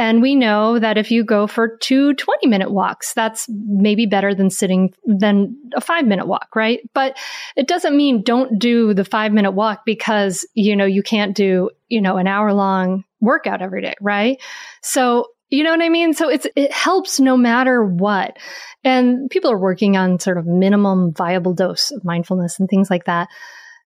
And 0.00 0.22
we 0.22 0.34
know 0.34 0.78
that 0.78 0.96
if 0.96 1.10
you 1.10 1.22
go 1.22 1.46
for 1.46 1.76
two 1.76 2.14
20 2.14 2.46
minute 2.46 2.70
walks, 2.70 3.12
that's 3.12 3.46
maybe 3.50 4.06
better 4.06 4.34
than 4.34 4.48
sitting 4.48 4.94
than 5.04 5.54
a 5.76 5.80
five 5.82 6.06
minute 6.06 6.26
walk, 6.26 6.56
right? 6.56 6.80
But 6.94 7.18
it 7.54 7.68
doesn't 7.68 7.94
mean 7.94 8.22
don't 8.22 8.58
do 8.58 8.94
the 8.94 9.04
five 9.04 9.30
minute 9.30 9.50
walk 9.50 9.82
because, 9.84 10.46
you 10.54 10.74
know, 10.74 10.86
you 10.86 11.02
can't 11.02 11.36
do, 11.36 11.68
you 11.88 12.00
know, 12.00 12.16
an 12.16 12.26
hour 12.26 12.54
long 12.54 13.04
workout 13.20 13.60
every 13.60 13.82
day, 13.82 13.92
right? 14.00 14.40
So 14.80 15.26
you 15.50 15.64
know 15.64 15.72
what 15.72 15.82
I 15.82 15.90
mean? 15.90 16.14
So 16.14 16.30
it's, 16.30 16.46
it 16.56 16.72
helps 16.72 17.20
no 17.20 17.36
matter 17.36 17.84
what. 17.84 18.38
And 18.84 19.28
people 19.28 19.50
are 19.50 19.58
working 19.58 19.98
on 19.98 20.18
sort 20.18 20.38
of 20.38 20.46
minimum 20.46 21.12
viable 21.12 21.52
dose 21.52 21.90
of 21.90 22.04
mindfulness 22.04 22.58
and 22.58 22.70
things 22.70 22.88
like 22.88 23.04
that 23.04 23.28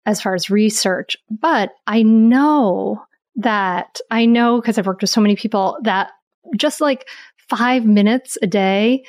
as 0.05 0.21
far 0.21 0.35
as 0.35 0.51
research. 0.51 1.17
But 1.31 1.71
I 1.87 2.03
know 2.03 3.01
that 3.35 3.99
I 4.09 4.25
know 4.25 4.61
because 4.61 4.77
I've 4.77 4.87
worked 4.87 5.01
with 5.01 5.09
so 5.09 5.21
many 5.21 5.35
people 5.35 5.77
that 5.83 6.11
just 6.55 6.81
like 6.81 7.07
five 7.49 7.85
minutes 7.85 8.37
a 8.41 8.47
day 8.47 9.03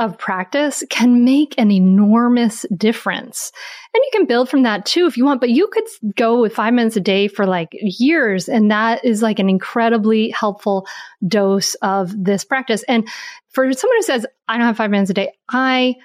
of 0.00 0.16
practice 0.16 0.82
can 0.88 1.24
make 1.24 1.54
an 1.58 1.70
enormous 1.70 2.64
difference. 2.74 3.52
And 3.92 4.00
you 4.02 4.08
can 4.12 4.26
build 4.26 4.48
from 4.48 4.62
that 4.62 4.86
too 4.86 5.06
if 5.06 5.18
you 5.18 5.26
want, 5.26 5.40
but 5.40 5.50
you 5.50 5.68
could 5.68 5.84
go 6.16 6.40
with 6.40 6.54
five 6.54 6.72
minutes 6.72 6.96
a 6.96 7.00
day 7.00 7.28
for 7.28 7.46
like 7.46 7.68
years. 7.72 8.48
And 8.48 8.70
that 8.70 9.04
is 9.04 9.20
like 9.20 9.38
an 9.38 9.50
incredibly 9.50 10.30
helpful 10.30 10.86
dose 11.28 11.74
of 11.76 12.12
this 12.16 12.44
practice. 12.44 12.82
And 12.84 13.06
for 13.50 13.70
someone 13.74 13.98
who 13.98 14.02
says, 14.02 14.26
I 14.48 14.56
don't 14.56 14.66
have 14.66 14.78
five 14.78 14.90
minutes 14.90 15.10
a 15.10 15.14
day, 15.14 15.32
I 15.50 15.96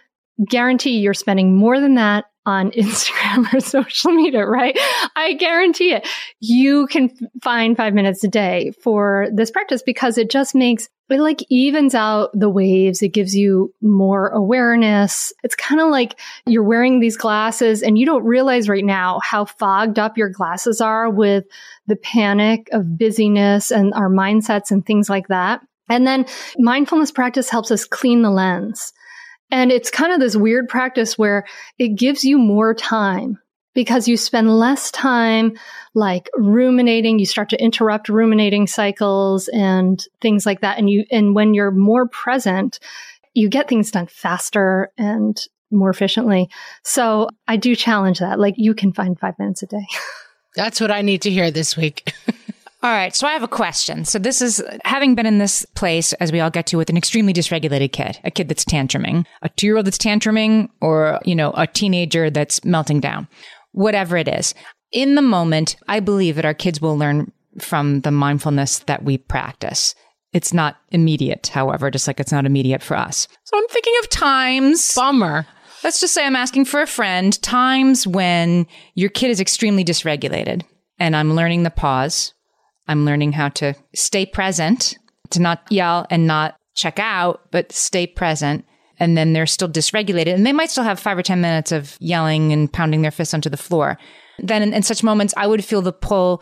guarantee 0.45 0.97
you're 0.97 1.13
spending 1.13 1.55
more 1.55 1.79
than 1.79 1.95
that 1.95 2.25
on 2.45 2.71
Instagram 2.77 3.53
or 3.53 3.59
social 3.59 4.11
media, 4.11 4.45
right? 4.45 4.77
I 5.15 5.33
guarantee 5.33 5.93
it. 5.93 6.07
You 6.39 6.87
can 6.87 7.11
find 7.43 7.75
five 7.75 7.93
minutes 7.93 8.23
a 8.23 8.27
day 8.27 8.71
for 8.81 9.27
this 9.33 9.51
practice 9.51 9.81
because 9.81 10.17
it 10.17 10.29
just 10.29 10.55
makes 10.55 10.89
it 11.09 11.19
like 11.19 11.43
evens 11.49 11.93
out 11.93 12.31
the 12.33 12.49
waves. 12.49 13.03
It 13.03 13.09
gives 13.09 13.35
you 13.35 13.73
more 13.81 14.29
awareness. 14.29 15.31
It's 15.43 15.55
kind 15.55 15.79
of 15.79 15.89
like 15.89 16.19
you're 16.47 16.63
wearing 16.63 16.99
these 16.99 17.17
glasses 17.17 17.83
and 17.83 17.97
you 17.97 18.05
don't 18.05 18.23
realize 18.23 18.67
right 18.67 18.83
now 18.83 19.19
how 19.23 19.45
fogged 19.45 19.99
up 19.99 20.17
your 20.17 20.29
glasses 20.29 20.81
are 20.81 21.09
with 21.09 21.45
the 21.85 21.95
panic 21.95 22.69
of 22.71 22.97
busyness 22.97 23.71
and 23.71 23.93
our 23.93 24.09
mindsets 24.09 24.71
and 24.71 24.83
things 24.83 25.09
like 25.09 25.27
that. 25.27 25.61
And 25.89 26.07
then 26.07 26.25
mindfulness 26.57 27.11
practice 27.11 27.49
helps 27.49 27.69
us 27.69 27.85
clean 27.85 28.23
the 28.23 28.31
lens. 28.31 28.91
And 29.51 29.71
it's 29.71 29.91
kind 29.91 30.11
of 30.11 30.19
this 30.19 30.35
weird 30.35 30.67
practice 30.67 31.17
where 31.17 31.45
it 31.77 31.89
gives 31.89 32.23
you 32.23 32.37
more 32.37 32.73
time 32.73 33.39
because 33.73 34.07
you 34.07 34.17
spend 34.17 34.57
less 34.57 34.89
time 34.91 35.53
like 35.93 36.29
ruminating. 36.35 37.19
You 37.19 37.25
start 37.25 37.49
to 37.49 37.61
interrupt 37.61 38.09
ruminating 38.09 38.67
cycles 38.67 39.47
and 39.49 40.03
things 40.21 40.45
like 40.45 40.61
that. 40.61 40.77
And 40.77 40.89
you 40.89 41.05
and 41.11 41.35
when 41.35 41.53
you're 41.53 41.71
more 41.71 42.07
present 42.07 42.79
you 43.35 43.49
get 43.49 43.67
things 43.67 43.91
done 43.91 44.07
faster 44.07 44.91
and 44.97 45.39
more 45.69 45.89
efficiently. 45.89 46.49
So 46.83 47.29
i 47.47 47.57
do 47.57 47.75
challenge 47.75 48.19
that. 48.19 48.39
Like 48.39 48.55
you 48.57 48.73
can 48.73 48.93
find 48.93 49.19
5 49.19 49.37
minutes 49.37 49.61
a 49.61 49.67
day. 49.67 49.85
That's 50.55 50.81
what 50.81 50.89
I 50.89 51.01
need 51.01 51.21
to 51.23 51.29
hear 51.29 51.51
this 51.51 51.77
week. 51.77 52.13
All 52.85 52.91
right. 52.91 53.15
So 53.15 53.25
I 53.25 53.31
have 53.31 53.41
a 53.41 53.47
question. 53.47 54.05
So 54.05 54.19
this 54.19 54.43
is 54.43 54.63
having 54.83 55.15
been 55.15 55.25
in 55.25 55.39
this 55.39 55.65
place, 55.73 56.13
as 56.13 56.31
we 56.31 56.39
all 56.39 56.51
get 56.51 56.67
to, 56.67 56.77
with 56.77 56.87
an 56.91 56.97
extremely 56.97 57.33
dysregulated 57.33 57.91
kid, 57.91 58.19
a 58.23 58.29
kid 58.29 58.47
that's 58.47 58.63
tantruming, 58.63 59.25
a 59.41 59.49
two 59.49 59.65
year 59.65 59.77
old 59.77 59.87
that's 59.87 59.97
tantruming, 59.97 60.69
or, 60.81 61.19
you 61.25 61.33
know, 61.33 61.51
a 61.53 61.65
teenager 61.65 62.29
that's 62.29 62.63
melting 62.63 62.99
down, 62.99 63.27
whatever 63.71 64.17
it 64.17 64.27
is. 64.27 64.53
In 64.91 65.15
the 65.15 65.23
moment, 65.23 65.77
I 65.87 65.99
believe 65.99 66.35
that 66.35 66.45
our 66.45 66.53
kids 66.53 66.79
will 66.79 66.95
learn 66.95 67.31
from 67.59 68.01
the 68.01 68.11
mindfulness 68.11 68.77
that 68.85 69.03
we 69.03 69.17
practice. 69.17 69.95
It's 70.31 70.53
not 70.53 70.77
immediate, 70.91 71.47
however, 71.47 71.89
just 71.89 72.05
like 72.05 72.19
it's 72.19 72.31
not 72.31 72.45
immediate 72.45 72.83
for 72.83 72.95
us. 72.95 73.27
So 73.45 73.57
I'm 73.57 73.67
thinking 73.69 73.95
of 74.01 74.11
times. 74.11 74.93
Bummer. 74.93 75.47
Let's 75.83 75.99
just 75.99 76.13
say 76.13 76.23
I'm 76.23 76.35
asking 76.35 76.65
for 76.65 76.83
a 76.83 76.87
friend, 76.87 77.41
times 77.41 78.05
when 78.05 78.67
your 78.93 79.09
kid 79.09 79.31
is 79.31 79.41
extremely 79.41 79.83
dysregulated 79.83 80.61
and 80.99 81.15
I'm 81.15 81.33
learning 81.33 81.63
the 81.63 81.71
pause 81.71 82.34
I'm 82.87 83.05
learning 83.05 83.33
how 83.33 83.49
to 83.49 83.73
stay 83.93 84.25
present, 84.25 84.97
to 85.31 85.41
not 85.41 85.63
yell 85.69 86.05
and 86.09 86.27
not 86.27 86.55
check 86.75 86.99
out, 86.99 87.41
but 87.51 87.71
stay 87.71 88.05
present. 88.05 88.65
And 88.99 89.17
then 89.17 89.33
they're 89.33 89.45
still 89.45 89.67
dysregulated 89.67 90.33
and 90.33 90.45
they 90.45 90.53
might 90.53 90.69
still 90.69 90.83
have 90.83 90.99
five 90.99 91.17
or 91.17 91.23
10 91.23 91.41
minutes 91.41 91.71
of 91.71 91.97
yelling 91.99 92.53
and 92.53 92.71
pounding 92.71 93.01
their 93.01 93.11
fists 93.11 93.33
onto 93.33 93.49
the 93.49 93.57
floor. 93.57 93.97
Then 94.39 94.61
in, 94.61 94.73
in 94.73 94.83
such 94.83 95.03
moments, 95.03 95.33
I 95.35 95.47
would 95.47 95.65
feel 95.65 95.81
the 95.81 95.91
pull 95.91 96.41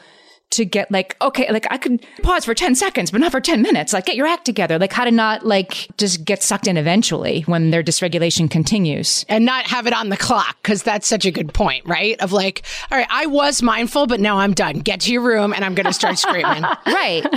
to 0.54 0.66
get 0.66 0.92
like, 0.92 1.16
okay, 1.22 1.52
like 1.52 1.68
I 1.72 1.78
could 1.78 2.06
pause 2.22 2.46
for 2.46 2.54
10 2.54 2.76
seconds, 2.76 3.12
but 3.12 3.22
not 3.22 3.32
for 3.32 3.42
10 3.42 3.62
minutes. 3.62 3.94
Like 3.94 4.06
get 4.06 4.16
your 4.16 4.28
act 4.28 4.46
together. 4.46 4.78
Like 4.80 4.94
how 4.94 5.06
to 5.06 5.12
not 5.12 5.46
like 5.46 5.88
just 5.98 6.24
get 6.26 6.44
sucked 6.44 6.68
in 6.68 6.78
eventually 6.78 7.42
when 7.42 7.72
their 7.72 7.84
dysregulation 7.84 8.50
continues. 8.50 9.26
And 9.30 9.46
not 9.46 9.66
have 9.68 9.88
it 9.88 9.94
on 9.94 10.10
the 10.10 10.18
clock, 10.18 10.58
because 10.62 10.84
that's 10.84 11.08
such 11.08 11.26
a 11.26 11.32
good 11.32 11.54
point, 11.54 11.86
right? 11.86 12.20
Of 12.22 12.32
like, 12.32 12.64
all 12.92 12.98
right, 12.98 13.08
I 13.10 13.26
was 13.26 13.62
mindful, 13.62 14.08
but 14.08 14.20
now 14.20 14.38
I'm 14.38 14.54
done. 14.54 14.80
Get 14.80 15.02
to 15.02 15.12
your 15.12 15.22
room 15.22 15.54
and 15.54 15.66
I'm 15.66 15.76
going 15.76 15.86
to 15.86 15.94
start 15.94 16.18
screaming. 16.18 16.64
right. 16.86 17.26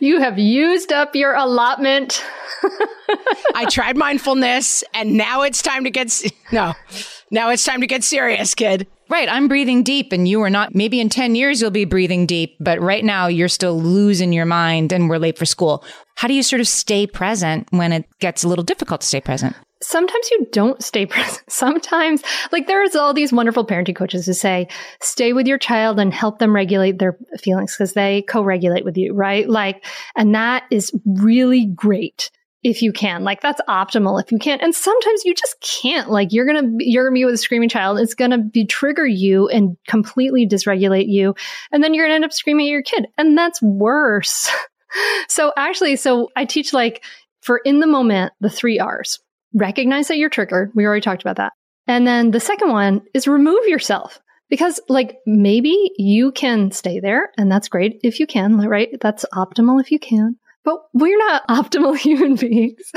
You 0.00 0.20
have 0.20 0.38
used 0.38 0.92
up 0.92 1.16
your 1.16 1.34
allotment. 1.34 2.24
I 3.54 3.66
tried 3.70 3.96
mindfulness 3.96 4.84
and 4.94 5.16
now 5.16 5.42
it's 5.42 5.62
time 5.62 5.84
to 5.84 5.90
get, 5.90 6.12
no, 6.52 6.74
now 7.30 7.50
it's 7.50 7.64
time 7.64 7.80
to 7.80 7.86
get 7.86 8.04
serious, 8.04 8.54
kid. 8.54 8.86
Right. 9.08 9.28
I'm 9.28 9.48
breathing 9.48 9.82
deep 9.82 10.12
and 10.12 10.28
you 10.28 10.42
are 10.42 10.50
not. 10.50 10.74
Maybe 10.74 11.00
in 11.00 11.08
10 11.08 11.34
years 11.34 11.60
you'll 11.60 11.70
be 11.70 11.86
breathing 11.86 12.26
deep, 12.26 12.56
but 12.60 12.80
right 12.80 13.04
now 13.04 13.26
you're 13.26 13.48
still 13.48 13.80
losing 13.80 14.32
your 14.32 14.44
mind 14.44 14.92
and 14.92 15.08
we're 15.08 15.18
late 15.18 15.38
for 15.38 15.46
school. 15.46 15.82
How 16.16 16.28
do 16.28 16.34
you 16.34 16.42
sort 16.42 16.60
of 16.60 16.68
stay 16.68 17.06
present 17.06 17.68
when 17.70 17.92
it 17.92 18.04
gets 18.18 18.44
a 18.44 18.48
little 18.48 18.64
difficult 18.64 19.00
to 19.00 19.06
stay 19.06 19.20
present? 19.20 19.56
Sometimes 19.80 20.30
you 20.30 20.46
don't 20.52 20.82
stay 20.82 21.06
present. 21.06 21.42
Sometimes, 21.48 22.22
like 22.52 22.66
there's 22.66 22.96
all 22.96 23.14
these 23.14 23.32
wonderful 23.32 23.64
parenting 23.66 23.96
coaches 23.96 24.26
who 24.26 24.34
say, 24.34 24.68
stay 25.00 25.32
with 25.32 25.46
your 25.46 25.58
child 25.58 25.98
and 25.98 26.12
help 26.12 26.38
them 26.38 26.54
regulate 26.54 26.98
their 26.98 27.16
feelings 27.40 27.74
because 27.74 27.94
they 27.94 28.22
co-regulate 28.22 28.84
with 28.84 28.98
you, 28.98 29.14
right? 29.14 29.48
Like, 29.48 29.86
and 30.16 30.34
that 30.34 30.64
is 30.70 30.92
really 31.06 31.66
great 31.66 32.30
if 32.62 32.82
you 32.82 32.92
can. 32.92 33.24
Like 33.24 33.40
that's 33.40 33.60
optimal 33.68 34.20
if 34.20 34.32
you 34.32 34.38
can't, 34.38 34.62
And 34.62 34.74
sometimes 34.74 35.24
you 35.24 35.34
just 35.34 35.56
can't. 35.60 36.10
Like 36.10 36.32
you're 36.32 36.46
gonna 36.46 36.68
you're 36.78 37.04
gonna 37.04 37.14
be 37.14 37.24
with 37.24 37.34
a 37.34 37.38
screaming 37.38 37.68
child. 37.68 37.98
It's 37.98 38.14
gonna 38.14 38.38
be 38.38 38.66
trigger 38.66 39.06
you 39.06 39.48
and 39.48 39.76
completely 39.86 40.46
dysregulate 40.46 41.08
you, 41.08 41.34
and 41.72 41.82
then 41.82 41.94
you're 41.94 42.06
gonna 42.06 42.16
end 42.16 42.24
up 42.24 42.32
screaming 42.32 42.66
at 42.66 42.70
your 42.70 42.82
kid, 42.82 43.06
and 43.16 43.36
that's 43.36 43.62
worse. 43.62 44.50
so 45.28 45.52
actually, 45.56 45.96
so 45.96 46.30
I 46.34 46.44
teach 46.44 46.72
like 46.72 47.04
for 47.40 47.58
in 47.58 47.80
the 47.80 47.86
moment 47.86 48.32
the 48.40 48.50
three 48.50 48.78
R's. 48.78 49.20
Recognize 49.54 50.08
that 50.08 50.18
you're 50.18 50.28
triggered. 50.28 50.72
We 50.74 50.84
already 50.84 51.00
talked 51.00 51.22
about 51.22 51.36
that. 51.36 51.54
And 51.86 52.06
then 52.06 52.32
the 52.32 52.40
second 52.40 52.70
one 52.70 53.00
is 53.14 53.26
remove 53.26 53.66
yourself. 53.66 54.20
Because 54.50 54.80
like 54.88 55.18
maybe 55.26 55.90
you 55.98 56.32
can 56.32 56.70
stay 56.70 57.00
there 57.00 57.32
and 57.36 57.52
that's 57.52 57.68
great 57.68 58.00
if 58.02 58.18
you 58.18 58.26
can, 58.26 58.56
right? 58.58 58.88
That's 58.98 59.26
optimal 59.34 59.78
if 59.78 59.90
you 59.90 59.98
can 59.98 60.38
but 60.68 60.82
we're 60.92 61.16
not 61.16 61.48
optimal 61.48 61.96
human 61.96 62.34
beings. 62.34 62.92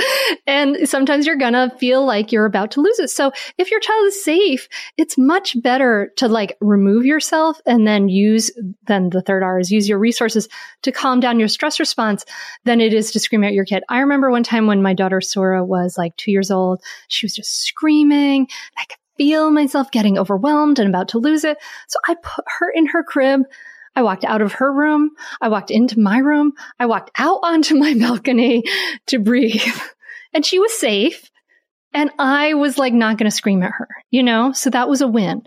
And 0.45 0.89
sometimes 0.89 1.25
you're 1.25 1.37
going 1.37 1.53
to 1.53 1.71
feel 1.79 2.05
like 2.05 2.33
you're 2.33 2.45
about 2.45 2.71
to 2.71 2.81
lose 2.81 2.99
it. 2.99 3.09
So 3.09 3.31
if 3.57 3.71
your 3.71 3.79
child 3.79 4.07
is 4.07 4.21
safe, 4.21 4.67
it's 4.97 5.17
much 5.17 5.55
better 5.61 6.11
to 6.17 6.27
like 6.27 6.57
remove 6.59 7.05
yourself 7.05 7.61
and 7.65 7.87
then 7.87 8.09
use, 8.09 8.51
then 8.87 9.09
the 9.09 9.21
third 9.21 9.41
R 9.41 9.57
is 9.57 9.71
use 9.71 9.87
your 9.87 9.99
resources 9.99 10.49
to 10.81 10.91
calm 10.91 11.21
down 11.21 11.39
your 11.39 11.47
stress 11.47 11.79
response 11.79 12.25
than 12.65 12.81
it 12.81 12.93
is 12.93 13.11
to 13.11 13.21
scream 13.21 13.45
at 13.45 13.53
your 13.53 13.63
kid. 13.63 13.83
I 13.87 13.99
remember 13.99 14.29
one 14.29 14.43
time 14.43 14.67
when 14.67 14.81
my 14.81 14.93
daughter 14.93 15.21
Sora 15.21 15.63
was 15.63 15.97
like 15.97 16.17
two 16.17 16.31
years 16.31 16.51
old, 16.51 16.83
she 17.07 17.25
was 17.25 17.33
just 17.33 17.63
screaming. 17.63 18.49
I 18.77 18.83
could 18.83 18.97
feel 19.15 19.49
myself 19.49 19.91
getting 19.91 20.17
overwhelmed 20.17 20.77
and 20.77 20.89
about 20.89 21.07
to 21.09 21.19
lose 21.19 21.45
it. 21.45 21.57
So 21.87 21.99
I 22.05 22.15
put 22.15 22.43
her 22.59 22.69
in 22.69 22.87
her 22.87 23.01
crib. 23.01 23.43
I 23.95 24.03
walked 24.03 24.23
out 24.23 24.41
of 24.41 24.53
her 24.53 24.71
room. 24.71 25.11
I 25.41 25.49
walked 25.49 25.71
into 25.71 25.99
my 25.99 26.19
room. 26.19 26.53
I 26.79 26.85
walked 26.85 27.11
out 27.17 27.39
onto 27.43 27.75
my 27.75 27.93
balcony 27.99 28.63
to 29.07 29.19
breathe. 29.19 29.61
And 30.33 30.45
she 30.45 30.59
was 30.59 30.71
safe. 30.79 31.29
And 31.93 32.09
I 32.17 32.53
was 32.53 32.77
like 32.77 32.93
not 32.93 33.17
going 33.17 33.29
to 33.29 33.35
scream 33.35 33.63
at 33.63 33.73
her, 33.73 33.89
you 34.11 34.23
know? 34.23 34.53
So 34.53 34.69
that 34.69 34.87
was 34.87 35.01
a 35.01 35.07
win. 35.07 35.43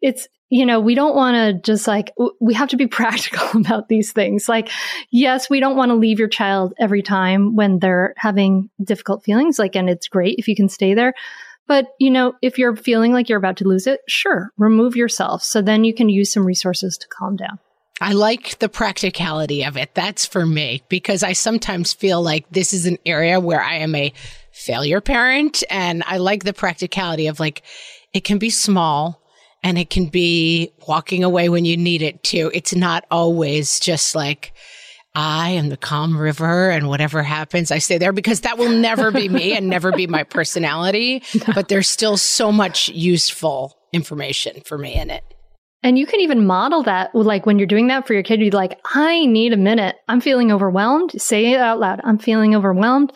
It's, 0.00 0.28
you 0.48 0.64
know, 0.64 0.78
we 0.78 0.94
don't 0.94 1.16
want 1.16 1.34
to 1.34 1.72
just 1.72 1.88
like, 1.88 2.12
we 2.40 2.54
have 2.54 2.68
to 2.68 2.76
be 2.76 2.86
practical 3.00 3.60
about 3.60 3.88
these 3.88 4.12
things. 4.12 4.48
Like, 4.48 4.70
yes, 5.10 5.50
we 5.50 5.58
don't 5.58 5.76
want 5.76 5.90
to 5.90 5.96
leave 5.96 6.20
your 6.20 6.28
child 6.28 6.72
every 6.78 7.02
time 7.02 7.56
when 7.56 7.80
they're 7.80 8.14
having 8.16 8.70
difficult 8.82 9.24
feelings. 9.24 9.58
Like, 9.58 9.74
and 9.74 9.90
it's 9.90 10.06
great 10.06 10.36
if 10.38 10.46
you 10.46 10.54
can 10.54 10.68
stay 10.68 10.94
there. 10.94 11.14
But, 11.66 11.88
you 11.98 12.10
know, 12.10 12.34
if 12.40 12.58
you're 12.58 12.76
feeling 12.76 13.12
like 13.12 13.28
you're 13.28 13.38
about 13.38 13.56
to 13.58 13.68
lose 13.68 13.86
it, 13.86 14.00
sure, 14.08 14.52
remove 14.56 14.94
yourself. 14.94 15.42
So 15.42 15.60
then 15.60 15.82
you 15.84 15.92
can 15.92 16.08
use 16.08 16.32
some 16.32 16.46
resources 16.46 16.96
to 16.96 17.08
calm 17.08 17.34
down. 17.34 17.58
I 18.00 18.12
like 18.12 18.58
the 18.58 18.68
practicality 18.68 19.64
of 19.64 19.76
it. 19.76 19.94
That's 19.94 20.24
for 20.24 20.46
me 20.46 20.82
because 20.88 21.22
I 21.22 21.32
sometimes 21.32 21.92
feel 21.92 22.22
like 22.22 22.48
this 22.50 22.72
is 22.72 22.86
an 22.86 22.98
area 23.04 23.40
where 23.40 23.60
I 23.60 23.76
am 23.76 23.94
a 23.94 24.12
failure 24.52 25.00
parent 25.00 25.64
and 25.70 26.02
I 26.06 26.18
like 26.18 26.44
the 26.44 26.52
practicality 26.52 27.26
of 27.26 27.40
like 27.40 27.62
it 28.12 28.24
can 28.24 28.38
be 28.38 28.50
small 28.50 29.22
and 29.62 29.78
it 29.78 29.90
can 29.90 30.06
be 30.06 30.72
walking 30.86 31.24
away 31.24 31.48
when 31.48 31.64
you 31.64 31.76
need 31.76 32.02
it 32.02 32.22
to. 32.24 32.50
It's 32.54 32.74
not 32.74 33.04
always 33.10 33.80
just 33.80 34.14
like 34.14 34.52
I 35.14 35.50
am 35.50 35.68
the 35.68 35.76
calm 35.76 36.16
river 36.16 36.70
and 36.70 36.88
whatever 36.88 37.24
happens, 37.24 37.72
I 37.72 37.78
stay 37.78 37.98
there 37.98 38.12
because 38.12 38.42
that 38.42 38.58
will 38.58 38.70
never 38.70 39.10
be 39.10 39.28
me 39.28 39.56
and 39.56 39.68
never 39.68 39.90
be 39.90 40.06
my 40.06 40.22
personality. 40.22 41.22
But 41.54 41.68
there's 41.68 41.88
still 41.88 42.16
so 42.16 42.52
much 42.52 42.88
useful 42.90 43.76
information 43.92 44.60
for 44.64 44.78
me 44.78 44.94
in 44.94 45.10
it. 45.10 45.24
And 45.82 45.98
you 45.98 46.06
can 46.06 46.20
even 46.20 46.46
model 46.46 46.82
that, 46.84 47.14
like 47.14 47.46
when 47.46 47.58
you're 47.58 47.66
doing 47.66 47.86
that 47.88 48.06
for 48.06 48.14
your 48.14 48.24
kid, 48.24 48.40
you'd 48.40 48.54
like, 48.54 48.80
I 48.84 49.26
need 49.26 49.52
a 49.52 49.56
minute. 49.56 49.96
I'm 50.08 50.20
feeling 50.20 50.50
overwhelmed. 50.50 51.12
Say 51.20 51.52
it 51.52 51.60
out 51.60 51.78
loud. 51.78 52.00
I'm 52.02 52.18
feeling 52.18 52.56
overwhelmed. 52.56 53.12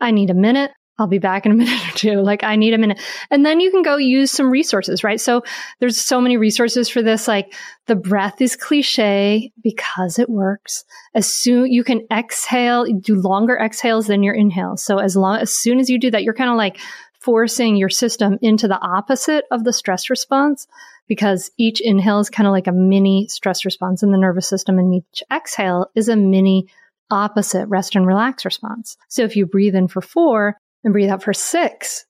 I 0.00 0.12
need 0.12 0.30
a 0.30 0.34
minute. 0.34 0.70
I'll 0.98 1.06
be 1.06 1.18
back 1.18 1.44
in 1.44 1.52
a 1.52 1.54
minute 1.56 1.88
or 1.88 1.98
two. 1.98 2.22
Like 2.22 2.42
I 2.42 2.56
need 2.56 2.72
a 2.72 2.78
minute. 2.78 3.00
And 3.30 3.44
then 3.44 3.60
you 3.60 3.70
can 3.70 3.82
go 3.82 3.96
use 3.96 4.30
some 4.30 4.50
resources, 4.50 5.04
right? 5.04 5.20
So 5.20 5.42
there's 5.78 6.00
so 6.00 6.20
many 6.20 6.38
resources 6.38 6.88
for 6.88 7.02
this. 7.02 7.28
Like 7.28 7.54
the 7.86 7.96
breath 7.96 8.40
is 8.40 8.56
cliche 8.56 9.52
because 9.62 10.18
it 10.18 10.30
works. 10.30 10.84
As 11.14 11.32
soon 11.32 11.70
you 11.70 11.84
can 11.84 12.06
exhale, 12.10 12.86
do 12.86 13.20
longer 13.20 13.56
exhales 13.56 14.06
than 14.06 14.22
your 14.22 14.34
inhales. 14.34 14.82
So 14.82 14.98
as 14.98 15.16
long, 15.16 15.38
as 15.38 15.54
soon 15.54 15.80
as 15.80 15.90
you 15.90 15.98
do 15.98 16.10
that, 16.12 16.22
you're 16.22 16.34
kind 16.34 16.50
of 16.50 16.56
like 16.56 16.78
forcing 17.20 17.76
your 17.76 17.88
system 17.88 18.38
into 18.40 18.68
the 18.68 18.80
opposite 18.80 19.44
of 19.50 19.64
the 19.64 19.72
stress 19.72 20.08
response 20.08 20.66
because 21.08 21.50
each 21.58 21.80
inhale 21.80 22.20
is 22.20 22.30
kind 22.30 22.46
of 22.46 22.52
like 22.52 22.66
a 22.66 22.72
mini 22.72 23.26
stress 23.28 23.64
response 23.64 24.02
in 24.02 24.10
the 24.10 24.18
nervous 24.18 24.48
system, 24.48 24.78
and 24.78 24.94
each 24.94 25.22
exhale 25.32 25.88
is 25.94 26.08
a 26.08 26.16
mini 26.16 26.68
opposite 27.10 27.66
rest 27.66 27.94
and 27.94 28.06
relax 28.06 28.44
response. 28.44 28.96
So 29.08 29.22
if 29.22 29.36
you 29.36 29.46
breathe 29.46 29.74
in 29.74 29.88
for 29.88 30.00
four 30.00 30.56
and 30.84 30.92
breathe 30.92 31.10
out 31.10 31.22
for 31.22 31.32
six, 31.32 32.04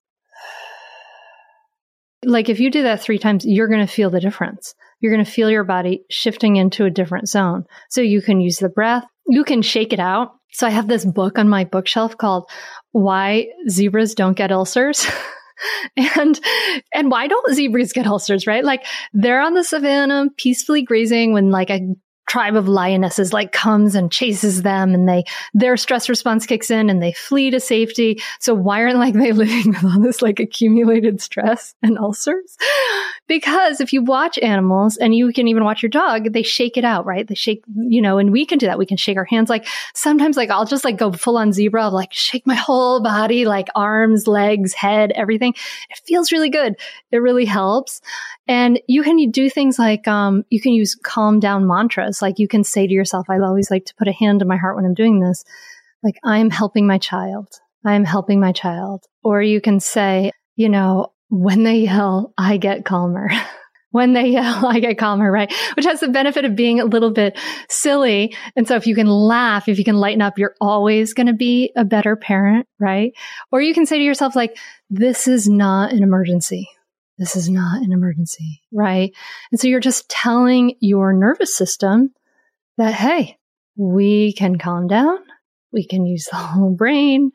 like 2.24 2.48
if 2.48 2.60
you 2.60 2.70
do 2.70 2.82
that 2.84 3.00
three 3.00 3.18
times, 3.18 3.44
you're 3.44 3.68
going 3.68 3.86
to 3.86 3.92
feel 3.92 4.10
the 4.10 4.20
difference. 4.20 4.74
You're 5.00 5.12
going 5.12 5.24
to 5.24 5.30
feel 5.30 5.50
your 5.50 5.64
body 5.64 6.04
shifting 6.10 6.56
into 6.56 6.84
a 6.84 6.90
different 6.90 7.28
zone. 7.28 7.64
So 7.90 8.00
you 8.00 8.22
can 8.22 8.40
use 8.40 8.58
the 8.58 8.68
breath, 8.68 9.04
you 9.28 9.44
can 9.44 9.62
shake 9.62 9.92
it 9.92 10.00
out. 10.00 10.32
So 10.52 10.66
I 10.66 10.70
have 10.70 10.88
this 10.88 11.04
book 11.04 11.38
on 11.38 11.48
my 11.48 11.64
bookshelf 11.64 12.16
called 12.16 12.48
Why 12.92 13.48
Zebras 13.68 14.14
Don't 14.14 14.36
Get 14.36 14.52
Ulcers. 14.52 15.06
and 15.96 16.40
and 16.94 17.10
why 17.10 17.26
don't 17.26 17.54
zebras 17.54 17.92
get 17.92 18.06
ulcers 18.06 18.46
right? 18.46 18.64
Like 18.64 18.84
they're 19.12 19.40
on 19.40 19.54
the 19.54 19.64
savannah 19.64 20.26
peacefully 20.36 20.82
grazing 20.82 21.32
when 21.32 21.50
like 21.50 21.70
a 21.70 21.80
tribe 22.26 22.56
of 22.56 22.68
lionesses 22.68 23.32
like 23.32 23.52
comes 23.52 23.94
and 23.94 24.10
chases 24.10 24.62
them 24.62 24.94
and 24.94 25.08
they 25.08 25.24
their 25.54 25.76
stress 25.76 26.08
response 26.08 26.44
kicks 26.44 26.70
in 26.70 26.90
and 26.90 27.02
they 27.02 27.12
flee 27.12 27.50
to 27.50 27.60
safety. 27.60 28.20
So 28.40 28.54
why 28.54 28.82
aren't 28.82 28.98
like 28.98 29.14
they 29.14 29.32
living 29.32 29.68
with 29.68 29.84
all 29.84 30.00
this 30.00 30.22
like 30.22 30.40
accumulated 30.40 31.20
stress 31.20 31.74
and 31.82 31.98
ulcers? 31.98 32.56
Because 33.28 33.80
if 33.80 33.92
you 33.92 34.02
watch 34.02 34.38
animals 34.38 34.96
and 34.96 35.14
you 35.14 35.32
can 35.32 35.48
even 35.48 35.64
watch 35.64 35.82
your 35.82 35.90
dog 35.90 36.32
they 36.32 36.42
shake 36.42 36.76
it 36.76 36.84
out 36.84 37.06
right? 37.06 37.26
They 37.26 37.34
shake 37.34 37.62
you 37.76 38.02
know 38.02 38.18
and 38.18 38.32
we 38.32 38.44
can 38.44 38.58
do 38.58 38.66
that. 38.66 38.78
We 38.78 38.86
can 38.86 38.96
shake 38.96 39.16
our 39.16 39.24
hands. 39.24 39.48
Like 39.48 39.66
sometimes 39.94 40.36
like 40.36 40.50
i'll 40.50 40.66
just 40.66 40.84
like 40.84 40.96
go 40.96 41.12
full 41.12 41.36
on 41.36 41.52
zebra 41.52 41.84
I'll 41.84 41.90
like 41.90 42.12
shake 42.12 42.46
my 42.46 42.54
whole 42.54 43.02
body 43.02 43.44
like 43.44 43.68
arms 43.74 44.26
legs 44.26 44.74
head 44.74 45.12
everything. 45.14 45.54
It 45.90 46.00
feels 46.04 46.32
really 46.32 46.50
good. 46.50 46.76
It 47.10 47.18
really 47.18 47.44
helps. 47.44 48.00
And 48.48 48.80
you 48.86 49.02
can 49.02 49.30
do 49.30 49.50
things 49.50 49.78
like 49.78 50.06
um, 50.06 50.44
you 50.50 50.60
can 50.60 50.72
use 50.72 50.94
calm 50.94 51.40
down 51.40 51.66
mantras. 51.66 52.15
Like 52.22 52.38
you 52.38 52.48
can 52.48 52.64
say 52.64 52.86
to 52.86 52.92
yourself, 52.92 53.28
I 53.28 53.38
always 53.38 53.70
like 53.70 53.84
to 53.86 53.94
put 53.96 54.08
a 54.08 54.12
hand 54.12 54.40
to 54.40 54.46
my 54.46 54.56
heart 54.56 54.76
when 54.76 54.84
I'm 54.84 54.94
doing 54.94 55.20
this. 55.20 55.44
Like, 56.02 56.18
I'm 56.24 56.50
helping 56.50 56.86
my 56.86 56.98
child. 56.98 57.48
I'm 57.84 58.04
helping 58.04 58.40
my 58.40 58.52
child. 58.52 59.04
Or 59.22 59.42
you 59.42 59.60
can 59.60 59.80
say, 59.80 60.32
you 60.56 60.68
know, 60.68 61.12
when 61.30 61.64
they 61.64 61.76
yell, 61.76 62.32
I 62.38 62.56
get 62.58 62.84
calmer. 62.84 63.28
when 63.90 64.12
they 64.12 64.28
yell, 64.28 64.66
I 64.66 64.80
get 64.80 64.98
calmer, 64.98 65.30
right? 65.30 65.52
Which 65.74 65.86
has 65.86 66.00
the 66.00 66.08
benefit 66.08 66.44
of 66.44 66.54
being 66.54 66.80
a 66.80 66.84
little 66.84 67.10
bit 67.10 67.38
silly. 67.68 68.36
And 68.54 68.68
so 68.68 68.76
if 68.76 68.86
you 68.86 68.94
can 68.94 69.06
laugh, 69.06 69.68
if 69.68 69.78
you 69.78 69.84
can 69.84 69.96
lighten 69.96 70.22
up, 70.22 70.38
you're 70.38 70.54
always 70.60 71.14
going 71.14 71.28
to 71.28 71.32
be 71.32 71.72
a 71.76 71.84
better 71.84 72.14
parent, 72.14 72.66
right? 72.78 73.12
Or 73.50 73.60
you 73.60 73.74
can 73.74 73.86
say 73.86 73.98
to 73.98 74.04
yourself, 74.04 74.36
like, 74.36 74.56
this 74.90 75.26
is 75.26 75.48
not 75.48 75.92
an 75.92 76.02
emergency 76.02 76.68
this 77.18 77.36
is 77.36 77.48
not 77.48 77.82
an 77.82 77.92
emergency, 77.92 78.62
right? 78.72 79.12
And 79.50 79.60
so 79.60 79.68
you're 79.68 79.80
just 79.80 80.08
telling 80.08 80.76
your 80.80 81.12
nervous 81.12 81.56
system 81.56 82.12
that, 82.76 82.94
hey, 82.94 83.38
we 83.76 84.32
can 84.32 84.58
calm 84.58 84.86
down. 84.86 85.18
We 85.72 85.86
can 85.86 86.06
use 86.06 86.26
the 86.30 86.36
whole 86.36 86.74
brain. 86.74 87.32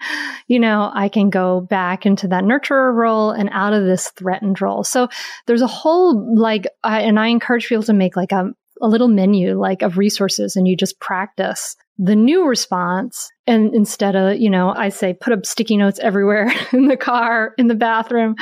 You 0.47 0.59
know, 0.59 0.91
I 0.93 1.09
can 1.09 1.29
go 1.29 1.61
back 1.61 2.05
into 2.05 2.27
that 2.29 2.43
nurturer 2.43 2.93
role 2.93 3.31
and 3.31 3.49
out 3.51 3.73
of 3.73 3.85
this 3.85 4.09
threatened 4.09 4.61
role. 4.61 4.83
So 4.83 5.09
there's 5.47 5.61
a 5.61 5.67
whole 5.67 6.37
like, 6.37 6.67
and 6.83 7.19
I 7.19 7.27
encourage 7.27 7.67
people 7.67 7.83
to 7.83 7.93
make 7.93 8.15
like 8.15 8.31
a, 8.31 8.51
a 8.81 8.87
little 8.87 9.07
menu 9.07 9.59
like 9.59 9.81
of 9.81 9.97
resources 9.97 10.55
and 10.55 10.67
you 10.67 10.75
just 10.75 10.99
practice 10.99 11.75
the 11.99 12.15
new 12.15 12.47
response 12.47 13.29
and 13.45 13.75
instead 13.75 14.15
of 14.15 14.39
you 14.39 14.49
know 14.49 14.73
i 14.75 14.89
say 14.89 15.13
put 15.13 15.33
up 15.33 15.45
sticky 15.45 15.77
notes 15.77 15.99
everywhere 15.99 16.51
in 16.73 16.87
the 16.87 16.97
car 16.97 17.53
in 17.59 17.67
the 17.67 17.75
bathroom 17.75 18.33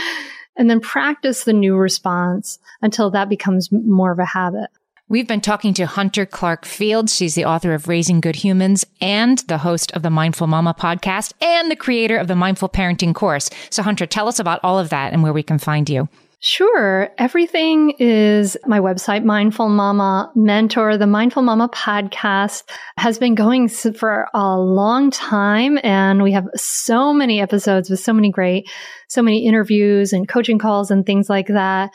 and 0.56 0.70
then 0.70 0.80
practice 0.80 1.44
the 1.44 1.54
new 1.54 1.76
response 1.76 2.60
until 2.82 3.10
that 3.12 3.30
becomes 3.30 3.70
more 3.72 4.12
of 4.12 4.20
a 4.20 4.26
habit. 4.26 4.70
We've 5.08 5.28
been 5.28 5.42
talking 5.42 5.74
to 5.74 5.88
Hunter 5.88 6.28
Clarke-Fields. 6.28 7.16
She's 7.16 7.34
the 7.34 7.46
author 7.46 7.74
of 7.74 7.88
Raising 7.88 8.22
Good 8.22 8.36
Humans 8.36 8.86
and 9.02 9.40
the 9.40 9.58
host 9.58 9.92
of 9.94 10.04
the 10.04 10.12
Mindful 10.12 10.46
Mama 10.46 10.76
podcast 10.78 11.34
and 11.42 11.72
the 11.72 11.76
creator 11.76 12.16
of 12.16 12.28
the 12.28 12.36
Mindful 12.36 12.70
Parenting 12.70 13.16
course. 13.16 13.50
So, 13.72 13.82
Hunter, 13.82 14.06
tell 14.06 14.28
us 14.28 14.38
about 14.38 14.60
all 14.64 14.78
of 14.78 14.90
that 14.90 15.12
and 15.12 15.24
where 15.24 15.34
we 15.34 15.42
can 15.42 15.58
find 15.58 15.90
you. 15.90 16.08
Sure. 16.42 17.10
Everything 17.18 17.96
is 18.00 18.56
my 18.66 18.80
website, 18.80 19.26
Mindful 19.26 19.68
Mama 19.68 20.32
Mentor. 20.36 20.98
The 20.98 21.06
Mindful 21.06 21.42
Mama 21.42 21.68
podcast 21.68 22.64
has 22.96 23.20
been 23.20 23.36
going 23.36 23.68
for 23.68 24.30
a 24.34 24.58
long 24.58 25.12
time 25.12 25.78
and 25.84 26.24
we 26.24 26.32
have 26.32 26.48
so 26.56 27.12
many 27.12 27.42
episodes 27.42 27.90
with 27.90 28.00
so 28.00 28.14
many 28.14 28.32
great, 28.32 28.70
so 29.10 29.22
many 29.22 29.46
interviews 29.46 30.14
and 30.14 30.30
coaching 30.30 30.60
calls 30.60 30.92
and 30.92 31.06
things 31.06 31.30
like 31.30 31.48
that. 31.48 31.92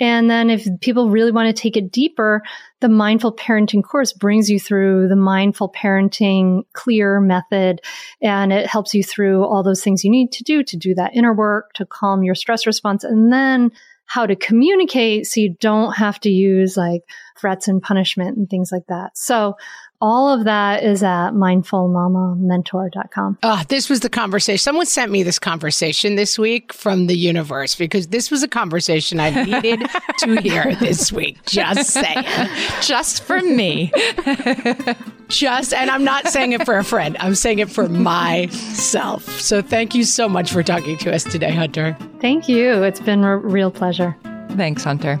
And 0.00 0.30
then 0.30 0.48
if 0.48 0.64
people 0.80 1.10
really 1.10 1.32
want 1.32 1.54
to 1.54 1.60
take 1.60 1.76
it 1.76 1.90
deeper, 1.90 2.42
the 2.78 2.88
mindful 2.88 3.34
parenting 3.34 3.82
course 3.82 4.12
brings 4.12 4.48
you 4.48 4.60
through 4.60 5.08
the 5.08 5.16
mindful 5.16 5.72
parenting 5.72 6.62
clear 6.72 7.20
method 7.20 7.80
and 8.22 8.52
it 8.52 8.68
helps 8.68 8.94
you 8.94 9.02
through 9.02 9.44
all 9.44 9.64
those 9.64 9.82
things 9.82 10.04
you 10.04 10.10
need 10.12 10.30
to 10.30 10.44
do 10.44 10.62
to 10.62 10.76
do 10.76 10.94
that 10.94 11.16
inner 11.16 11.34
work, 11.34 11.72
to 11.72 11.84
calm 11.84 12.22
your 12.22 12.36
stress 12.36 12.64
response 12.64 13.02
and 13.02 13.32
then 13.32 13.72
how 14.08 14.26
to 14.26 14.34
communicate 14.34 15.26
so 15.26 15.38
you 15.38 15.50
don't 15.60 15.92
have 15.92 16.18
to 16.18 16.30
use 16.30 16.76
like 16.76 17.02
threats 17.38 17.68
and 17.68 17.82
punishment 17.82 18.36
and 18.38 18.48
things 18.48 18.72
like 18.72 18.86
that. 18.88 19.16
So 19.16 19.56
all 20.00 20.32
of 20.32 20.44
that 20.44 20.84
is 20.84 21.02
at 21.02 21.30
mindfulmamamentor.com. 21.30 23.38
Oh, 23.42 23.48
ah, 23.48 23.64
this 23.68 23.88
was 23.88 24.00
the 24.00 24.08
conversation. 24.08 24.58
Someone 24.58 24.86
sent 24.86 25.10
me 25.10 25.22
this 25.22 25.38
conversation 25.38 26.14
this 26.14 26.38
week 26.38 26.72
from 26.72 27.08
the 27.08 27.16
universe 27.16 27.74
because 27.74 28.08
this 28.08 28.30
was 28.30 28.42
a 28.42 28.48
conversation 28.48 29.18
I 29.18 29.30
needed 29.30 29.82
to 30.20 30.40
hear 30.40 30.74
this 30.76 31.12
week. 31.12 31.44
Just 31.46 31.90
saying. 31.90 32.24
Just 32.80 33.24
for 33.24 33.40
me. 33.40 33.92
Just, 35.28 35.74
and 35.74 35.90
I'm 35.90 36.04
not 36.04 36.28
saying 36.28 36.52
it 36.52 36.64
for 36.64 36.78
a 36.78 36.84
friend, 36.84 37.16
I'm 37.18 37.34
saying 37.34 37.58
it 37.58 37.70
for 37.70 37.88
myself. 37.88 39.24
So 39.40 39.60
thank 39.60 39.94
you 39.94 40.04
so 40.04 40.28
much 40.28 40.52
for 40.52 40.62
talking 40.62 40.96
to 40.98 41.14
us 41.14 41.24
today, 41.24 41.52
Hunter. 41.52 41.96
Thank 42.20 42.48
you. 42.48 42.82
It's 42.84 43.00
been 43.00 43.24
a 43.24 43.36
real 43.36 43.70
pleasure. 43.70 44.16
Thanks, 44.56 44.84
Hunter. 44.84 45.20